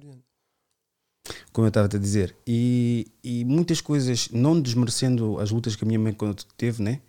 [1.52, 5.88] Como eu estava a dizer, e, e muitas coisas, não desmerecendo as lutas que a
[5.88, 6.16] minha mãe
[6.58, 7.02] teve, né?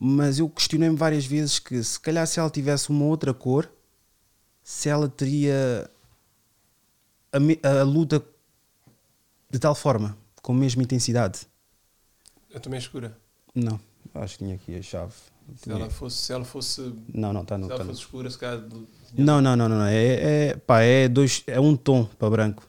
[0.00, 3.70] mas eu questionei-me várias vezes que se calhar se ela tivesse uma outra cor
[4.70, 5.90] se ela teria
[7.32, 8.24] a, a luta
[9.50, 11.40] de tal forma, com a mesma intensidade.
[12.48, 13.18] Eu também escura.
[13.52, 13.80] Não,
[14.14, 15.12] acho que tinha aqui a chave.
[15.56, 18.30] Se ela fosse, se ela fosse, não, não, tá, não, se ela tá, fosse escura,
[18.30, 18.64] se calhar.
[19.18, 22.62] Não, não, não, não, é, é, pá, é, dois, é um tom para branco.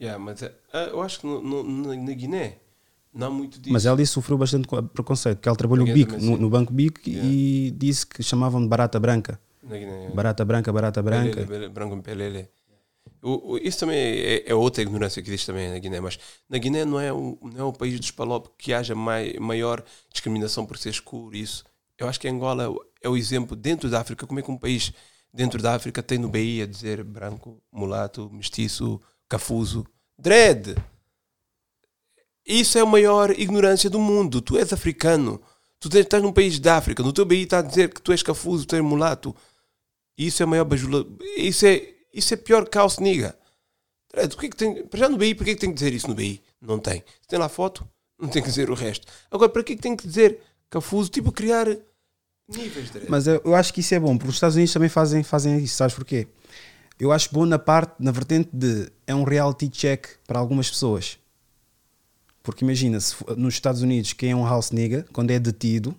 [0.00, 2.58] Yeah, mas é, ah, eu acho que no, no, na Guiné
[3.12, 3.72] não há muito disso.
[3.72, 7.08] Mas ela disse sofreu bastante preconceito, porque ela trabalhou no, BIC, no, no, banco BIC
[7.08, 7.28] yeah.
[7.28, 9.40] e disse que chamavam de barata branca.
[10.14, 11.44] Barata branca, barata branca.
[11.44, 12.48] Pelele, branco pelele.
[13.22, 16.18] O, o, isso também é, é, outra ignorância que existe também na Guiné, mas
[16.48, 19.82] na Guiné não é o, não é o país dos palop que haja mai, maior
[20.12, 21.36] discriminação por ser escuro.
[21.36, 21.64] Isso.
[21.96, 22.72] Eu acho que Angola
[23.02, 24.26] é o exemplo dentro da África.
[24.26, 24.92] Como é que um país
[25.34, 29.84] dentro da África tem no BI a dizer branco, mulato, mestiço, cafuso,
[30.16, 30.76] dread?
[32.46, 34.40] Isso é a maior ignorância do mundo.
[34.40, 35.40] Tu és africano.
[35.80, 37.02] Tu estás num país da África.
[37.02, 39.34] No teu BI está a dizer que tu és cafuso, tu és mulato.
[40.16, 41.06] Isso é maior bajula.
[41.36, 43.38] Isso é, isso é pior que caos niga.
[44.38, 46.42] que tem, para já no BI, para que tem que dizer isso no BI?
[46.60, 47.04] Não tem.
[47.22, 47.88] Se tem lá foto,
[48.18, 49.06] não tem que dizer o resto.
[49.30, 51.08] Agora, para que tem que dizer cafuso?
[51.08, 51.66] Tipo, criar
[52.48, 54.88] níveis de Mas eu, eu, acho que isso é bom, porque os Estados Unidos também
[54.88, 55.76] fazem, fazem isso.
[55.76, 56.26] Sabes porquê?
[56.98, 61.18] Eu acho bom na parte, na vertente de é um reality check para algumas pessoas.
[62.48, 65.94] Porque imagina, se nos Estados Unidos, quem é um house nigga, quando é detido,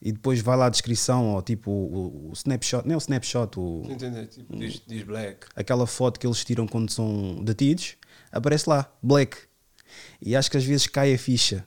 [0.00, 3.60] e depois vai lá a descrição, ou tipo o, o snapshot, não é o snapshot,
[3.60, 5.46] o, Entendi, tipo, diz, diz, black.
[5.54, 7.96] Aquela foto que eles tiram quando são detidos,
[8.32, 9.36] aparece lá, black.
[10.22, 11.62] E acho que às vezes cai a ficha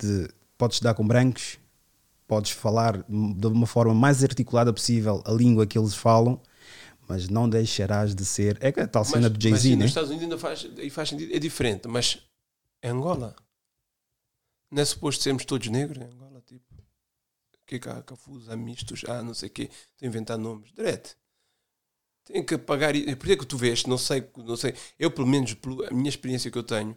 [0.00, 0.28] de
[0.58, 1.56] podes dar com brancos,
[2.26, 6.42] podes falar de uma forma mais articulada possível a língua que eles falam,
[7.06, 8.58] mas não deixarás de ser.
[8.60, 9.76] É a tal cena do Jay-Z, né?
[9.76, 12.18] Nos Estados Unidos ainda faz, faz sentido, é diferente, mas
[12.82, 13.36] é Angola.
[14.70, 16.74] Não é suposto sermos todos negros em Angola, tipo
[17.66, 20.72] que é que há mistos, há não sei o quê, estou a inventar nomes.
[20.72, 21.16] Direto.
[22.24, 22.94] Tem que pagar.
[23.18, 23.84] Por que que tu vês?
[23.84, 24.74] Não sei, não sei.
[24.98, 26.96] Eu, pelo menos, pela minha experiência que eu tenho,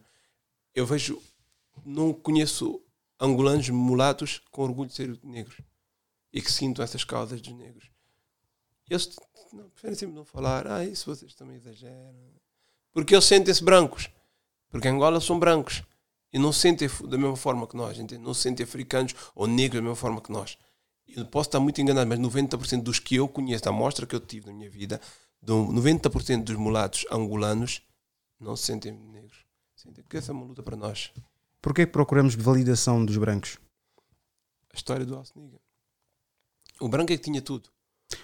[0.73, 1.21] eu vejo.
[1.85, 2.81] Não conheço
[3.19, 5.61] angolanos mulatos com orgulho de ser negros
[6.33, 7.91] e que sintam essas causas dos negros.
[8.89, 9.15] Eles
[9.53, 10.65] não, preferem sempre não falar.
[10.65, 12.15] Ah, isso vocês também exageram.
[12.91, 14.09] Porque eles sentem-se brancos.
[14.69, 15.83] Porque em Angola são brancos
[16.37, 18.23] e não se sentem da mesma forma que nós, entende?
[18.23, 20.55] não se sentem africanos ou negros da mesma forma que nós.
[21.07, 24.19] Eu posso estar muito enganado, mas 90% dos que eu conheço, da amostra que eu
[24.19, 25.01] tive na minha vida,
[25.43, 27.81] 90% dos mulatos angolanos
[28.39, 29.39] não se sentem negros.
[29.75, 31.11] Sentem que essa é uma luta para nós.
[31.59, 33.57] Porquê procuramos validação dos brancos?
[34.71, 35.59] A história do Alceniga.
[36.79, 37.67] O branco é que tinha tudo.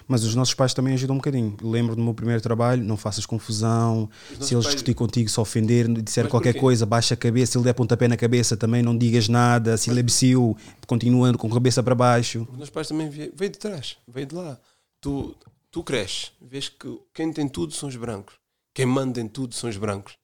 [0.08, 1.56] Mas os nossos pais também ajudam um bocadinho.
[1.62, 4.08] Lembro do meu primeiro trabalho, não faças confusão.
[4.40, 7.52] Se eles pais- discutir contigo, se ofender, disser qualquer coisa, baixa a cabeça.
[7.52, 9.76] Se ele der pontapé na cabeça, também não digas nada.
[9.76, 10.56] Se ele é imbecil,
[10.86, 12.46] continuando com a cabeça para baixo.
[12.50, 14.58] Os meus pais também veio de trás, veio de lá.
[15.00, 15.36] Tu,
[15.70, 18.34] tu cresces, vês que quem tem tudo são os brancos.
[18.72, 20.14] Quem manda em tudo são os brancos.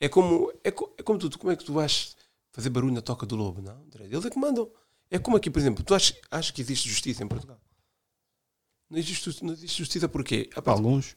[0.00, 2.16] É como, é, co- é como tu, como é que tu vais
[2.52, 3.60] fazer barulho na toca do lobo?
[3.60, 4.68] Não, eles é que mandam.
[5.10, 7.58] É como aqui, por exemplo, tu achas, achas que existe justiça em Portugal?
[8.92, 10.50] Não existe, não existe justiça porquê?
[10.54, 11.16] Ah, Para alguns.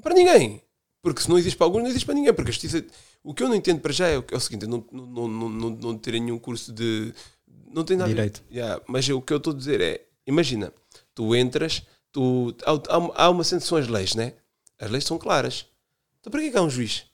[0.00, 0.62] para ninguém.
[1.02, 2.32] Porque se não existe para alguns, não existe para ninguém.
[2.32, 2.82] Porque a justiça.
[3.22, 5.48] O que eu não entendo para já é o, é o seguinte: não, não, não,
[5.50, 7.12] não, não, nenhum curso de.
[7.70, 8.42] Não tem nada Direito.
[8.50, 10.72] Yeah, mas o que eu estou a dizer é: imagina,
[11.14, 14.32] tu entras, tu, há, há, há uma são as leis, né?
[14.78, 15.66] As leis são claras.
[16.20, 17.04] Então para que é que há um juiz?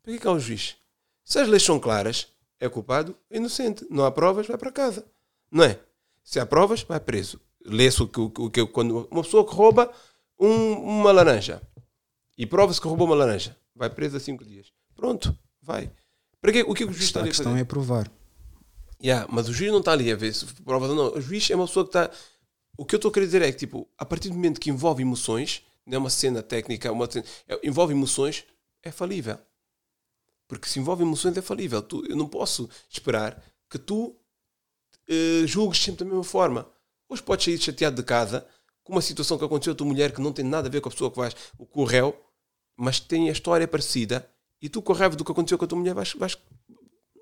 [0.00, 0.76] Para que é que há um juiz?
[1.24, 2.28] Se as leis são claras,
[2.60, 3.84] é culpado, é inocente.
[3.90, 5.04] Não há provas, vai para casa.
[5.50, 5.80] Não é?
[6.22, 7.40] Se há provas, vai preso.
[7.64, 9.92] Lê-se o que, o que quando uma pessoa que rouba
[10.38, 11.60] um- uma laranja
[12.38, 14.72] e prova-se que roubou uma laranja, vai preso a 5 dias.
[14.94, 15.90] Pronto, vai.
[16.40, 16.64] Para quê?
[16.66, 17.60] O que é o juiz está A ali a questão fazer?
[17.60, 18.10] é provar.
[19.02, 21.18] Yeah, mas o juiz não está ali a ver se prova ou não.
[21.18, 22.10] O juiz é uma pessoa que está.
[22.76, 24.70] O que eu estou a querer dizer é que, tipo, a partir do momento que
[24.70, 28.44] envolve emoções, não é uma cena técnica, é uma cena- é- envolve emoções,
[28.82, 29.38] é falível.
[30.48, 31.80] Porque se envolve emoções, é falível.
[31.82, 34.16] Tu, eu não posso esperar que tu
[35.08, 36.66] eh, julgues sempre da mesma forma.
[37.10, 38.46] Hoje podes sair chateado de casa
[38.84, 40.88] com uma situação que aconteceu a tua mulher que não tem nada a ver com
[40.88, 42.16] a pessoa que vais, o réu,
[42.76, 44.30] mas tem a história parecida
[44.62, 46.38] e tu com a raiva do que aconteceu com a tua mulher vais, vais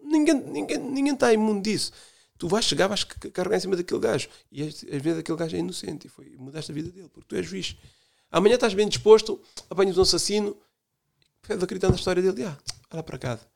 [0.02, 1.92] ninguém, ninguém, ninguém está imune disso.
[2.36, 4.28] Tu vais chegar, vais carregar em cima daquele gajo.
[4.52, 7.34] E às vezes aquele gajo é inocente e foi, mudaste a vida dele, porque tu
[7.34, 7.74] és juiz.
[8.30, 9.40] Amanhã estás bem disposto,
[9.70, 10.54] apanhas um assassino,
[11.42, 12.58] fez acreditar na história dele, ah,
[12.92, 13.48] olha para casa.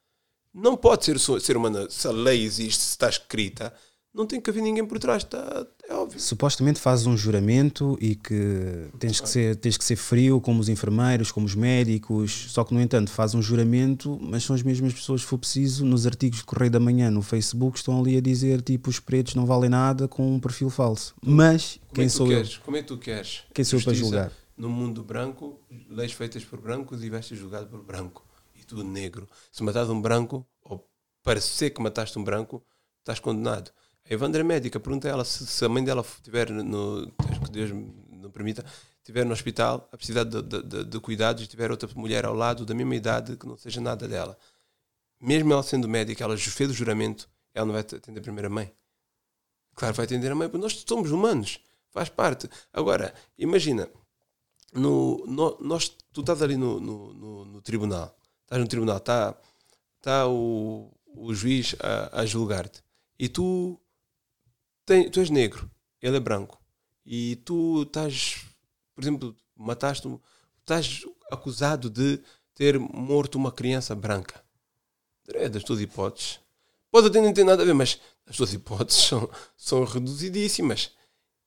[0.52, 3.72] Não pode ser ser humano, se a lei existe, se está escrita,
[4.14, 6.20] não tem que haver ninguém por trás, está, é óbvio.
[6.20, 10.68] Supostamente fazes um juramento e que tens que, ser, tens que ser frio, como os
[10.68, 12.46] enfermeiros, como os médicos.
[12.52, 15.84] Só que, no entanto, fazes um juramento, mas são as mesmas pessoas, se for preciso,
[15.84, 19.34] nos artigos de Correio da Manhã, no Facebook, estão ali a dizer tipo os pretos
[19.34, 21.14] não valem nada com um perfil falso.
[21.24, 22.36] Mas Como quem é que tu sou eu?
[22.36, 22.56] queres?
[22.58, 23.42] Como é que tu queres?
[23.54, 24.32] Quem sou eu para julgar?
[24.56, 25.58] No mundo branco,
[25.88, 28.24] leis feitas por brancos e vais ser julgado por branco.
[28.54, 29.26] E tu negro.
[29.50, 30.86] Se matares um branco, ou
[31.22, 32.62] parecer que mataste um branco,
[33.00, 33.70] estás condenado.
[34.12, 37.10] Evandra é médica, pergunta a ela se, se a mãe dela estiver no.
[37.44, 37.70] Que Deus
[38.10, 38.64] não permita,
[38.98, 42.64] estiver no hospital a precisar de, de, de- cuidados e tiver outra mulher ao lado
[42.66, 44.36] da mesma idade que não seja nada dela.
[45.20, 48.72] Mesmo ela sendo médica, ela fez o juramento, ela não vai atender a primeira mãe.
[49.74, 51.58] Claro, vai atender a mãe, porque nós somos humanos,
[51.90, 52.48] faz parte.
[52.72, 53.88] Agora, imagina,
[54.74, 59.34] no, no- nós, tu estás ali no, no, no- no tribunal, estás no tribunal, está
[60.00, 62.82] tá o, o juiz a, a julgar-te
[63.18, 63.80] e tu,
[64.84, 66.60] tem, tu és negro, ele é branco
[67.04, 68.44] e tu estás,
[68.94, 70.08] por exemplo, mataste,
[70.60, 72.20] estás acusado de
[72.54, 74.42] ter morto uma criança branca.
[75.34, 76.40] É das tuas hipóteses.
[76.90, 80.92] Pode até não ter nada a ver, mas as tuas hipóteses são, são reduzidíssimas.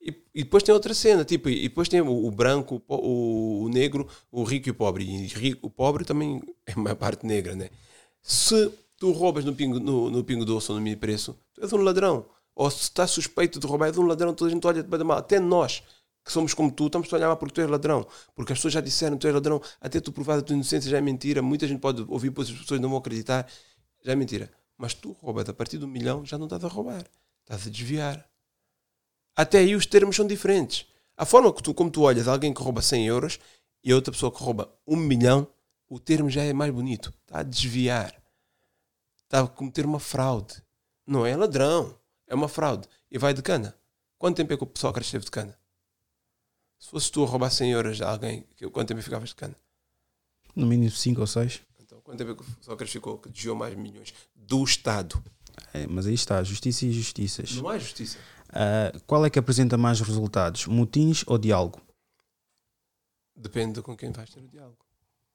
[0.01, 3.69] E, e depois tem outra cena, tipo, e depois tem o, o branco, o, o,
[3.69, 5.03] negro, o rico e o pobre.
[5.03, 7.69] E rico, o pobre também é uma parte negra, né?
[8.21, 11.73] Se tu roubas no pingo, no, no pingo doce ou no mini preço, tu és
[11.73, 12.25] um ladrão.
[12.55, 15.17] Ou se estás suspeito de roubar, és um ladrão, toda a gente olha de mal.
[15.17, 15.83] Até nós,
[16.23, 18.07] que somos como tu, estamos a olhar porque tu és ladrão.
[18.33, 20.97] Porque as pessoas já disseram tu és ladrão, até tu provar a tua inocência já
[20.97, 21.41] é mentira.
[21.41, 23.45] Muita gente pode ouvir, depois as pessoas não vão acreditar,
[24.03, 24.51] já é mentira.
[24.77, 27.05] Mas tu roubas a partir do milhão, já não estás a roubar,
[27.41, 28.27] estás a desviar.
[29.35, 30.85] Até aí os termos são diferentes.
[31.17, 33.39] A forma que tu, como tu olhas alguém que rouba 100 euros
[33.83, 35.47] e outra pessoa que rouba 1 milhão,
[35.89, 37.13] o termo já é mais bonito.
[37.21, 38.15] Está a desviar.
[39.23, 40.61] Está a cometer uma fraude.
[41.05, 42.87] Não é ladrão, é uma fraude.
[43.11, 43.75] E vai de cana.
[44.17, 45.57] Quanto tempo é que o Sócrates esteve de cana?
[46.79, 49.55] Se fosse tu a roubar 100 euros a alguém, quanto tempo ficavas de cana?
[50.55, 51.61] No mínimo 5 ou 6.
[51.79, 55.23] Então, quanto tempo é que o Sócrates ficou que desviou mais milhões do Estado?
[55.73, 57.55] É, mas aí está, justiça e justiças.
[57.55, 58.17] Não há justiça.
[58.49, 60.65] Ah, qual é que apresenta mais resultados?
[60.67, 61.81] Motins ou diálogo?
[63.35, 64.85] Depende de com quem vais ter o diálogo.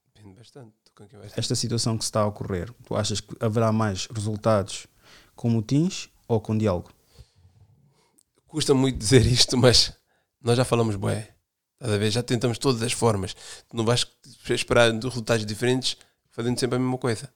[0.05, 1.39] Depende bastante de com quem vais ter.
[1.39, 4.87] Esta situação que se está a ocorrer, tu achas que haverá mais resultados
[5.35, 6.91] com motins ou com diálogo?
[8.47, 9.93] Custa muito dizer isto, mas
[10.41, 11.29] nós já falamos bué.
[11.73, 12.11] Estás a ver?
[12.11, 13.33] Já tentamos todas as formas.
[13.33, 14.05] Tu não vais
[14.49, 15.97] esperar resultados diferentes
[16.29, 17.29] fazendo sempre a mesma coisa.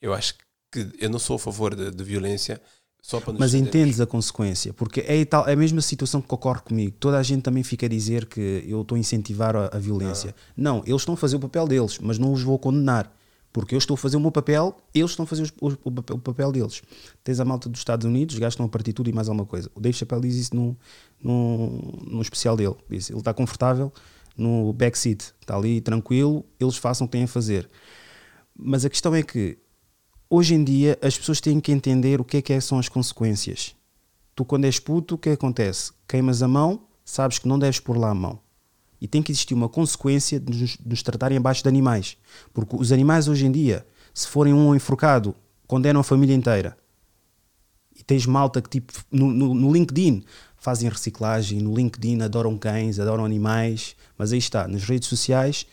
[0.00, 0.34] Eu acho
[0.70, 2.60] que eu não sou a favor de, de violência.
[3.00, 3.68] Só para Mas entendermos.
[3.68, 6.96] entendes a consequência, porque é, tal, é a mesma situação que ocorre comigo.
[6.98, 10.34] Toda a gente também fica a dizer que eu estou a incentivar a, a violência.
[10.56, 13.10] Não, eles estão a fazer o papel deles, mas não os vou condenar.
[13.58, 16.16] Porque eu estou a fazer o meu papel, eles estão a fazer o, o papel-
[16.16, 16.80] o papel deles.
[17.24, 19.68] Tens a malta dos Estados Unidos, estão a partir tudo e mais alguma coisa.
[19.74, 20.76] O Dave Chappelle diz isso no,
[21.20, 21.68] no,
[22.06, 22.76] no especial dele.
[22.88, 23.92] Diz, ele está confortável
[24.36, 27.68] no backseat, está ali tranquilo, eles façam o que têm a fazer.
[28.56, 29.58] Mas a questão é que
[30.30, 32.88] hoje em dia as pessoas têm que entender o que é que é- são as
[32.88, 33.74] consequências.
[34.36, 35.90] Tu, quando és puto, o que acontece?
[36.06, 38.38] Queimas a mão, sabes que não deves pôr lá a mão.
[39.00, 42.16] E tem que existir uma consequência de nos, de nos tratarem abaixo de animais.
[42.52, 45.34] Porque os animais hoje em dia, se forem um enforcado,
[45.66, 46.76] condenam a família inteira.
[47.96, 50.24] E tens malta que, tipo, no, no- no LinkedIn
[50.56, 55.66] fazem reciclagem, no LinkedIn adoram cães, adoram animais, mas aí está, nas redes sociais,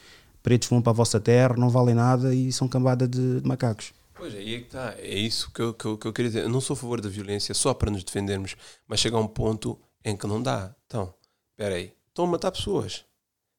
[0.44, 3.94] pretos vão para a vossa terra, não valem nada e são cambada de, de macacos.
[4.14, 4.94] Pois é, aí é que está.
[4.98, 6.44] É isso que eu, que, eu, que eu queria dizer.
[6.44, 8.56] Eu não sou a favor da violência só para nos defendermos,
[8.88, 10.74] mas chega a um ponto em que não dá.
[10.88, 11.14] Então,
[11.52, 11.92] espera aí.
[12.10, 13.04] Estão a matar pessoas.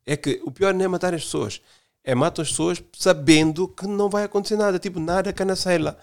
[0.06, 1.60] É que o pior não é matar as pessoas.
[2.04, 4.78] É matar as pessoas sabendo que não vai acontecer nada.
[4.78, 5.98] Tipo, nada canacela.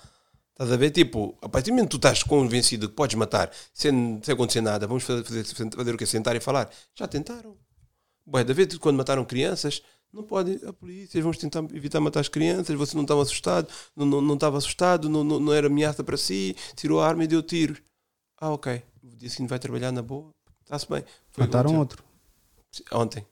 [0.52, 0.92] Estás a ver?
[0.92, 4.62] Tipo, a partir do momento que tu estás convencido que podes matar sem, sem acontecer
[4.62, 6.06] nada, vamos fazer, fazer, fazer o quê?
[6.06, 6.70] Sentar e falar?
[6.94, 7.58] Já tentaram.
[8.26, 9.82] Bué, da vez quando mataram crianças,
[10.14, 14.06] não pode, a polícia, vamos tentar evitar matar as crianças, você não estava assustado, não,
[14.06, 17.28] não, não estava assustado, não, não, não era ameaça para si, tirou a arma e
[17.28, 17.82] deu tiros.
[18.40, 18.84] Ah, ok.
[19.04, 20.30] O dia seguinte vai trabalhar na boa,
[20.62, 21.04] está-se bem.
[21.32, 22.04] Foi Mataram outro.
[22.92, 23.26] Ontem.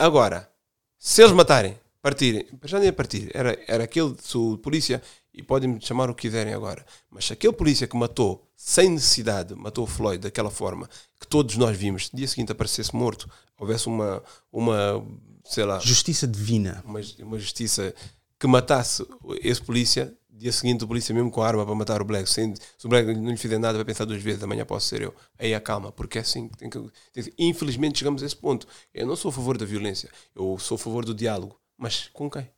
[0.00, 0.50] Agora,
[0.98, 5.02] se eles matarem, partirem, já nem a partir, era, era aquele o polícia,
[5.34, 9.54] e podem-me chamar o que quiserem agora, mas se aquele polícia que matou, sem necessidade,
[9.54, 10.88] matou o Floyd daquela forma,
[11.20, 15.06] que todos nós vimos, dia seguinte aparecesse morto, houvesse uma, uma
[15.44, 16.82] sei lá, Justiça divina.
[16.82, 17.94] uma, uma justiça
[18.38, 19.06] que matasse
[19.42, 22.54] esse polícia, dia seguinte o polícia mesmo com a arma para matar o Black, sem,
[22.54, 25.14] se o Black não lhe fizer nada vai pensar duas vezes, amanhã posso ser eu.
[25.38, 26.78] Aí acalma, porque é assim tem que,
[27.12, 28.66] tem que- Infelizmente chegamos a esse ponto.
[28.94, 32.30] Eu não sou a favor da violência, eu sou a favor do diálogo, mas com
[32.30, 32.48] quem?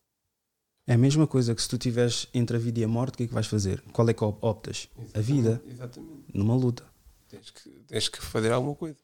[0.87, 3.17] É a mesma coisa que se tu estiveres entre a vida e a morte, o
[3.19, 3.83] que é que vais fazer?
[3.93, 4.89] Qual é que op- optas?
[5.15, 6.25] A vida, Exatamente.
[6.35, 6.85] numa luta.
[7.29, 8.97] Tens que, tens que fazer alguma coisa.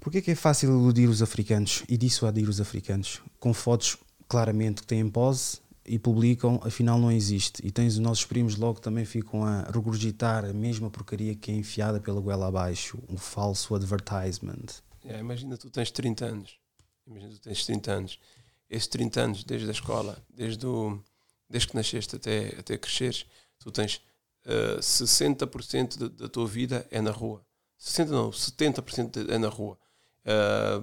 [0.00, 3.96] Porquê que é fácil iludir os africanos e dissuadir os africanos com fotos
[4.28, 7.64] claramente que têm pose e publicam, afinal não existe.
[7.66, 11.54] E tens os nossos primos logo também ficam a regurgitar a mesma porcaria que é
[11.54, 14.66] enfiada pela goela abaixo, um falso advertisement.
[15.04, 16.58] É, imagina tu tens 30 anos.
[17.06, 18.18] Imagina tu tens 30 anos.
[18.70, 20.98] Esses 30 anos, desde a escola, desde, o,
[21.48, 23.26] desde que nasceste até, até cresceres,
[23.58, 24.00] tu tens
[24.46, 27.44] eh, 60% da, da tua vida é na rua.
[27.78, 29.78] 60% não, 70% é na rua.
[30.24, 30.82] Eh,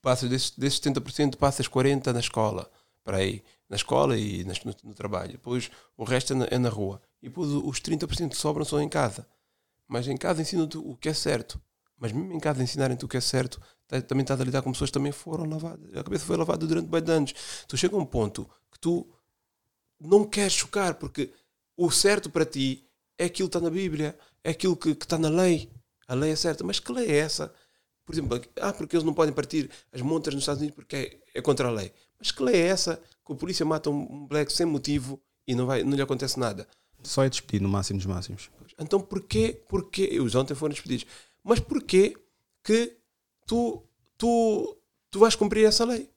[0.00, 2.70] passas desses, desses 70%, passas 40% na escola.
[3.04, 3.42] Para aí.
[3.72, 5.32] Na escola e nas- no, no trabalho.
[5.32, 7.00] Depois o resto é na, é na rua.
[7.22, 9.26] E depois os 30% que sobram são em casa.
[9.88, 11.60] Mas em casa ensinam-te o que é certo.
[11.98, 14.72] Mas mesmo em casa ensinarem-te o que é certo, tá- também estás a lidar com
[14.72, 15.90] pessoas que também foram lavadas.
[15.96, 17.32] A cabeça foi lavada durante bem anos.
[17.68, 19.08] Tu chega a um ponto que tu
[20.00, 21.32] não queres chocar, porque
[21.76, 22.86] o certo para ti
[23.18, 25.70] é aquilo que está na Bíblia, é aquilo que, que está na lei.
[26.08, 26.64] A lei é certa.
[26.64, 27.52] Mas que lei é essa?
[28.04, 30.96] Por exemplo, ah, porque eles não podem partir as montas nos Estados Unidos porque
[31.34, 31.92] é, é contra a lei.
[32.22, 35.66] Mas que lei é essa que a polícia mata um black sem motivo e não,
[35.66, 36.68] vai, não lhe acontece nada?
[37.02, 38.48] Só é despedido no máximo dos máximos.
[38.78, 41.04] Então porquê, porquê, os ontem foram despedidos,
[41.42, 42.16] mas porquê
[42.62, 42.96] que
[43.44, 43.82] tu,
[44.16, 44.78] tu,
[45.10, 46.08] tu vais cumprir essa lei?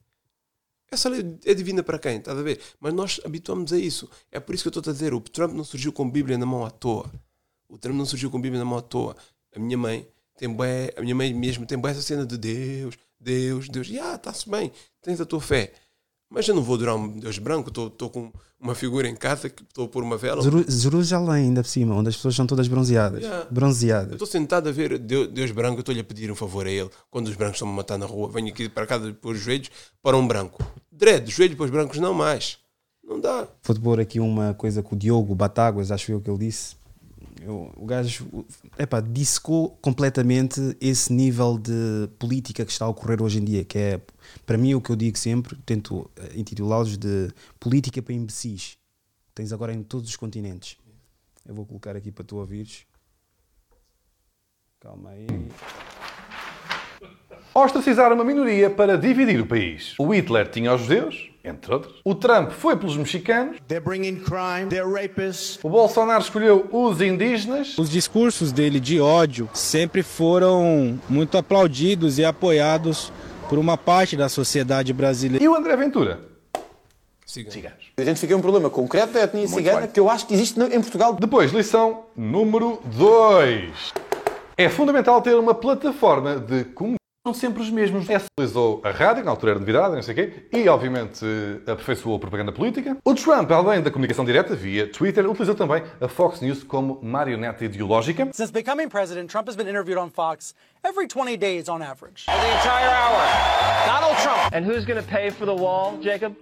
[0.91, 2.17] Essa lei é divina para quem?
[2.17, 2.61] Estás a ver?
[2.79, 4.07] Mas nós habituamos a isso.
[4.31, 6.45] É por isso que eu estou a dizer, o Trump não surgiu com Bíblia na
[6.45, 7.11] mão à toa.
[7.67, 9.17] O Trump não surgiu com Bíblia na mão à toa.
[9.55, 10.07] A minha mãe
[10.37, 13.89] tem bué, a minha mãe mesmo tem bué essa cena de Deus, Deus, Deus.
[13.89, 14.71] E ah, está-se bem,
[15.01, 15.73] tens a tua fé.
[16.29, 19.61] Mas eu não vou durar um Deus branco, estou com uma figura em casa que
[19.63, 20.41] estou a pôr uma vela.
[20.41, 23.21] Jeru- Jerusalém, ainda por cima, onde as pessoas são todas bronzeadas.
[23.21, 23.47] Yeah.
[23.51, 24.13] Bronzeadas.
[24.13, 26.89] estou sentado a ver Deus, Deus branco, estou-lhe a pedir um favor a ele.
[27.11, 29.69] Quando os brancos estão a matar na rua, venho aqui para casa pôr os joelhos
[30.01, 30.63] para um branco.
[30.91, 32.57] Dread, joelho para os brancos não mais.
[33.07, 33.47] Não dá.
[33.63, 36.75] Vou-te pôr aqui uma coisa que o Diogo Batáguas, acho eu que ele disse.
[37.39, 38.25] Eu- o gajo
[38.79, 43.77] epá, dissecou completamente esse nível de política que está a ocorrer hoje em dia, que
[43.77, 44.01] é,
[44.45, 47.29] para mim, o que eu digo sempre, tento eh, intitulá-los de
[47.59, 48.77] política para imbecis.
[49.33, 50.77] Tens agora em todos os continentes.
[51.45, 52.85] Eu vou colocar aqui para tu ouvires.
[54.79, 55.27] Calma aí.
[57.53, 59.95] Ostracizar uma minoria para dividir o país.
[59.97, 62.01] O Hitler tinha os judeus, entre outros.
[62.03, 63.57] O Trump foi pelos mexicanos.
[63.67, 64.67] They're bringing crime.
[64.67, 65.57] They're rapists.
[65.63, 67.77] O Bolsonaro escolheu os indígenas.
[67.77, 73.09] Os discursos dele de ódio sempre foram muito aplaudidos e apoiados
[73.49, 75.43] por uma parte da sociedade brasileira.
[75.43, 76.19] E o André Ventura.
[77.25, 77.91] Ciganos.
[77.97, 79.89] identifiquei um problema concreto da etnia cigana bem.
[79.89, 81.13] que eu acho que existe em Portugal.
[81.13, 83.93] Depois, lição número 2.
[84.55, 88.09] É fundamental ter uma plataforma de comunicação sempre os mesmos.
[88.09, 91.25] Essa utilizou a rádio, na altura era novidade, não sei o quê, e obviamente
[91.67, 92.97] aperfeiçoou a propaganda política.
[93.03, 97.65] O Trump, além da comunicação direta via Twitter, utilizou também a Fox News como marioneta
[97.65, 98.29] ideológica.
[98.33, 100.53] Since becoming president, Trump has been interviewed on Fox
[100.83, 102.25] every 20 days on average.
[102.25, 103.85] the entire hour.
[103.85, 104.53] Donald Trump.
[104.53, 106.35] And who's going to pay for the wall, Jacob?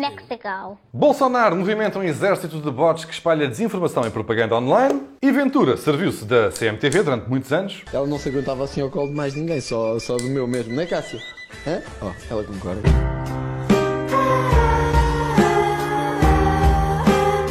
[0.00, 0.78] Mexico.
[0.92, 5.02] Bolsonaro movimenta um exército de bots que espalha desinformação e propaganda online.
[5.20, 7.82] E Ventura serviu-se da CMTV durante muitos anos.
[7.92, 10.74] Ela não se aguentava assim ao colo de mais ninguém, só, só do meu mesmo,
[10.74, 11.20] não é, Cássia?
[11.66, 11.82] Hã?
[12.00, 12.80] Oh, ela concorda.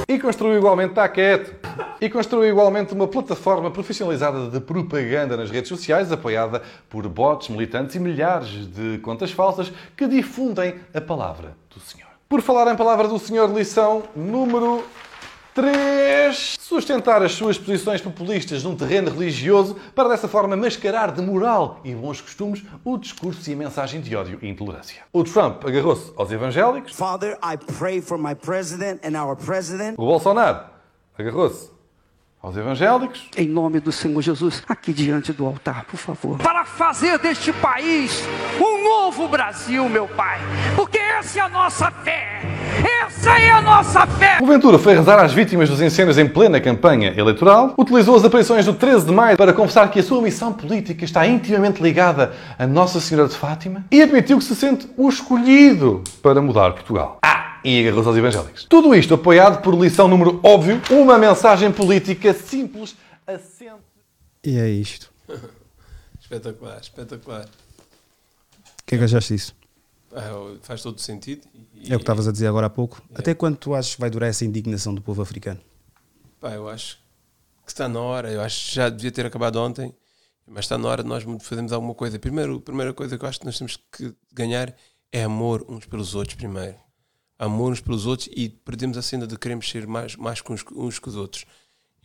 [0.08, 1.54] E construiu igualmente, está quieto,
[2.02, 7.96] e construiu igualmente uma plataforma profissionalizada de propaganda nas redes sociais, apoiada por bots, militantes
[7.96, 12.09] e milhares de contas falsas que difundem a palavra do Senhor.
[12.30, 14.86] Por falar em palavra do Senhor, lição número
[15.56, 16.58] 3.
[16.60, 21.96] Sustentar as suas posições populistas num terreno religioso para dessa forma mascarar de moral e
[21.96, 25.02] bons costumes o discurso e a mensagem de ódio e intolerância.
[25.12, 29.96] O Trump agarrou-se aos evangélicos, Father, I pray for my president and our president.
[29.98, 30.66] o Bolsonaro
[31.18, 31.72] agarrou-se
[32.42, 36.38] aos evangélicos, Em nome do Senhor Jesus, aqui diante do altar, por favor.
[36.38, 38.24] Para fazer deste país
[38.60, 40.40] um novo Brasil, meu Pai.
[40.76, 42.59] Porque essa é a nossa fé.
[43.06, 44.38] Essa é a nossa fé.
[44.42, 48.66] O Ventura foi rezar às vítimas dos incêndios em plena campanha eleitoral, utilizou as aparições
[48.66, 52.66] do 13 de maio para confessar que a sua missão política está intimamente ligada a
[52.66, 57.20] Nossa Senhora de Fátima e admitiu que se sente o escolhido para mudar Portugal.
[57.24, 58.66] Ah, e agarrou-se aos evangélicos.
[58.70, 62.96] Tudo isto apoiado por lição número óbvio, uma mensagem política simples,
[63.28, 63.84] assente.
[64.44, 65.12] E é isto.
[66.22, 67.46] Espetacular, espetacular.
[67.46, 69.59] O que é que achaste disso?
[70.14, 71.48] Ah, faz todo sentido.
[71.74, 73.02] E, É o que estavas a dizer agora há pouco.
[73.14, 75.60] Até quando tu achas que vai durar essa indignação do povo africano?
[76.40, 76.98] Pá, eu acho
[77.66, 78.32] que está na hora.
[78.32, 79.94] Eu acho que já devia ter acabado ontem,
[80.48, 82.18] mas está na hora de nós fazermos alguma coisa.
[82.18, 84.76] Primeiro, a primeira coisa que eu acho que nós temos que ganhar
[85.12, 86.76] é amor uns pelos outros primeiro.
[87.38, 91.00] Amor uns pelos outros e perdemos a cena de queremos ser mais, mais uns, uns
[91.00, 91.46] que os outros.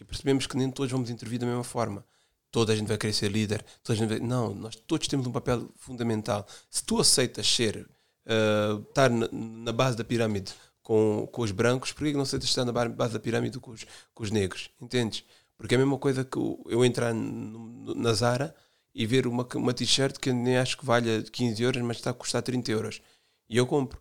[0.01, 2.05] E percebemos que nem todos vamos intervir da mesma forma.
[2.51, 3.65] Toda a gente vai querer ser líder.
[3.83, 4.21] Toda a gente vai...
[4.21, 6.47] Não, nós todos temos um papel fundamental.
[6.71, 7.89] Se tu aceitas ser,
[8.27, 10.53] uh, estar na, na base da pirâmide
[10.83, 13.71] com, com os brancos, por que não aceitas estar na ba- base da pirâmide com
[13.71, 14.71] os, com os negros?
[14.81, 15.25] Entendes?
[15.57, 18.55] Porque é a mesma coisa que eu, entrar no- na Zara
[18.95, 22.15] e ver uma, uma t-shirt que nem acho que valha 15 euros, mas está a
[22.15, 23.01] custar 30 euros.
[23.49, 24.01] E eu compro.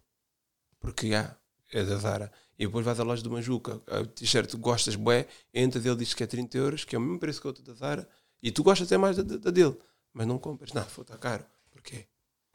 [0.80, 1.36] Porque ah,
[1.72, 2.32] é da Zara.
[2.60, 6.24] E depois vais à loja do Manjuca, a t-shirt gostas, bué, entras ele diz que
[6.24, 8.08] é 30 euros, que é o mesmo preço que outra da Zara,
[8.41, 9.76] e tu gostas até mais da, da- da dele,
[10.14, 10.72] mas não compras.
[10.74, 11.44] Não, foi, está caro.
[11.72, 12.06] Porquê?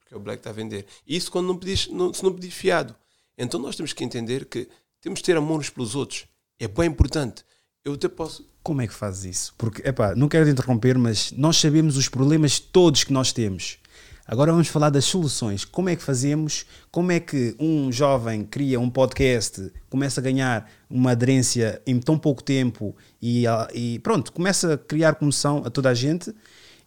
[0.08, 0.86] Porque o Black está a vender.
[1.06, 2.96] Isso quando não pedis, não, se não pedis fiado.
[3.36, 4.66] Então nós temos que entender que
[5.02, 6.26] temos de ter amor uns pelos outros.
[6.58, 7.44] É bem importante.
[7.84, 8.48] Eu até posso.
[8.62, 9.54] Como é que fazes isso?
[9.58, 13.78] Porque, epá, não quero te interromper, mas nós sabemos os problemas todos que nós temos.
[14.26, 15.64] Agora vamos falar das soluções.
[15.64, 16.66] Como é que fazemos?
[16.90, 22.18] Como é que um jovem cria um podcast, começa a ganhar uma aderência em tão
[22.18, 26.34] pouco tempo e, e pronto, começa a criar comoção a toda a gente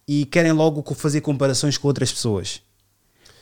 [0.06, 2.62] e querem logo fazer comparações com outras pessoas?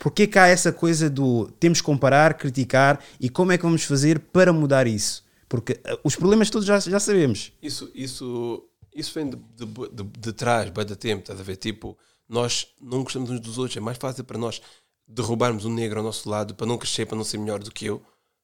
[0.00, 3.84] Porquê que há essa coisa do temos que comparar, criticar e como é que vamos
[3.84, 5.22] fazer para mudar isso?
[5.46, 7.52] Porque ah, os problemas todos já, já sabemos.
[7.62, 8.66] Isso, isso,
[8.96, 11.56] isso vem de, de, de, de trás, bem da tempo, estás a ver?
[11.56, 13.76] Tipo, nós não gostamos uns dos outros.
[13.76, 14.62] É mais fácil para nós
[15.06, 17.84] derrubarmos um negro ao nosso lado para não crescer, para não ser melhor do que
[17.84, 18.02] eu.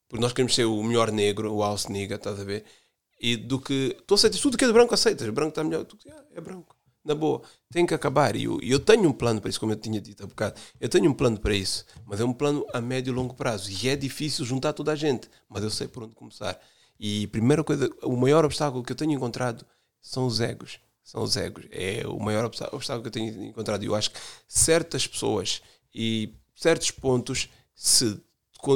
[0.08, 2.66] Porque nós queremos ser o melhor negro, o house nigga, estás a ver?
[3.18, 3.96] E do que.
[4.06, 5.26] Tu aceitas tudo que é de branco, aceitas.
[5.30, 5.84] Branco está melhor.
[5.84, 6.75] Tu, ah, é branco.
[7.06, 7.40] Na boa.
[7.70, 8.34] Tem que acabar.
[8.34, 10.60] E eu, eu tenho um plano para isso, como eu tinha dito há bocado.
[10.80, 11.86] Eu tenho um plano para isso.
[12.04, 13.70] Mas é um plano a médio e longo prazo.
[13.70, 15.30] E é difícil juntar toda a gente.
[15.48, 16.60] Mas eu sei por onde começar.
[16.98, 19.64] E primeira coisa, o maior obstáculo que eu tenho encontrado
[20.02, 20.80] são os egos.
[21.04, 21.66] São os egos.
[21.70, 23.84] É o maior obstá- obstáculo que eu tenho encontrado.
[23.84, 24.18] E eu acho que
[24.48, 25.62] certas pessoas
[25.94, 28.20] e certos pontos, se,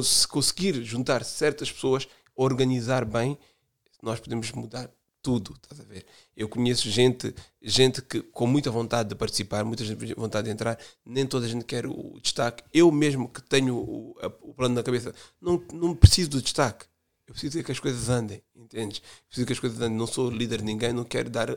[0.04, 3.36] se conseguir juntar certas pessoas, organizar bem,
[4.00, 4.88] nós podemos mudar
[5.22, 6.04] tudo, estás a ver?
[6.36, 10.78] Eu conheço gente, gente que com muita vontade de participar, muita gente vontade de entrar,
[11.04, 12.62] nem toda a gente quer o destaque.
[12.72, 16.86] Eu mesmo que tenho o, o plano na cabeça, não, não preciso do destaque.
[17.26, 19.00] Eu preciso que as coisas andem, entendes?
[19.28, 19.96] Preciso que as coisas andem.
[19.96, 21.48] Não sou líder de ninguém, não quero dar.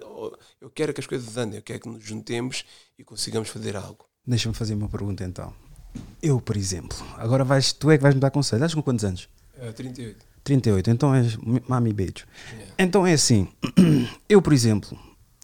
[0.62, 2.64] Eu quero que as coisas andem, eu quero que nos juntemos
[2.96, 4.06] e consigamos fazer algo.
[4.24, 5.52] Deixa-me fazer uma pergunta então.
[6.22, 8.60] Eu, por exemplo, agora vais, tu é que vais me dar conselho.
[8.60, 9.28] Estás com quantos anos?
[9.58, 10.33] É, 38.
[10.44, 11.38] 38, então és
[11.68, 12.26] mami beijo.
[12.78, 13.48] Então é assim,
[14.28, 14.98] eu, por exemplo,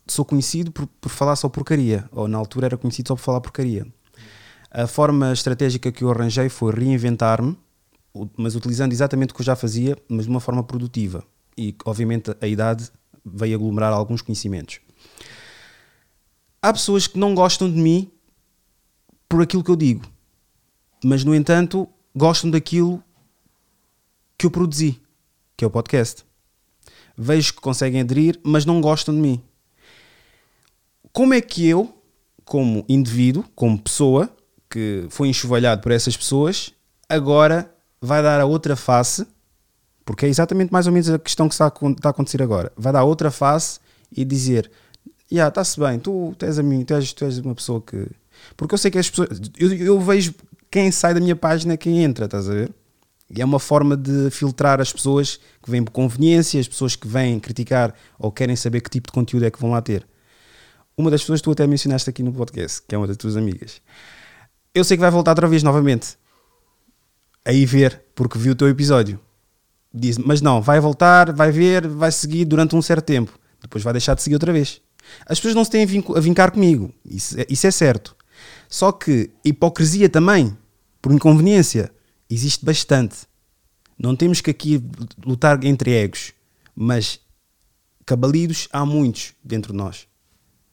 [0.08, 3.42] sou conhecido por, por falar só porcaria, ou na altura era conhecido só por falar
[3.42, 3.88] porcaria.
[4.72, 7.58] A forma estratégica que eu arranjei foi reinventar-me
[8.36, 11.24] mas utilizando exatamente o que eu já fazia, mas de uma forma produtiva.
[11.58, 12.90] E, obviamente, a idade
[13.24, 14.80] veio aglomerar alguns conhecimentos.
[16.62, 18.12] Há pessoas que não gostam de mim
[19.28, 20.06] por aquilo que eu digo,
[21.04, 23.04] mas, no entanto, gostam daquilo
[24.40, 25.00] que eu produzi,
[25.58, 26.26] que é o podcast.
[27.16, 29.44] Vejo que conseguem aderir, mas não gostam de mim.
[31.12, 31.94] Como é que eu,
[32.46, 34.34] como indivíduo, como pessoa,
[34.70, 36.74] que foi enxovalhado por essas pessoas,
[37.10, 39.28] agora vai dar a outra face,
[40.06, 42.72] porque é exatamente mais ou menos a questão que está a, acontecer agora.
[42.78, 43.82] Vai dar a outra face
[44.16, 44.72] e dizer:
[45.30, 48.08] Ya, está-se bem, tu, tu, és a mim, tu, és, tu és uma pessoa que.
[48.56, 49.42] Porque eu sei que as pessoas.
[49.58, 50.34] Eu, eu vejo
[50.72, 52.74] quem sai da minha página, quem entra, estás a ver?
[53.30, 57.08] E é uma forma de filtrar as pessoas que vêm por conveniência, as pessoas que
[57.08, 60.08] vêm criticar ou querem saber que tipo de conteúdo é que vão lá ter.
[60.98, 63.38] Uma das pessoas que tu até mencionaste aqui no podcast, que é uma das tuas
[63.38, 63.82] amigas,
[64.74, 66.18] eu sei que vai voltar outra vez novamente.
[67.46, 69.20] Aí ver, porque viu o teu episódio.
[69.94, 73.40] Diz, mas não, vai voltar, vai ver, vai seguir durante um certo tempo.
[73.62, 74.82] Depois vai deixar de seguir outra vez.
[75.26, 76.94] As pessoas não se têm a vincar comigo.
[77.06, 78.16] Isso é, isso é certo.
[78.68, 80.56] Só que hipocrisia também,
[81.02, 81.92] por inconveniência,
[82.30, 83.28] existe bastante.
[83.98, 84.82] Não temos que aqui
[85.26, 86.34] lutar entre egos,
[86.76, 87.20] mas
[88.06, 90.08] cabalidos há muitos dentro de nós.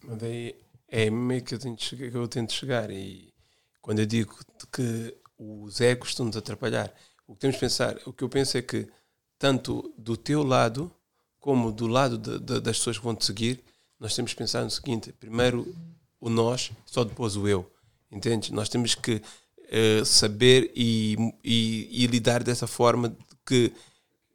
[0.04, 0.54] Mas daí
[0.88, 2.90] é meio que eu, tento chegar, eu tento chegar.
[2.90, 3.32] E
[3.80, 4.36] quando eu digo
[4.72, 6.92] que os egos estão-nos a atrapalhar,
[7.26, 8.86] o que temos de pensar, o que eu penso é que
[9.38, 10.90] tanto do teu lado
[11.40, 13.62] como do lado de- de- das pessoas que vão te seguir,
[14.00, 15.74] nós temos que pensar no seguinte: primeiro
[16.20, 17.70] o nós, só depois o eu.
[18.10, 18.52] Entende?
[18.52, 19.20] Nós temos que
[19.68, 23.72] eh, saber e, e, e lidar dessa forma que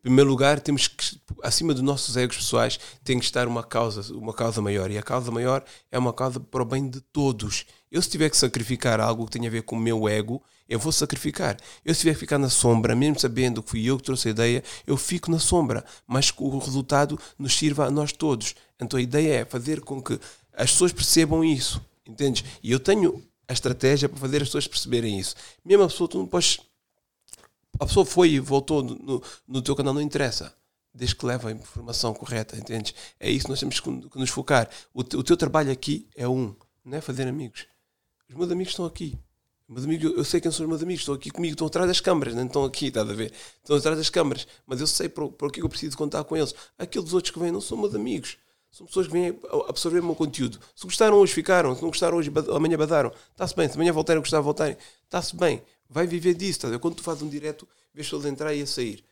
[0.02, 4.12] em primeiro lugar, temos que, acima dos nossos egos pessoais, tem que estar uma causa,
[4.16, 4.90] uma causa maior.
[4.90, 7.68] E a causa maior é uma causa para o bem de todos.
[7.91, 10.80] Eu, se tiver que sacrificar algo que tenha a ver com o meu ego, eu
[10.80, 11.56] vou sacrificar.
[11.86, 14.32] Eu, se tiver que ficar na sombra, mesmo sabendo que fui eu que trouxe a
[14.32, 15.86] ideia, eu fico na sombra.
[16.08, 18.56] Mas que o resultado nos sirva a nós todos.
[18.82, 20.20] Então, a ideia é fazer com que
[20.52, 21.80] as pessoas percebam isso.
[22.08, 22.44] Entendes?
[22.64, 25.36] E eu tenho a estratégia para fazer as pessoas perceberem isso.
[25.64, 26.60] Mesmo a pessoa, tu não podes
[27.80, 30.53] a pessoa foi e voltou no, no, teu canal, não interessa.
[30.94, 32.94] Desde que leva a informação correta, entendes?
[33.19, 34.69] É isso que nós temos que, que nos focar.
[34.94, 37.65] O, o teu trabalho aqui é um, não é fazer amigos.
[38.30, 39.18] Os meus amigos estão aqui.
[39.68, 42.02] Meus amigos, eu sei quem são os meus amigos, estão aqui comigo, estão atrás das
[42.02, 43.34] câmaras, não estão aqui, estás a ver?
[43.64, 46.53] Estão atrás das câmaras, mas eu sei para o que eu preciso contar com eles.
[46.78, 48.38] Aqueles outros que vêm não são meus amigos.
[48.72, 49.38] São pessoas que vêm
[49.68, 50.57] absorver o meu conteúdo.
[50.76, 51.76] Se gostaram hoje, ficaram.
[51.76, 53.11] Se não gostaram hoje, amanhã badaram.
[53.31, 53.68] Está-se bem.
[53.68, 54.77] Se amanhã voltarem a gostar, voltarem.
[55.03, 55.61] Está-se bem.
[55.89, 56.68] Vai viver disso.
[56.69, 56.80] Ver?
[56.80, 59.03] Quando tu fazes um direto, vês pessoas a entrar e a sair.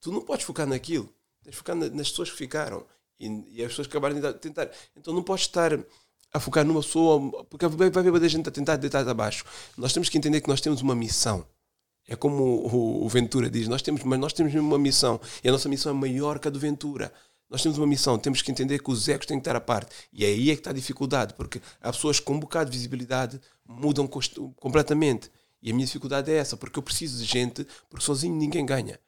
[0.00, 1.08] Tu não podes focar naquilo.
[1.42, 2.84] Tens de focar na- nas pessoas que ficaram.
[3.20, 4.70] E, e as pessoas que acabaram de tentar.
[4.96, 5.78] Então não podes estar
[6.32, 9.44] a focar numa pessoa, porque vai haver a gente a tentar deitar abaixo.
[9.76, 11.46] Nós temos que entender que nós temos uma missão.
[12.08, 15.20] É como o, o Ventura diz, nós temos, mas nós temos mesmo uma missão.
[15.42, 17.12] E a nossa missão é maior que a do Ventura.
[17.48, 19.94] Nós temos uma missão, temos que entender que os egos têm que estar à parte.
[20.12, 22.76] E é aí é que está a dificuldade, porque há pessoas com um bocado de
[22.76, 24.08] visibilidade mudam
[24.56, 25.30] completamente.
[25.62, 28.98] E a minha dificuldade é essa, porque eu preciso de gente, porque sozinho ninguém ganha.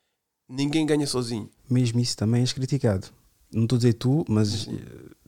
[0.49, 1.51] Ninguém ganha sozinho.
[1.69, 3.09] Mesmo isso também és criticado.
[3.53, 4.73] Não estou a dizer tu, mas eh,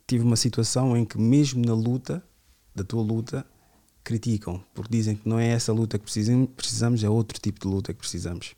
[0.06, 2.24] tive uma situação em que, mesmo na luta,
[2.74, 3.46] da tua luta,
[4.02, 7.66] criticam, porque dizem que não é essa luta que precisam- precisamos, é outro tipo de
[7.68, 8.54] luta que precisamos.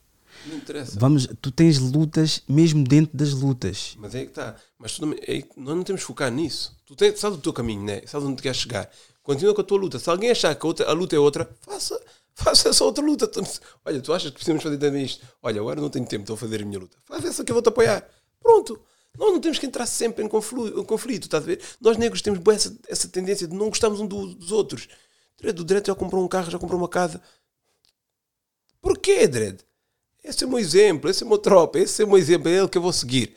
[0.46, 0.98] Não interessa.
[0.98, 3.94] Vamos, tu tens lutas mesmo dentro das lutas.
[3.98, 4.56] Mas é que está.
[4.78, 6.76] Mas tu não, é nós não temos que focar nisso.
[6.84, 8.02] Tu tens, sabes o teu caminho, né?
[8.06, 8.90] sabes onde tu queres chegar.
[9.22, 9.98] Continua com a tua luta.
[9.98, 12.00] Se alguém achar que a, outra- a luta é outra, faça,
[12.34, 13.30] faça essa outra luta.
[13.84, 15.24] Olha, tu achas que precisamos fazer também isto?
[15.42, 16.96] Olha, agora não tenho tempo, estou a fazer a minha luta.
[17.04, 18.04] Faz essa que eu vou-te apoiar.
[18.40, 18.80] Pronto.
[19.16, 21.60] Nós não temos que entrar sempre em em conflito, estás a ver?
[21.80, 24.88] Nós negros temos essa, essa tendência de não gostarmos um do- dos outros.
[25.38, 27.20] Dredd, o Dredd já comprou um carro, já comprou uma casa.
[28.80, 29.60] Porquê, Dredd?
[30.24, 32.48] Esse é o meu exemplo, esse é o meu tropa, esse é o meu exemplo,
[32.48, 33.34] é ele que eu vou seguir.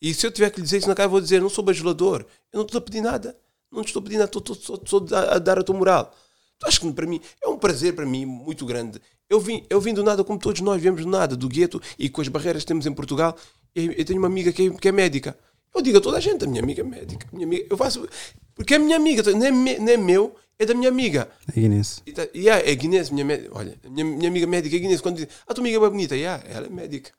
[0.00, 1.64] E se eu tiver que lhe dizer isso na cara, eu vou dizer: não sou
[1.64, 3.38] bajulador, eu não estou a pedir nada,
[3.70, 6.14] não estou a pedir nada, estou, estou, estou, estou a, dar a tua moral.
[6.58, 9.00] Tu achas que para mim é um prazer para mim muito grande.
[9.28, 12.08] Eu vim, eu vim do nada, como todos nós viemos do nada, do gueto e
[12.08, 13.36] com as barreiras que temos em Portugal.
[13.74, 15.36] Eu, eu tenho uma amiga que é, que é médica.
[15.76, 17.26] Eu digo a toda a gente: a minha amiga é médica.
[17.32, 18.08] Minha amiga, eu faço,
[18.54, 21.28] porque é minha amiga, não é, me- não é meu, é da minha amiga.
[21.54, 22.02] É Guinness.
[22.06, 23.50] E tá- yeah, é Guinness, minha médica.
[23.56, 25.00] Olha, minha, minha amiga médica é Guinness.
[25.00, 27.10] Quando diz, a tua amiga é bonita, yeah, ela é médica.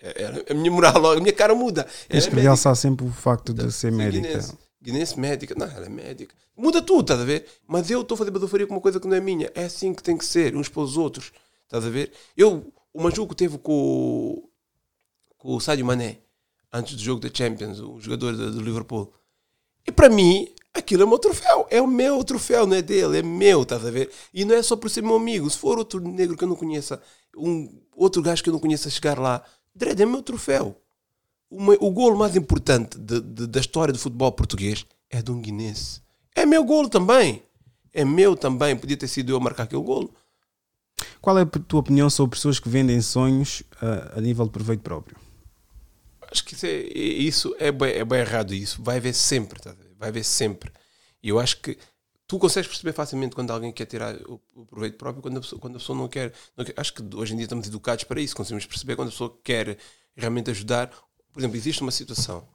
[0.00, 1.80] É- ela- a minha moral, logo, a minha cara muda.
[1.82, 4.28] Ela Tens é que realçar sempre o facto de ser Sim, médica.
[4.28, 4.54] Guinness.
[4.82, 5.54] Guinness médica.
[5.56, 6.34] Não, ela é médica.
[6.56, 7.44] Muda tudo, estás a ver?
[7.66, 9.50] Mas eu estou a fazer badofaria com uma coisa que não é minha.
[9.54, 11.32] É assim que tem que ser, uns para os outros.
[11.64, 12.12] Estás a ver?
[12.36, 14.48] Eu, o Majuco teve com, o-
[15.36, 16.18] com o Sadio Mané,
[16.76, 19.12] antes do jogo da Champions, o jogador do, Liverpool.
[19.86, 21.66] E para mim, aquilo é o meu troféu.
[21.70, 24.10] É o meu troféu, não é dele, é meu, estás a ver?
[24.32, 25.48] E não é só por ser meu amigo.
[25.48, 27.00] Se for outro negro que eu não conheça,
[27.36, 29.42] um outro gajo que eu não conheça chegar lá,
[29.74, 30.80] Dredd é meu troféu.
[31.48, 35.30] O, meu, o golo mais importante de, de, da história do futebol português é de
[35.30, 36.00] um guinense.
[36.34, 37.42] É meu golo também.
[37.92, 38.76] É meu também.
[38.76, 40.12] Podia ter sido eu a marcar aquele golo.
[41.20, 44.80] Qual é a tua opinião sobre pessoas que vendem sonhos uh, a nível de proveito
[44.80, 45.25] próprio?
[46.36, 48.52] Acho que isso é, isso é, bem, é bem errado.
[48.52, 49.58] Isso vai haver sempre.
[49.58, 49.74] Tá?
[49.98, 50.70] Vai haver sempre.
[51.22, 51.78] E eu acho que
[52.26, 55.60] tu consegues perceber facilmente quando alguém quer tirar o, o proveito próprio, quando a, pessoa,
[55.60, 58.20] quando a pessoa não quer, não quer, Acho que hoje em dia estamos educados para
[58.20, 58.36] isso.
[58.36, 59.78] Conseguimos perceber quando a pessoa quer
[60.14, 60.90] realmente ajudar.
[61.32, 62.46] Por exemplo, existe uma situação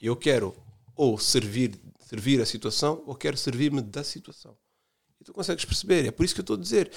[0.00, 0.54] eu quero
[0.94, 4.56] ou servir, servir a situação ou quero servir-me da situação.
[5.20, 6.06] E tu consegues perceber.
[6.06, 6.90] É por isso que eu estou a dizer.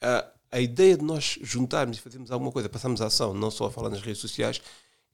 [0.00, 3.66] A, a ideia de nós juntarmos e fazermos alguma coisa, passarmos a ação, não só
[3.66, 4.60] a falar nas redes sociais,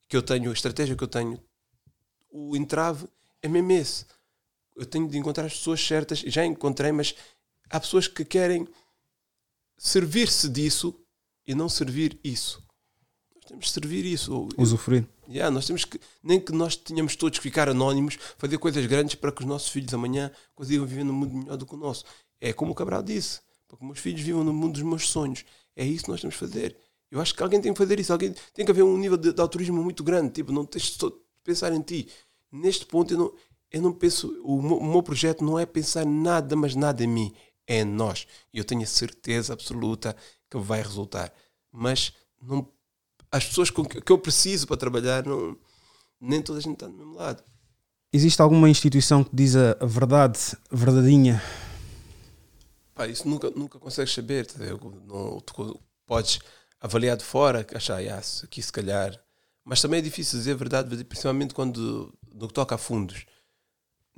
[0.09, 1.41] que eu tenho, a estratégia que eu tenho,
[2.31, 3.07] o entrave
[3.43, 4.07] é mesmo esse
[4.79, 7.15] eu tenho de encontrar as pessoas certas, já encontrei, mas
[7.69, 8.67] há pessoas que querem
[9.77, 10.95] servir-se disso
[11.45, 12.63] e não servir isso.
[13.35, 14.49] Nós temos de servir isso.
[14.57, 15.05] Usufruir.
[15.29, 19.17] Yeah, nós temos que, nem que nós tenhamos todos que ficar anónimos, fazer coisas grandes
[19.17, 22.05] para que os nossos filhos amanhã consigam viver num mundo melhor do que o nosso.
[22.41, 25.09] É como o Cabral disse, para que os meus filhos vivam no mundo dos meus
[25.09, 25.45] sonhos.
[25.75, 26.77] É isso que nós temos de fazer.
[27.11, 28.13] Eu acho que alguém tem que fazer isso.
[28.13, 30.31] Alguém tem que haver um nível de, de autorismo muito grande.
[30.31, 31.13] Tipo, não tens de
[31.43, 32.09] pensar em ti.
[32.53, 33.35] Neste ponto, eu não,
[33.71, 37.07] eu não penso, o meu, o meu, projeto não é pensar nada, mas nada em
[37.07, 37.35] mim,
[37.67, 38.27] é em nós.
[38.53, 40.17] E eu tenho a certeza absoluta
[40.51, 41.33] que vai resultar.
[41.71, 42.71] Mas não,
[43.31, 45.57] as pessoas com que, que eu preciso para trabalhar, não,
[46.21, 47.43] nem toda a gente está do mesmo lado.
[48.11, 50.39] Existe alguma instituição que diz a verdade,
[50.73, 51.43] verdadeinha?
[52.95, 54.47] Pá, isso nunca, nunca consegues saber.
[54.47, 54.65] Tá?
[55.07, 56.39] Não, tu podes
[56.81, 59.19] avaliar de fora, achar, ah, aqui se calhar.
[59.65, 63.27] Mas também é difícil dizer a verdade, principalmente quando no que toca a fundos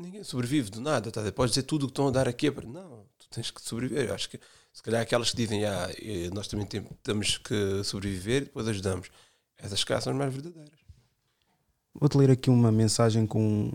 [0.00, 1.20] ninguém sobrevive do nada, tá?
[1.32, 4.08] podes dizer tudo o que estão a dar aqui, não, tu tens que sobreviver.
[4.08, 4.40] Eu acho que
[4.72, 5.88] se calhar aquelas que dizem, ah,
[6.32, 6.66] nós também
[7.02, 9.10] temos que sobreviver, depois ajudamos.
[9.58, 10.80] Essas cá são as mais verdadeiras.
[11.94, 13.70] Vou-te ler aqui uma mensagem com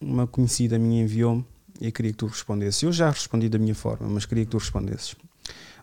[0.00, 1.46] uma conhecida minha enviou-me
[1.80, 2.82] e queria que tu respondesses.
[2.82, 5.14] Eu já respondi da minha forma, mas queria que tu respondesses.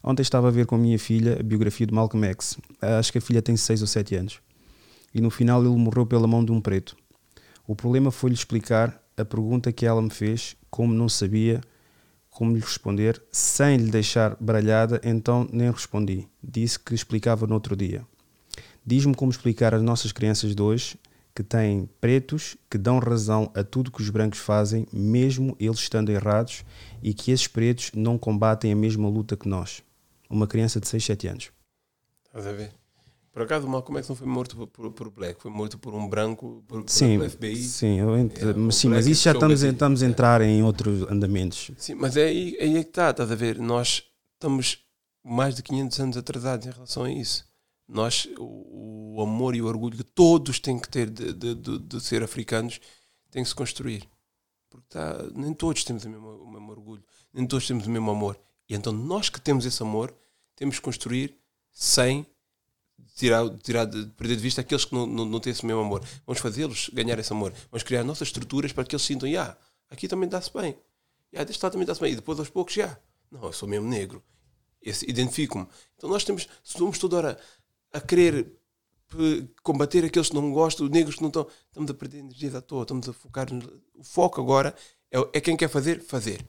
[0.08, 2.60] Ontem estava a ver com a minha filha a biografia de Malcolm X.
[2.80, 4.40] Acho que a filha tem 6 ou 7 anos.
[5.12, 6.96] E no final ele morreu pela mão de um preto.
[7.66, 11.60] O problema foi-lhe explicar a pergunta que ela me fez, como não sabia
[12.30, 16.28] como lhe responder, sem lhe deixar baralhada, então nem respondi.
[16.44, 18.06] Disse que explicava no outro dia.
[18.86, 21.00] Diz-me como explicar às nossas crianças de hoje
[21.34, 26.12] que têm pretos que dão razão a tudo que os brancos fazem, mesmo eles estando
[26.12, 26.64] errados,
[27.02, 29.82] e que esses pretos não combatem a mesma luta que nós.
[30.30, 31.52] Uma criança de 6, 7 anos.
[32.26, 32.74] Estás a ver?
[33.36, 36.08] Por acaso o Malcolm X não foi morto por, por, Black, foi morto por um
[36.08, 37.56] branco, por, por sim, FBI.
[37.58, 38.38] Sim, eu ent...
[38.42, 39.74] é, mas, sim mas isso já estamos, assim.
[39.74, 41.70] estamos a entrar em outros andamentos.
[41.78, 43.60] Sim, mas é aí, é aí que está, estás a ver?
[43.60, 44.04] Nós
[44.34, 44.86] estamos
[45.22, 47.46] mais de 500 anos atrasados em relação a isso.
[47.86, 51.80] Nós, o, o amor e o orgulho que todos têm que ter de, de, de,
[51.80, 52.80] de ser africanos
[53.30, 54.08] tem que se construir.
[54.70, 57.04] Porque tá, nem todos temos o mesmo, o mesmo orgulho,
[57.34, 58.40] nem todos temos o mesmo amor.
[58.68, 60.14] E então nós que temos esse amor,
[60.56, 61.38] temos que construir
[61.72, 62.26] sem
[63.16, 66.04] tirar, tirar de, perder de vista aqueles que não, não, não têm esse mesmo amor.
[66.26, 67.54] Vamos fazê-los ganhar esse amor.
[67.72, 69.58] Vamos criar nossas estruturas para que eles sintam, yeah,
[69.90, 70.78] aqui também dá-se bem.
[71.34, 72.14] Yeah, deste lado também dá-se bem.
[72.14, 72.98] E depois aos poucos, já.
[73.32, 74.24] Não, eu sou mesmo negro.
[74.82, 75.68] Identifico-me.
[75.96, 77.40] Então nós temos, somos toda hora
[77.92, 78.52] a querer
[79.64, 81.48] combater aqueles que não gostam, os negros que não estão.
[81.68, 83.52] Estamos a perder energia à toa, estamos a focar.
[83.52, 84.76] No, o foco agora
[85.12, 86.46] é, é, quem quer fazer, fazer.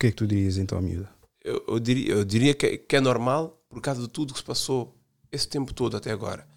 [0.00, 1.10] O que é que tu dirias então, miúda?
[1.44, 4.44] Eu, eu, diria, eu diria que, que é normal por causa de tudo que se
[4.44, 4.98] passou
[5.30, 6.48] esse tempo todo até agora.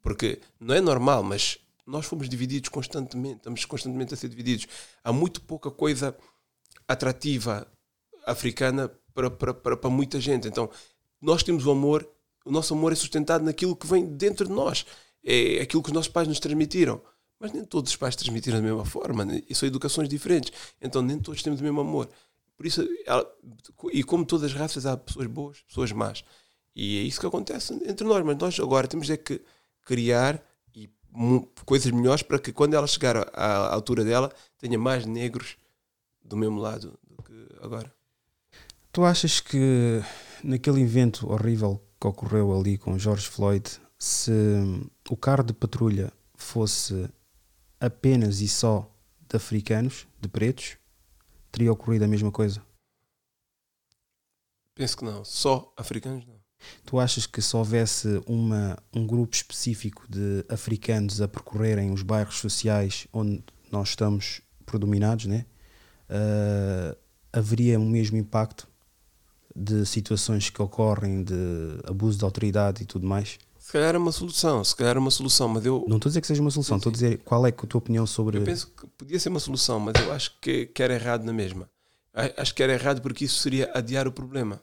[0.00, 4.68] Porque não é normal, mas nós fomos divididos constantemente, estamos constantemente a ser divididos.
[5.02, 6.16] Há muito pouca coisa
[6.86, 7.66] atrativa
[8.24, 10.46] africana para, para, para, para muita gente.
[10.46, 10.70] Então,
[11.20, 12.08] nós temos o amor,
[12.44, 14.86] o nosso amor é sustentado naquilo que vem dentro de nós.
[15.24, 17.02] É aquilo que os nossos pais nos transmitiram.
[17.40, 19.42] Mas nem todos os pais transmitiram da mesma forma, né?
[19.50, 20.52] e são educações diferentes.
[20.80, 22.08] Então, nem todos temos o mesmo amor.
[22.62, 23.28] Por isso, ela,
[23.92, 26.22] e como todas as raças, há pessoas boas, pessoas más.
[26.76, 28.24] E é isso que acontece entre nós.
[28.24, 29.42] Mas nós agora temos é que
[29.84, 30.40] criar
[30.72, 30.88] e,
[31.66, 35.56] coisas melhores para que quando ela chegar à altura dela tenha mais negros
[36.24, 37.92] do mesmo lado do que agora.
[38.92, 40.00] Tu achas que
[40.44, 43.68] naquele evento horrível que ocorreu ali com George Floyd,
[43.98, 44.30] se
[45.10, 47.10] o carro de patrulha fosse
[47.80, 48.88] apenas e só
[49.28, 50.76] de africanos, de pretos,
[51.52, 52.60] teria ocorrido a mesma coisa?
[54.74, 55.24] Penso que não.
[55.24, 56.40] Só africanos não.
[56.84, 62.38] Tu achas que se houvesse uma, um grupo específico de africanos a percorrerem os bairros
[62.38, 65.44] sociais onde nós estamos predominados, né?
[66.12, 66.96] uh,
[67.32, 68.68] haveria o mesmo impacto
[69.54, 71.34] de situações que ocorrem de
[71.86, 73.38] abuso de autoridade e tudo mais?
[73.72, 75.86] Se calhar é uma solução, se calhar é uma solução, mas eu.
[75.88, 77.78] Não estou a dizer que seja uma solução, estou a dizer qual é a tua
[77.78, 78.36] opinião sobre.
[78.36, 81.32] Eu penso que podia ser uma solução, mas eu acho que, que era errado na
[81.32, 81.70] mesma.
[82.36, 84.60] Acho que era errado porque isso seria adiar o problema.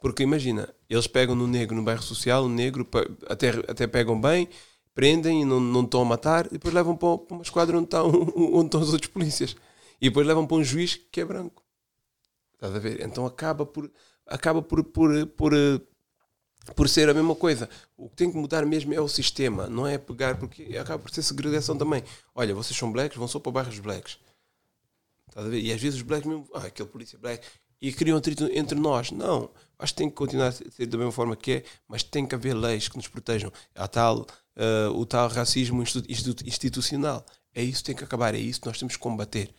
[0.00, 2.84] Porque imagina, eles pegam no negro no bairro social, o negro
[3.28, 4.48] até, até pegam bem,
[4.92, 8.08] prendem e não, não estão a matar, e depois levam para, uma esquadra onde estão,
[8.34, 9.54] onde estão os outros polícias.
[10.00, 11.62] E depois levam para um juiz que é branco.
[12.54, 13.06] Estás a ver?
[13.06, 13.88] Então acaba por,
[14.26, 15.52] acaba por, por, por,
[16.76, 17.68] por ser a mesma coisa.
[17.96, 21.10] O que tem que mudar mesmo é o sistema, não é pegar, porque acaba por
[21.10, 22.02] ser segregação também.
[22.34, 24.18] Olha, vocês são blacks, vão só para bairros blacks.
[25.28, 25.60] Estás a ver?
[25.60, 27.44] E às vezes os blacks mesmo, ah, aquele polícia black,
[27.80, 29.10] e criam atrito entre nós.
[29.10, 32.24] Não, acho que tem que continuar a ser da mesma forma que é, mas tem
[32.24, 33.52] que haver leis que nos protejam.
[33.74, 37.26] Há tal, uh, o tal racismo institucional.
[37.54, 39.52] É isso que tem que acabar, é isso que nós temos que combater.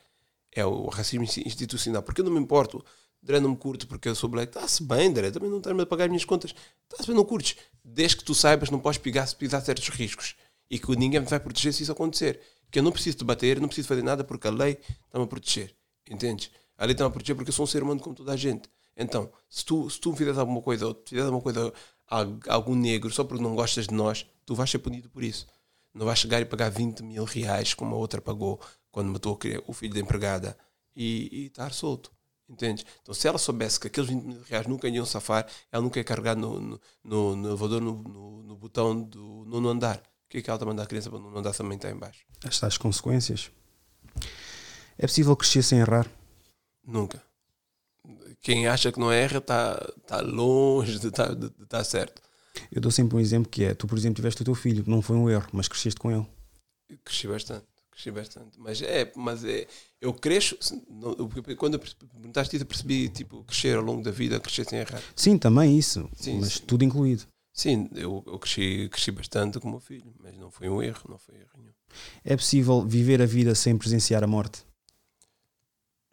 [0.55, 2.01] É o racismo institucional.
[2.01, 2.83] Porque eu não me importo,
[3.23, 4.49] André não me curto porque eu sou black.
[4.49, 6.53] Está-se bem, André, também não estás a pagar as minhas contas.
[6.83, 7.55] Está-se bem, não curtes.
[7.83, 10.35] Desde que tu saibas, não podes pisar, pisar certos riscos.
[10.69, 12.41] E que ninguém me vai proteger se isso acontecer.
[12.69, 15.27] Que eu não preciso te bater, não preciso fazer nada porque a lei está-me a
[15.27, 15.73] proteger.
[16.09, 16.51] Entendes?
[16.77, 18.69] A lei está-me a proteger porque eu sou um ser humano como toda a gente.
[18.95, 21.73] Então, se tu, se tu me fizeres alguma coisa, ou fizeres alguma coisa
[22.09, 25.47] a algum negro só porque não gostas de nós, tu vais ser punido por isso.
[25.93, 28.59] Não vais chegar e pagar 20 mil reais como a outra pagou
[28.91, 30.57] quando matou o filho da empregada
[30.95, 32.11] e, e estar solto.
[32.49, 32.85] Entendes?
[33.01, 36.03] Então, se ela soubesse que aqueles 20 mil reais nunca iam safar, ela nunca ia
[36.03, 39.97] carregar no, no, no, no elevador, no, no, no, botão do nono andar.
[39.97, 41.89] O que é que ela está a mandar a criança para não andar também está
[41.89, 42.25] em baixo?
[42.43, 43.51] Estas consequências.
[44.97, 46.07] É possível crescer sem errar?
[46.85, 47.23] Nunca
[48.43, 49.75] quem acha que não erra está
[50.05, 52.21] tá longe de estar tá, de tá certo.
[52.71, 55.01] Eu dou sempre um exemplo que é: tu, por exemplo, tiveste o teu filho, não
[55.01, 56.27] foi um erro, mas cresceste com ele.
[57.03, 58.59] Cresci bastante, cresci bastante.
[58.59, 59.67] Mas é, mas é,
[60.01, 60.57] eu cresço.
[61.57, 65.01] Quando perguntaste isso, eu percebi tipo, crescer ao longo da vida, crescer sem errar.
[65.15, 66.63] Sim, também isso, sim, mas sim.
[66.65, 67.23] tudo incluído.
[67.53, 71.03] Sim, eu, eu cresci, cresci bastante com o meu filho, mas não foi um erro,
[71.07, 71.73] não foi erro nenhum.
[72.23, 74.65] É possível viver a vida sem presenciar a morte?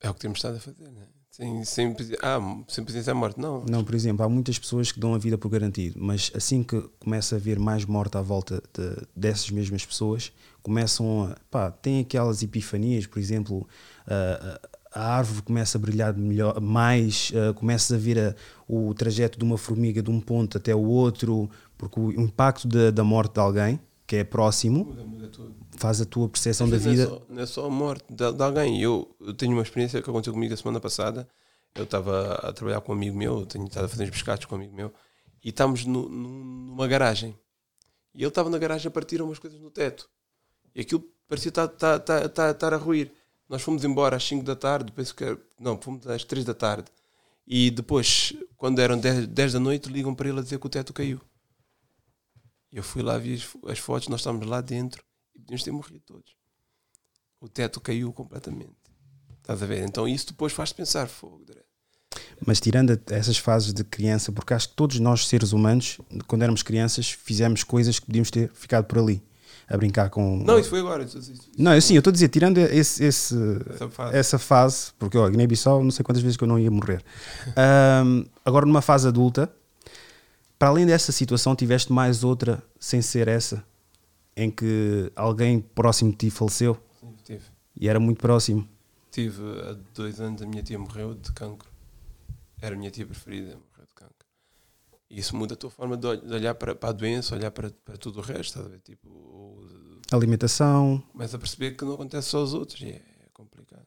[0.00, 1.09] É o que temos estado a fazer, não
[1.40, 1.64] é?
[1.64, 2.38] Sem, sem, ah,
[2.68, 3.64] sem presença à morte, não.
[3.68, 6.80] Não, por exemplo, há muitas pessoas que dão a vida por garantido, mas assim que
[6.98, 11.36] começa a haver mais morte à volta de, dessas mesmas pessoas, começam a.
[11.50, 13.66] pá, tem aquelas epifanias, por exemplo,
[14.06, 14.60] a,
[14.92, 18.34] a árvore começa a brilhar melhor, mais, uh, começa a ver a,
[18.68, 21.48] o trajeto de uma formiga de um ponto até o outro,
[21.78, 23.80] porque o impacto da, da morte de alguém,
[24.10, 27.06] que é próximo, muda, muda tudo faz a tua percepção da vida.
[27.06, 28.82] Não é só, não é só a morte de, de alguém.
[28.82, 31.28] Eu, eu, tenho uma experiência que aconteceu comigo a semana passada.
[31.76, 34.56] Eu estava a trabalhar com um amigo meu, tenho estado a fazer uns pescados com
[34.56, 34.92] um amigo meu,
[35.44, 37.38] e estávamos numa garagem.
[38.12, 40.10] E ele estava na garagem a partir umas coisas no teto.
[40.74, 43.12] E aquilo parecia estar, estar, estar, estar, estar a ruir.
[43.48, 46.54] Nós fomos embora às 5 da tarde, penso que era, não, fomos às 3 da
[46.54, 46.90] tarde.
[47.46, 50.70] E depois, quando eram 10, 10 da noite, ligam para ele a dizer que o
[50.70, 51.20] teto caiu.
[52.72, 55.02] E eu fui lá, vi as, as fotos, nós estávamos lá dentro
[55.50, 56.32] podíamos ter morrido todos.
[57.40, 58.76] O teto caiu completamente.
[59.40, 59.84] Estás a ver?
[59.84, 61.44] Então isso depois faz pensar fogo.
[62.46, 66.62] Mas tirando essas fases de criança, porque acho que todos nós, seres humanos, quando éramos
[66.62, 69.22] crianças, fizemos coisas que podíamos ter ficado por ali,
[69.68, 70.38] a brincar com.
[70.38, 71.04] Não, isso foi agora.
[71.04, 73.34] Isso, isso, não, eu sim, eu estou a dizer, tirando esse, esse
[73.74, 74.16] essa, fase.
[74.16, 74.92] essa, fase.
[74.98, 77.02] porque ó, Guiné-Bissau, não sei quantas vezes que eu não ia morrer.
[78.04, 79.52] um, agora, numa fase adulta,
[80.60, 83.64] para além dessa situação, tiveste mais outra sem ser essa?
[84.36, 86.80] em que alguém próximo de ti faleceu?
[86.98, 87.44] Sim, tive.
[87.76, 88.66] E era muito próximo?
[89.10, 91.68] Tive há dois anos, a minha tia morreu de cancro.
[92.60, 94.26] Era a minha tia preferida, morreu de cancro.
[95.10, 97.96] E isso muda a tua forma de olhar para, para a doença, olhar para, para
[97.96, 98.62] tudo o resto?
[98.82, 99.60] Tipo,
[100.10, 101.02] alimentação.
[101.12, 103.86] Começa a perceber que não acontece só aos outros e é, é complicado.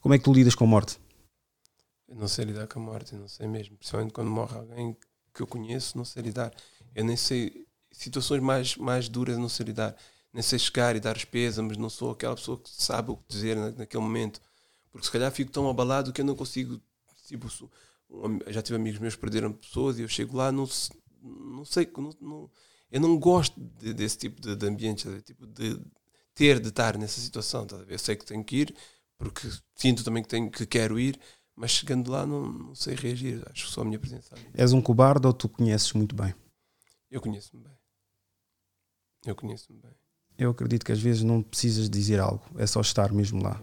[0.00, 0.98] Como é que tu lidas com a morte?
[2.12, 3.76] Eu não sei lidar com a morte, não sei mesmo.
[3.78, 4.94] Principalmente quando morre alguém
[5.34, 6.52] que eu conheço, não sei lidar.
[6.94, 9.96] Eu nem sei situações mais, mais duras não sei lidar.
[10.30, 13.24] Nem sei chegar e dar os pêsames, não sou aquela pessoa que sabe o que
[13.28, 14.42] dizer naquele momento.
[14.90, 16.78] Porque se calhar fico tão abalado que eu não consigo.
[17.26, 17.48] Tipo,
[18.48, 20.68] já tive amigos meus que perderam pessoas e eu chego lá, não,
[21.22, 21.90] não sei.
[21.96, 22.50] Não, não,
[22.90, 25.80] eu não gosto de, desse tipo de, de ambiente, de, tipo de
[26.34, 27.66] ter de estar nessa situação.
[27.66, 28.76] Tá eu sei que tenho que ir,
[29.16, 31.18] porque sinto também que, tenho, que quero ir,
[31.56, 33.42] mas chegando lá não, não sei reagir.
[33.50, 34.34] Acho que só a minha presença.
[34.54, 36.34] És um cobarde ou tu conheces muito bem?
[37.10, 37.72] Eu conheço-me bem.
[39.26, 39.92] Eu conheço-me bem.
[40.38, 43.60] Eu acredito que às vezes não precisas dizer algo, é só estar mesmo lá.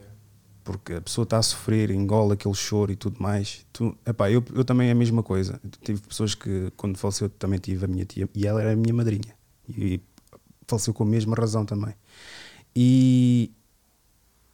[0.64, 3.66] Porque a pessoa está a sofrer, engola aquele choro e tudo mais.
[3.74, 5.60] Tu, epá, eu, eu também é a mesma coisa.
[5.82, 8.94] Tive pessoas que, quando faleceu, também tive a minha tia e ela era a minha
[8.94, 9.36] madrinha.
[9.68, 9.99] E
[10.68, 11.95] faleceu com a mesma razão também.
[12.76, 13.52] E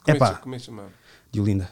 [0.03, 0.91] Como, é que, como é que chamava?
[1.31, 1.69] De Olinda.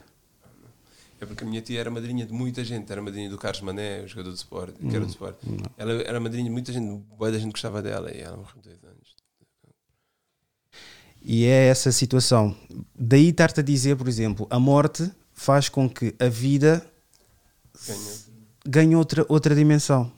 [1.24, 2.92] É porque a minha tia era madrinha de muita gente.
[2.92, 4.76] Era madrinha do Carlos Mané, o jogador de Sport.
[4.78, 5.36] Que era do Hum, Sport.
[5.46, 5.66] não.
[5.78, 7.02] Ela era madrinha de muita gente.
[7.18, 8.12] Boa da gente gostava dela.
[8.14, 9.14] E ela morreu dois anos.
[11.22, 12.56] E é essa situação.
[12.94, 16.86] Daí estar-te a dizer, por exemplo, a morte faz com que a vida
[18.66, 20.12] ganhe outra, outra dimensão.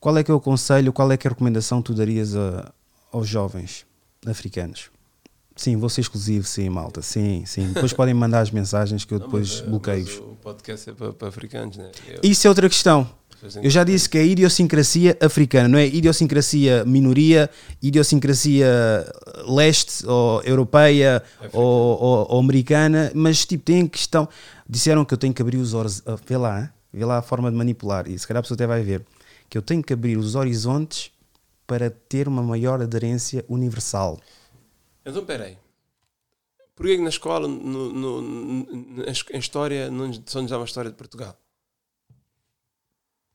[0.00, 2.34] Qual é que é o conselho, qual é que é a recomendação que tu darias
[2.34, 2.72] a-
[3.12, 3.86] aos jovens
[4.26, 4.90] africanos?
[5.54, 7.72] Sim, vou ser exclusivo, sim, malta, sim, sim.
[7.72, 10.16] Depois podem mandar as mensagens que eu Não, depois eh, bloqueio-os.
[10.18, 11.90] o podcast é para, para africanos, né?
[12.08, 13.08] Eu- Isso é outra questão.
[13.60, 17.50] Eu já disse que é idiosincrasia africana, não é idiosincrasia minoria,
[17.82, 19.04] idiosincrasia
[19.48, 21.22] leste ou europeia
[21.52, 21.62] ou,
[22.00, 24.28] ou- ou americana, mas tipo, tem questão.
[24.68, 26.02] Disseram que eu tenho que abrir os olhos.
[26.06, 26.68] ah, Vê lá, hein?
[26.92, 29.02] vê lá a forma de manipular, e se calhar a pessoa até vai ver.
[29.50, 31.10] Que eu tenho que abrir os horizontes
[31.66, 34.18] para ter uma maior aderência universal.
[35.04, 35.58] Então, peraí.
[36.74, 40.90] Porquê que na escola, no, no- no- em história, não só nos dá uma história
[40.90, 41.36] de Portugal?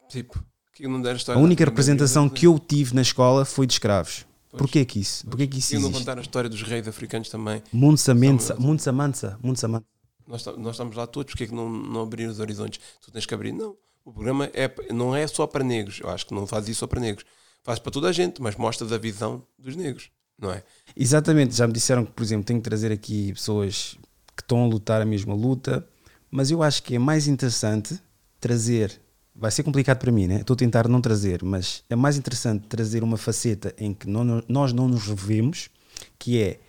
[0.10, 3.68] Tipo, que não deram A história única da- representação que eu tive na escola foi
[3.68, 4.26] de escravos.
[4.49, 4.61] Pois.
[4.61, 5.26] Porquê que isso?
[5.27, 5.99] Porquê que isso Porquê não existe?
[6.06, 7.61] contar a história dos reis africanos também?
[7.72, 9.85] Munsa, Mensa, Munsa Mansa, Munsa Mansa.
[10.26, 12.80] Nós, ta- nós estamos lá todos, porque é que não, não abrir os horizontes?
[13.02, 13.52] Tu tens que abrir.
[13.52, 15.99] Não, o programa é, não é só para negros.
[16.02, 17.26] Eu acho que não faz isso só para negros.
[17.64, 20.64] Faz para toda a gente, mas mostra a visão dos negros, não é?
[20.95, 23.97] Exatamente, já me disseram que, por exemplo, tenho que trazer aqui pessoas
[24.35, 25.85] que estão a lutar a mesma luta,
[26.30, 27.99] mas eu acho que é mais interessante
[28.39, 28.99] trazer.
[29.35, 30.41] Vai ser complicado para mim, né?
[30.41, 34.43] Estou a tentar não trazer, mas é mais interessante trazer uma faceta em que não-
[34.47, 35.69] nós não nos revemos,
[36.18, 36.59] que é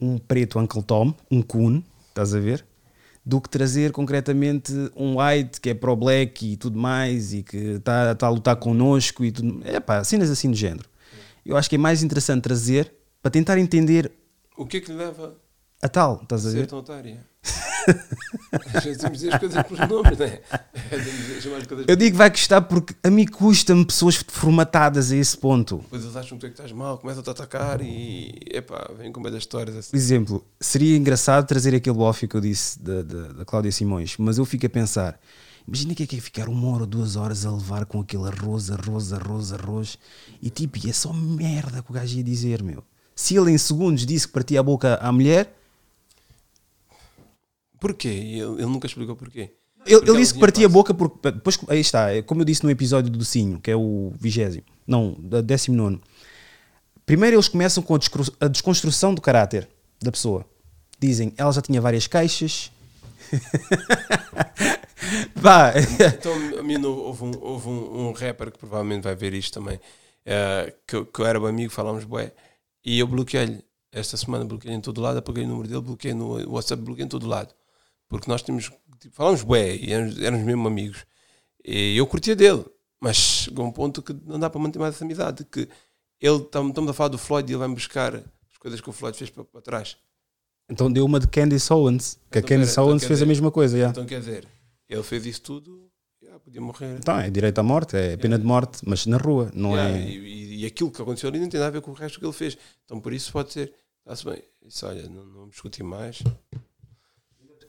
[0.00, 2.64] um preto Uncle Tom, um coon, estás a ver?
[3.24, 7.56] Do que trazer concretamente um white que é pro black e tudo mais e que
[7.56, 9.60] está tá a lutar connosco e tudo.
[9.64, 10.88] É pá, cenas assim do género.
[11.44, 12.92] Eu acho que é mais interessante trazer
[13.22, 14.10] para tentar entender
[14.56, 15.36] O que é que lhe leva
[15.82, 16.66] a tal, estás a a ser ver?
[16.66, 17.24] tão otária?
[19.12, 20.42] Dizer as coisas pelos nomes, não é?
[21.88, 25.78] Eu digo que vai custar porque a mim custa-me pessoas formatadas a esse ponto.
[25.78, 28.90] Depois eles acham que tu é que estás mal, começam a te atacar e epá,
[28.98, 29.90] vem com meio das histórias assim.
[29.90, 34.16] Por exemplo, seria engraçado trazer aquele off que eu disse da, da, da Cláudia Simões,
[34.18, 35.18] mas eu fico a pensar:
[35.66, 38.26] imagina que é que é ficar uma hora ou duas horas a levar com aquele
[38.28, 39.98] arroz, arroz, arroz, arroz,
[40.42, 42.84] e tipo, e é só merda que o gajo ia dizer, meu.
[43.20, 45.54] Se ele em segundos disse que partia a boca à mulher,
[47.78, 48.08] Porquê?
[48.08, 49.54] Ele, ele nunca explicou porquê.
[49.86, 51.30] Ele, ele disse que partia a boca porque.
[51.30, 54.64] Depois, aí está, é como eu disse no episódio do Docinho, que é o vigésimo,
[54.86, 56.00] não, da décimo nono.
[57.04, 59.68] Primeiro eles começam com a, desconstrução do caráter
[60.00, 60.44] da pessoa.
[60.98, 62.70] Dizem, ela já tinha várias queixas.
[65.42, 65.72] Pá,
[66.18, 69.80] Então, a mim houve, um, houve um, um rapper que provavelmente vai ver isto também,
[70.24, 72.32] eh, que, eu- que eu era um amigo, falámos bué,
[72.84, 73.62] e eu bloqueei-lhe.
[73.92, 77.08] Esta semana bloqueei em todo lado, apaguei o número dele, bloqueei no WhatsApp, bloqueei em
[77.08, 77.52] todo lado.
[78.08, 78.70] Porque nós tínhamos,
[79.00, 81.04] tipo, falámos bué, e éramos, éramos mesmo amigos.
[81.64, 82.64] E eu curtia dele,
[83.00, 85.68] mas chegou um ponto que não dá para manter mais essa amizade, que
[86.20, 89.16] ele, estamos a falar do Floyd e ele vai buscar as coisas que o Floyd
[89.16, 89.96] fez para, para trás.
[90.70, 93.14] então deu uma de Candice Owens, que a Então, Candice pera, então Owens fez a
[93.14, 93.76] dizer- mesma coisa.
[93.76, 93.90] yeah.
[93.92, 94.46] Então quer dizer,
[94.88, 95.90] ele fez isso tudo,
[96.44, 96.96] podia morrer.
[96.98, 100.08] Então é direito à morte, é pena de morte, mas na rua, não Yeah, é.
[100.08, 102.18] e, e- e aquilo que aconteceu ali não tem nada a ver com o resto
[102.18, 102.58] que ele fez.
[102.84, 103.72] Então por isso pode ser.
[104.00, 104.42] Está-se bem.
[104.66, 106.22] Isso, olha, não, não discutir mais.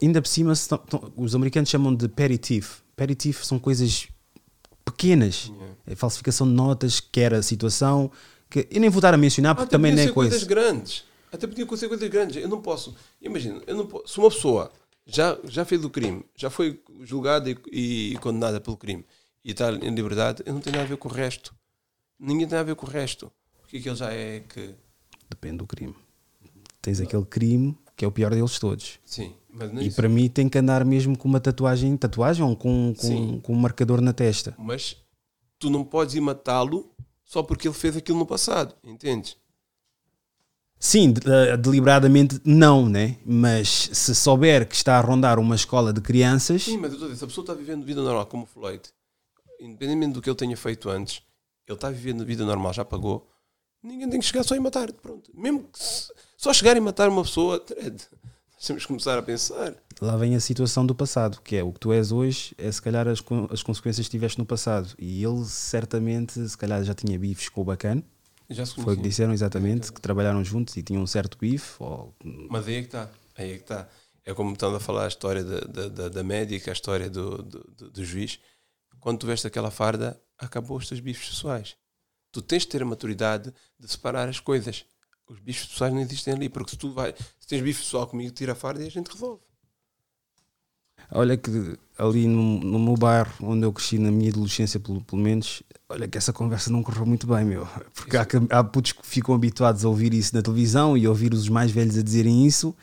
[0.01, 0.53] ainda por cima
[1.15, 2.09] os americanos chamam de.
[2.09, 2.37] Petty
[3.15, 4.07] thief são coisas
[4.83, 5.51] pequenas.
[5.87, 8.11] É falsificação de notas, quer a situação.
[8.49, 10.43] Que eu nem vou dar a mencionar porque Até também podiam não é ser coisas
[10.43, 10.45] coisa.
[10.49, 11.03] grandes.
[11.31, 12.35] Até podiam ser coisas grandes.
[12.43, 12.93] Eu não posso.
[13.21, 14.69] Imagina, eu não posso, se uma pessoa
[15.05, 17.57] já, já fez o crime, já foi julgada e,
[18.13, 19.05] e condenada pelo crime
[19.43, 21.55] e está em liberdade, eu não tenho nada a ver com o resto.
[22.23, 23.31] Ninguém tem a ver com o resto.
[23.63, 24.75] O que é que ele já é que.
[25.29, 25.95] Depende do crime.
[26.81, 28.99] Tens aquele crime que é o pior deles todos.
[29.05, 29.33] Sim,
[29.79, 29.95] E isso.
[29.95, 33.59] para mim tem que andar mesmo com uma tatuagem, tatuagem ou com, com, com um
[33.59, 34.53] marcador na testa.
[34.57, 34.97] Mas
[35.59, 36.91] tu não podes ir matá-lo
[37.23, 39.35] só porque ele fez aquilo no passado, entendes?
[40.79, 43.17] Sim, de- eh, deliberadamente não, né?
[43.23, 47.05] Mas se souber que está a rondar uma escola de crianças, Sim, mas eu estou
[47.07, 48.81] a dizer, se a pessoa está vivendo vida normal como Floyd,
[49.59, 51.21] independentemente do que ele tenha feito antes,
[51.67, 53.29] ele está vivendo vida normal, já pagou,
[53.83, 54.91] ninguém tem que chegar só e matar.
[54.93, 55.31] Pronto.
[55.33, 57.63] Mesmo que se- só chegar e matar uma pessoa,
[58.53, 59.73] nós temos que começar a pensar.
[60.01, 62.81] lá vem a situação do passado, que é o que tu és hoje, é se
[62.81, 64.93] calhar as, as consequências que tiveste no passado.
[64.99, 68.03] E ele certamente, se calhar já tinha bifes com o bacana.
[68.49, 71.75] Já se Foi o que disseram exatamente, que trabalharam juntos e tinham um certo bife.
[71.79, 72.13] Ou...
[72.49, 73.09] Mas aí é que está.
[73.37, 73.87] Aí é que está.
[74.25, 77.37] É como estamos a falar a história da, da, da, da médica, a história do,
[77.41, 78.39] do, do- do juiz.
[78.99, 81.75] Quando tu veste aquela farda, acabou os teus bifes pessoais.
[82.31, 84.85] Tu tens de ter a maturidade de separar as coisas.
[85.27, 88.33] os bifes pessoais não existem ali, porque se tu vai, se tens bife pessoal comigo,
[88.33, 89.41] tira a farda e a gente resolve.
[91.13, 95.21] Olha que ali no, no meu bairro, onde eu cresci na minha adolescência, pelo, pelo
[95.21, 97.67] menos, olha que essa conversa não correu muito bem, meu.
[97.93, 101.33] Porque há, há putos que ficam habituados a ouvir isso na televisão e a ouvir
[101.33, 102.73] os mais velhos a dizerem isso.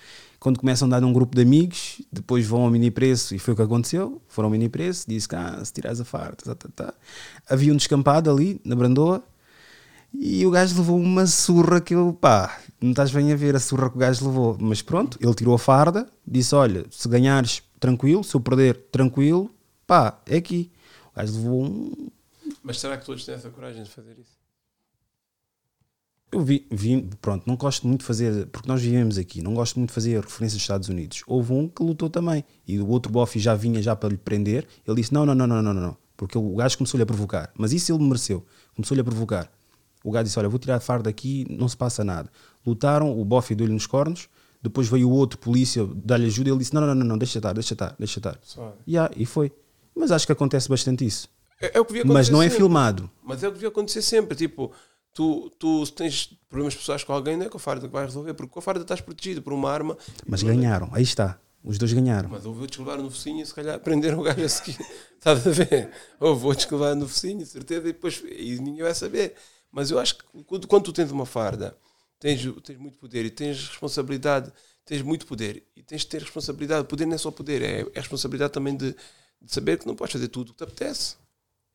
[0.41, 3.55] Quando começam a dar num grupo de amigos, depois vão ao mini preço e foi
[3.55, 4.23] o que aconteceu.
[4.29, 6.95] Foram ao mini preço, disse que ah, se tirares a farda, tá, tá, tá.
[7.49, 9.25] havia um descampado ali na Brandoa
[10.13, 13.61] e o gajo levou uma surra que eu, pá, não estás bem a ver a
[13.61, 14.57] surra que o gajo levou.
[14.59, 19.51] Mas pronto, ele tirou a farda, disse: Olha, se ganhares, tranquilo, se eu perder, tranquilo,
[19.87, 20.71] pá, é aqui.
[21.13, 22.11] O gajo levou um.
[22.63, 24.38] Mas será que todos têm essa coragem de fazer isso?
[26.31, 29.77] Eu vi, vi, pronto, não gosto muito de fazer, porque nós vivemos aqui, não gosto
[29.77, 31.23] muito de fazer referência aos Estados Unidos.
[31.27, 34.67] Houve um que lutou também, e o outro bofe já vinha já para lhe prender.
[34.87, 37.73] Ele disse: Não, não, não, não, não, não, porque o gajo começou-lhe a provocar, mas
[37.73, 38.45] isso ele mereceu,
[38.77, 39.51] começou-lhe a provocar.
[40.05, 42.31] O gajo disse: Olha, vou tirar a farda daqui, não se passa nada.
[42.67, 44.29] Lutaram, o bofe deu-lhe nos cornos.
[44.61, 46.51] Depois veio o outro polícia dar-lhe ajuda.
[46.51, 48.39] Ele disse: Não, não, não, não, deixa estar, deixa estar, deixa estar.
[48.87, 49.51] Yeah, e foi.
[49.95, 51.29] Mas acho que acontece bastante isso.
[51.61, 52.59] É, é o que devia Mas não é sempre.
[52.59, 53.11] filmado.
[53.25, 54.37] Mas é o que devia acontecer sempre.
[54.37, 54.73] Tipo,
[55.19, 58.05] tu, tu se tens problemas pessoais com alguém, não é com a farda que vai
[58.05, 59.99] resolver, porque com a farda estás protegido por uma arma.
[60.25, 61.41] Mas ganharam, aí está.
[61.65, 62.29] Os dois ganharam.
[62.29, 64.79] Mas houve outros que levaram no focinho e se calhar prenderam o gajo a seguir.
[65.19, 65.91] Estás a ver?
[66.21, 69.35] Houve outros que levaram no focinho, certeza, e depois e ninguém vai saber.
[69.73, 71.77] Mas eu acho que quando, quando tu tens uma farda,
[72.21, 74.53] tens, tens muito poder e tens responsabilidade,
[74.85, 76.87] tens muito poder e tens de ter responsabilidade.
[76.87, 78.93] Poder não é só poder, é, é responsabilidade também de,
[79.43, 81.17] de saber que não podes fazer tudo o que te apetece.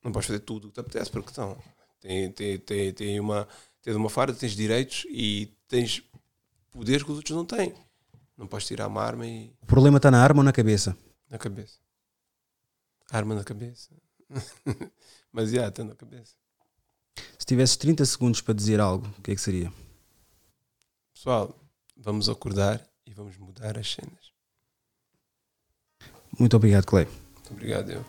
[0.01, 1.57] Não podes fazer tudo o que te apetece, porque então,
[2.03, 3.47] tem, tem, tem, tem uma,
[3.81, 6.03] tens uma farda, tens direitos e tens
[6.69, 7.73] poderes que os outros não têm.
[8.37, 9.53] Não podes tirar uma arma e.
[9.61, 10.97] O problema está na arma ou na cabeça?
[11.29, 11.79] Na cabeça.
[13.09, 13.89] Arma na cabeça.
[15.31, 16.35] Mas já, está na cabeça.
[17.39, 19.71] Se tivesses 30 segundos para dizer algo, o que é que seria?
[21.13, 21.57] Pessoal,
[21.95, 24.33] vamos acordar e vamos mudar as cenas.
[26.37, 27.05] Muito obrigado, Clay.
[27.05, 28.05] Muito obrigado, eu.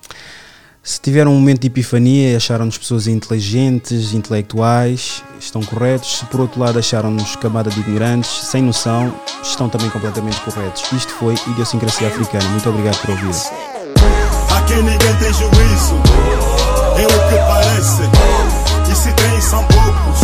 [0.87, 6.19] Se tiveram um momento de epifania e acharam-nos pessoas inteligentes, intelectuais, estão corretos.
[6.19, 9.11] Se por outro lado acharam-nos camada de ignorantes, sem noção,
[9.43, 10.85] estão também completamente corretos.
[10.93, 12.45] Isto foi Idiosincrasia Africana.
[12.51, 13.35] Muito obrigado por ouvir.
[14.55, 15.95] Aqui ninguém tem juízo,
[16.99, 18.03] é o que parece.
[18.93, 20.21] E se tem, são poucos.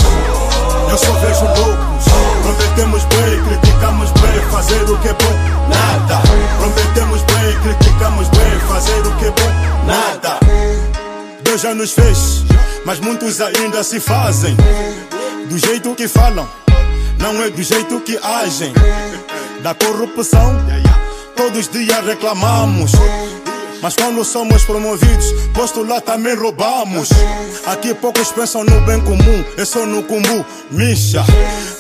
[0.91, 2.00] Eu só vejo loucos.
[2.51, 6.21] Prometemos bem, criticamos bem, fazer o que é bom, nada.
[6.59, 10.41] Prometemos bem, criticamos bem, fazer o que é bom, nada.
[11.45, 12.45] Deus já nos fez,
[12.85, 14.57] mas muitos ainda se fazem.
[15.49, 16.49] Do jeito que falam,
[17.21, 18.73] não é do jeito que agem.
[19.63, 20.57] Da corrupção,
[21.37, 22.91] todos os dias reclamamos.
[23.83, 27.09] Mas quando somos promovidos, posto lá também roubamos.
[27.67, 31.25] Aqui poucos pensam no bem comum, é só no cumbu, micha.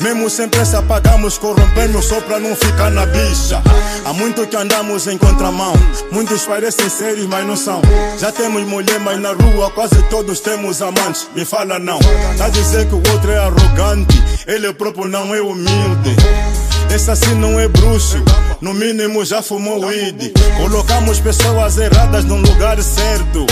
[0.01, 3.62] Mesmo sem pressa pagamos, corrompemos só pra não ficar na bicha.
[4.05, 5.74] Há muito que andamos em contramão,
[6.10, 7.82] muitos parecem sérios, mas não são.
[8.18, 11.28] Já temos mulher, mas na rua quase todos temos amantes.
[11.35, 11.98] Me fala não,
[12.39, 16.16] tá dizer que o outro é arrogante, ele próprio não é humilde.
[16.94, 18.22] Esse assim não é bruxo,
[18.60, 20.32] no mínimo já fumou weed.
[20.56, 23.46] Colocamos pessoas erradas no lugar certo.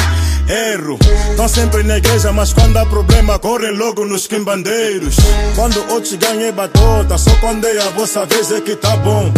[0.49, 0.99] Erro,
[1.31, 5.17] estão sempre na igreja, mas quando há problema correm logo nos quimbandeiros.
[5.55, 9.31] Quando outros ganham batota, só quando é a vossa vez é que tá bom.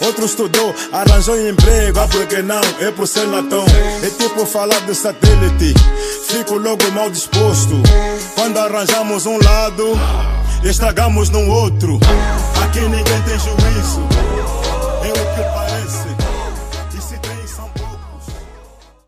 [0.00, 3.64] Outro estudou, arranjou emprego, ah porque não, é por ser latão.
[4.02, 5.74] É tipo falar de satélite,
[6.28, 7.82] fico logo mal disposto.
[8.36, 9.98] Quando arranjamos um lado,
[10.64, 11.98] estragamos no outro.
[12.72, 14.00] Aqui ninguém tem juízo,
[15.04, 15.81] é o que parece.